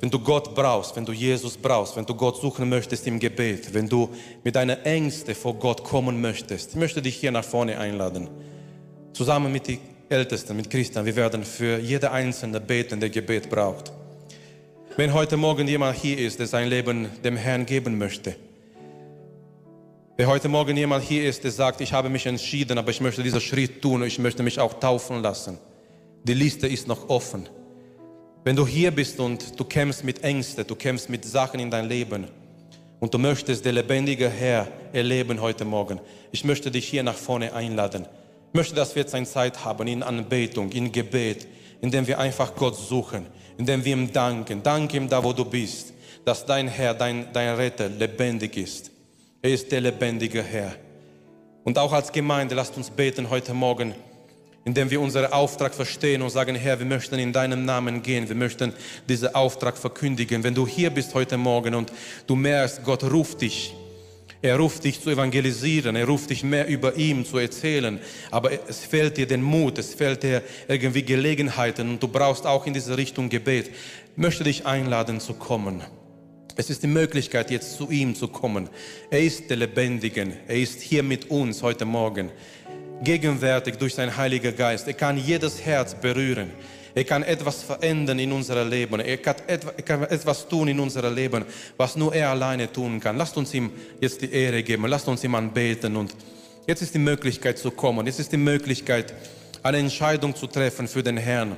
wenn 0.00 0.10
du 0.10 0.18
Gott 0.18 0.54
brauchst, 0.54 0.96
wenn 0.96 1.04
du 1.04 1.12
Jesus 1.12 1.56
brauchst, 1.56 1.94
wenn 1.96 2.06
du 2.06 2.14
Gott 2.14 2.40
suchen 2.40 2.68
möchtest 2.68 3.06
im 3.06 3.18
Gebet, 3.18 3.72
wenn 3.74 3.88
du 3.88 4.08
mit 4.42 4.56
deiner 4.56 4.84
Ängste 4.84 5.34
vor 5.34 5.54
Gott 5.54 5.84
kommen 5.84 6.20
möchtest, 6.20 6.70
ich 6.70 6.76
möchte 6.76 7.02
dich 7.02 7.16
hier 7.16 7.30
nach 7.30 7.44
vorne 7.44 7.78
einladen. 7.78 8.28
Zusammen 9.12 9.52
mit 9.52 9.68
den 9.68 9.78
Ältesten, 10.08 10.56
mit 10.56 10.70
Christian, 10.70 11.04
wir 11.04 11.14
werden 11.16 11.44
für 11.44 11.78
jede 11.78 12.10
Einzelne 12.10 12.60
beten, 12.60 12.98
der 12.98 13.10
Gebet 13.10 13.50
braucht. 13.50 13.92
Wenn 14.96 15.12
heute 15.12 15.36
Morgen 15.36 15.68
jemand 15.68 15.96
hier 15.96 16.18
ist, 16.18 16.38
der 16.38 16.46
sein 16.46 16.68
Leben 16.68 17.08
dem 17.22 17.36
Herrn 17.36 17.66
geben 17.66 17.98
möchte, 17.98 18.34
wenn 20.16 20.26
heute 20.26 20.48
Morgen 20.48 20.76
jemand 20.76 21.04
hier 21.04 21.28
ist, 21.28 21.44
der 21.44 21.50
sagt, 21.50 21.80
ich 21.80 21.92
habe 21.92 22.08
mich 22.08 22.26
entschieden, 22.26 22.76
aber 22.76 22.90
ich 22.90 23.00
möchte 23.00 23.22
diesen 23.22 23.40
Schritt 23.40 23.80
tun 23.80 24.02
und 24.02 24.06
ich 24.06 24.18
möchte 24.18 24.42
mich 24.42 24.60
auch 24.60 24.74
taufen 24.74 25.22
lassen, 25.22 25.58
die 26.24 26.34
Liste 26.34 26.66
ist 26.66 26.88
noch 26.88 27.08
offen. 27.08 27.48
Wenn 28.42 28.56
du 28.56 28.66
hier 28.66 28.90
bist 28.90 29.20
und 29.20 29.60
du 29.60 29.64
kämpfst 29.64 30.02
mit 30.02 30.24
Ängsten, 30.24 30.66
du 30.66 30.74
kämpfst 30.74 31.10
mit 31.10 31.26
Sachen 31.26 31.60
in 31.60 31.70
dein 31.70 31.86
Leben 31.86 32.26
und 32.98 33.12
du 33.12 33.18
möchtest 33.18 33.66
den 33.66 33.74
lebendigen 33.74 34.30
Herr 34.30 34.66
erleben 34.94 35.42
heute 35.42 35.66
Morgen, 35.66 36.00
ich 36.32 36.42
möchte 36.42 36.70
dich 36.70 36.88
hier 36.88 37.02
nach 37.02 37.16
vorne 37.16 37.52
einladen. 37.52 38.06
Ich 38.48 38.54
möchte, 38.54 38.74
dass 38.74 38.94
wir 38.94 39.02
jetzt 39.02 39.14
eine 39.14 39.26
Zeit 39.26 39.62
haben 39.62 39.86
in 39.86 40.02
Anbetung, 40.02 40.72
in 40.72 40.90
Gebet, 40.90 41.46
indem 41.82 42.06
wir 42.06 42.18
einfach 42.18 42.54
Gott 42.54 42.76
suchen, 42.76 43.26
indem 43.58 43.84
wir 43.84 43.92
ihm 43.92 44.10
danken. 44.10 44.62
Danke 44.62 44.96
ihm 44.96 45.06
da, 45.06 45.22
wo 45.22 45.34
du 45.34 45.44
bist, 45.44 45.92
dass 46.24 46.46
dein 46.46 46.66
Herr, 46.66 46.94
dein, 46.94 47.30
dein 47.34 47.56
Retter 47.56 47.90
lebendig 47.90 48.56
ist. 48.56 48.90
Er 49.42 49.50
ist 49.50 49.70
der 49.70 49.82
lebendige 49.82 50.42
Herr. 50.42 50.72
Und 51.62 51.78
auch 51.78 51.92
als 51.92 52.10
Gemeinde, 52.10 52.54
lasst 52.54 52.74
uns 52.78 52.88
beten 52.88 53.28
heute 53.28 53.52
Morgen 53.52 53.94
indem 54.64 54.90
wir 54.90 55.00
unseren 55.00 55.32
Auftrag 55.32 55.74
verstehen 55.74 56.22
und 56.22 56.30
sagen, 56.30 56.54
Herr, 56.54 56.78
wir 56.78 56.86
möchten 56.86 57.18
in 57.18 57.32
deinem 57.32 57.64
Namen 57.64 58.02
gehen, 58.02 58.28
wir 58.28 58.36
möchten 58.36 58.72
diesen 59.08 59.34
Auftrag 59.34 59.78
verkündigen. 59.78 60.44
Wenn 60.44 60.54
du 60.54 60.66
hier 60.66 60.90
bist 60.90 61.14
heute 61.14 61.36
Morgen 61.36 61.74
und 61.74 61.92
du 62.26 62.36
merkst, 62.36 62.84
Gott 62.84 63.04
ruft 63.04 63.40
dich, 63.40 63.74
er 64.42 64.56
ruft 64.56 64.84
dich 64.84 65.00
zu 65.00 65.10
evangelisieren, 65.10 65.96
er 65.96 66.06
ruft 66.06 66.30
dich 66.30 66.42
mehr 66.42 66.66
über 66.66 66.96
ihn 66.96 67.24
zu 67.24 67.38
erzählen, 67.38 68.00
aber 68.30 68.50
es 68.68 68.80
fehlt 68.80 69.16
dir 69.16 69.26
den 69.26 69.42
Mut, 69.42 69.78
es 69.78 69.94
fehlt 69.94 70.22
dir 70.22 70.42
irgendwie 70.68 71.02
Gelegenheiten 71.02 71.90
und 71.90 72.02
du 72.02 72.08
brauchst 72.08 72.46
auch 72.46 72.66
in 72.66 72.74
diese 72.74 72.96
Richtung 72.96 73.28
Gebet. 73.28 73.68
Ich 73.68 74.16
möchte 74.16 74.44
dich 74.44 74.66
einladen 74.66 75.20
zu 75.20 75.34
kommen. 75.34 75.82
Es 76.56 76.68
ist 76.68 76.82
die 76.82 76.88
Möglichkeit, 76.88 77.50
jetzt 77.50 77.76
zu 77.76 77.90
ihm 77.90 78.14
zu 78.14 78.28
kommen. 78.28 78.68
Er 79.10 79.22
ist 79.22 79.48
der 79.48 79.56
Lebendige, 79.56 80.26
er 80.46 80.56
ist 80.56 80.82
hier 80.82 81.02
mit 81.02 81.30
uns 81.30 81.62
heute 81.62 81.84
Morgen 81.84 82.30
gegenwärtig 83.02 83.76
durch 83.76 83.94
seinen 83.94 84.16
Heiligen 84.16 84.54
Geist. 84.56 84.86
Er 84.86 84.94
kann 84.94 85.16
jedes 85.16 85.64
Herz 85.64 85.94
berühren. 85.94 86.50
Er 86.94 87.04
kann 87.04 87.22
etwas 87.22 87.62
verändern 87.62 88.18
in 88.18 88.32
unserem 88.32 88.68
Leben. 88.68 89.00
Er 89.00 89.16
kann, 89.18 89.36
etwas, 89.46 90.48
tun 90.48 90.68
in 90.68 90.80
unserem 90.80 91.14
Leben, 91.14 91.44
was 91.76 91.96
nur 91.96 92.14
er 92.14 92.30
alleine 92.30 92.70
tun 92.70 92.98
kann. 92.98 93.16
Lasst 93.16 93.36
uns 93.36 93.54
ihm 93.54 93.70
jetzt 94.00 94.20
die 94.22 94.32
Ehre 94.32 94.62
geben. 94.62 94.86
Lasst 94.86 95.06
uns 95.06 95.22
ihm 95.22 95.34
anbeten. 95.34 95.96
Und 95.96 96.14
jetzt 96.66 96.82
ist 96.82 96.94
die 96.94 96.98
Möglichkeit 96.98 97.58
zu 97.58 97.70
kommen. 97.70 98.06
Jetzt 98.06 98.18
ist 98.18 98.32
die 98.32 98.36
Möglichkeit, 98.36 99.14
eine 99.62 99.78
Entscheidung 99.78 100.34
zu 100.34 100.46
treffen 100.46 100.88
für 100.88 101.02
den 101.02 101.16
Herrn. 101.16 101.56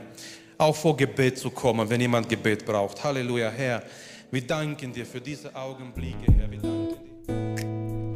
Auch 0.59 0.77
vor 0.77 0.97
Gebet 0.97 1.39
zu 1.39 1.51
kommen, 1.51 1.89
wenn 1.89 2.01
jemand 2.01 2.29
Gebet 2.29 2.65
braucht. 2.67 3.03
Halleluja, 3.03 3.51
Herr. 3.51 3.83
Wir 4.31 4.43
danken 4.47 4.93
dir 4.93 5.07
für 5.07 5.21
diese 5.21 5.55
Augenblicke, 5.55 6.33
Herr. 6.37 6.82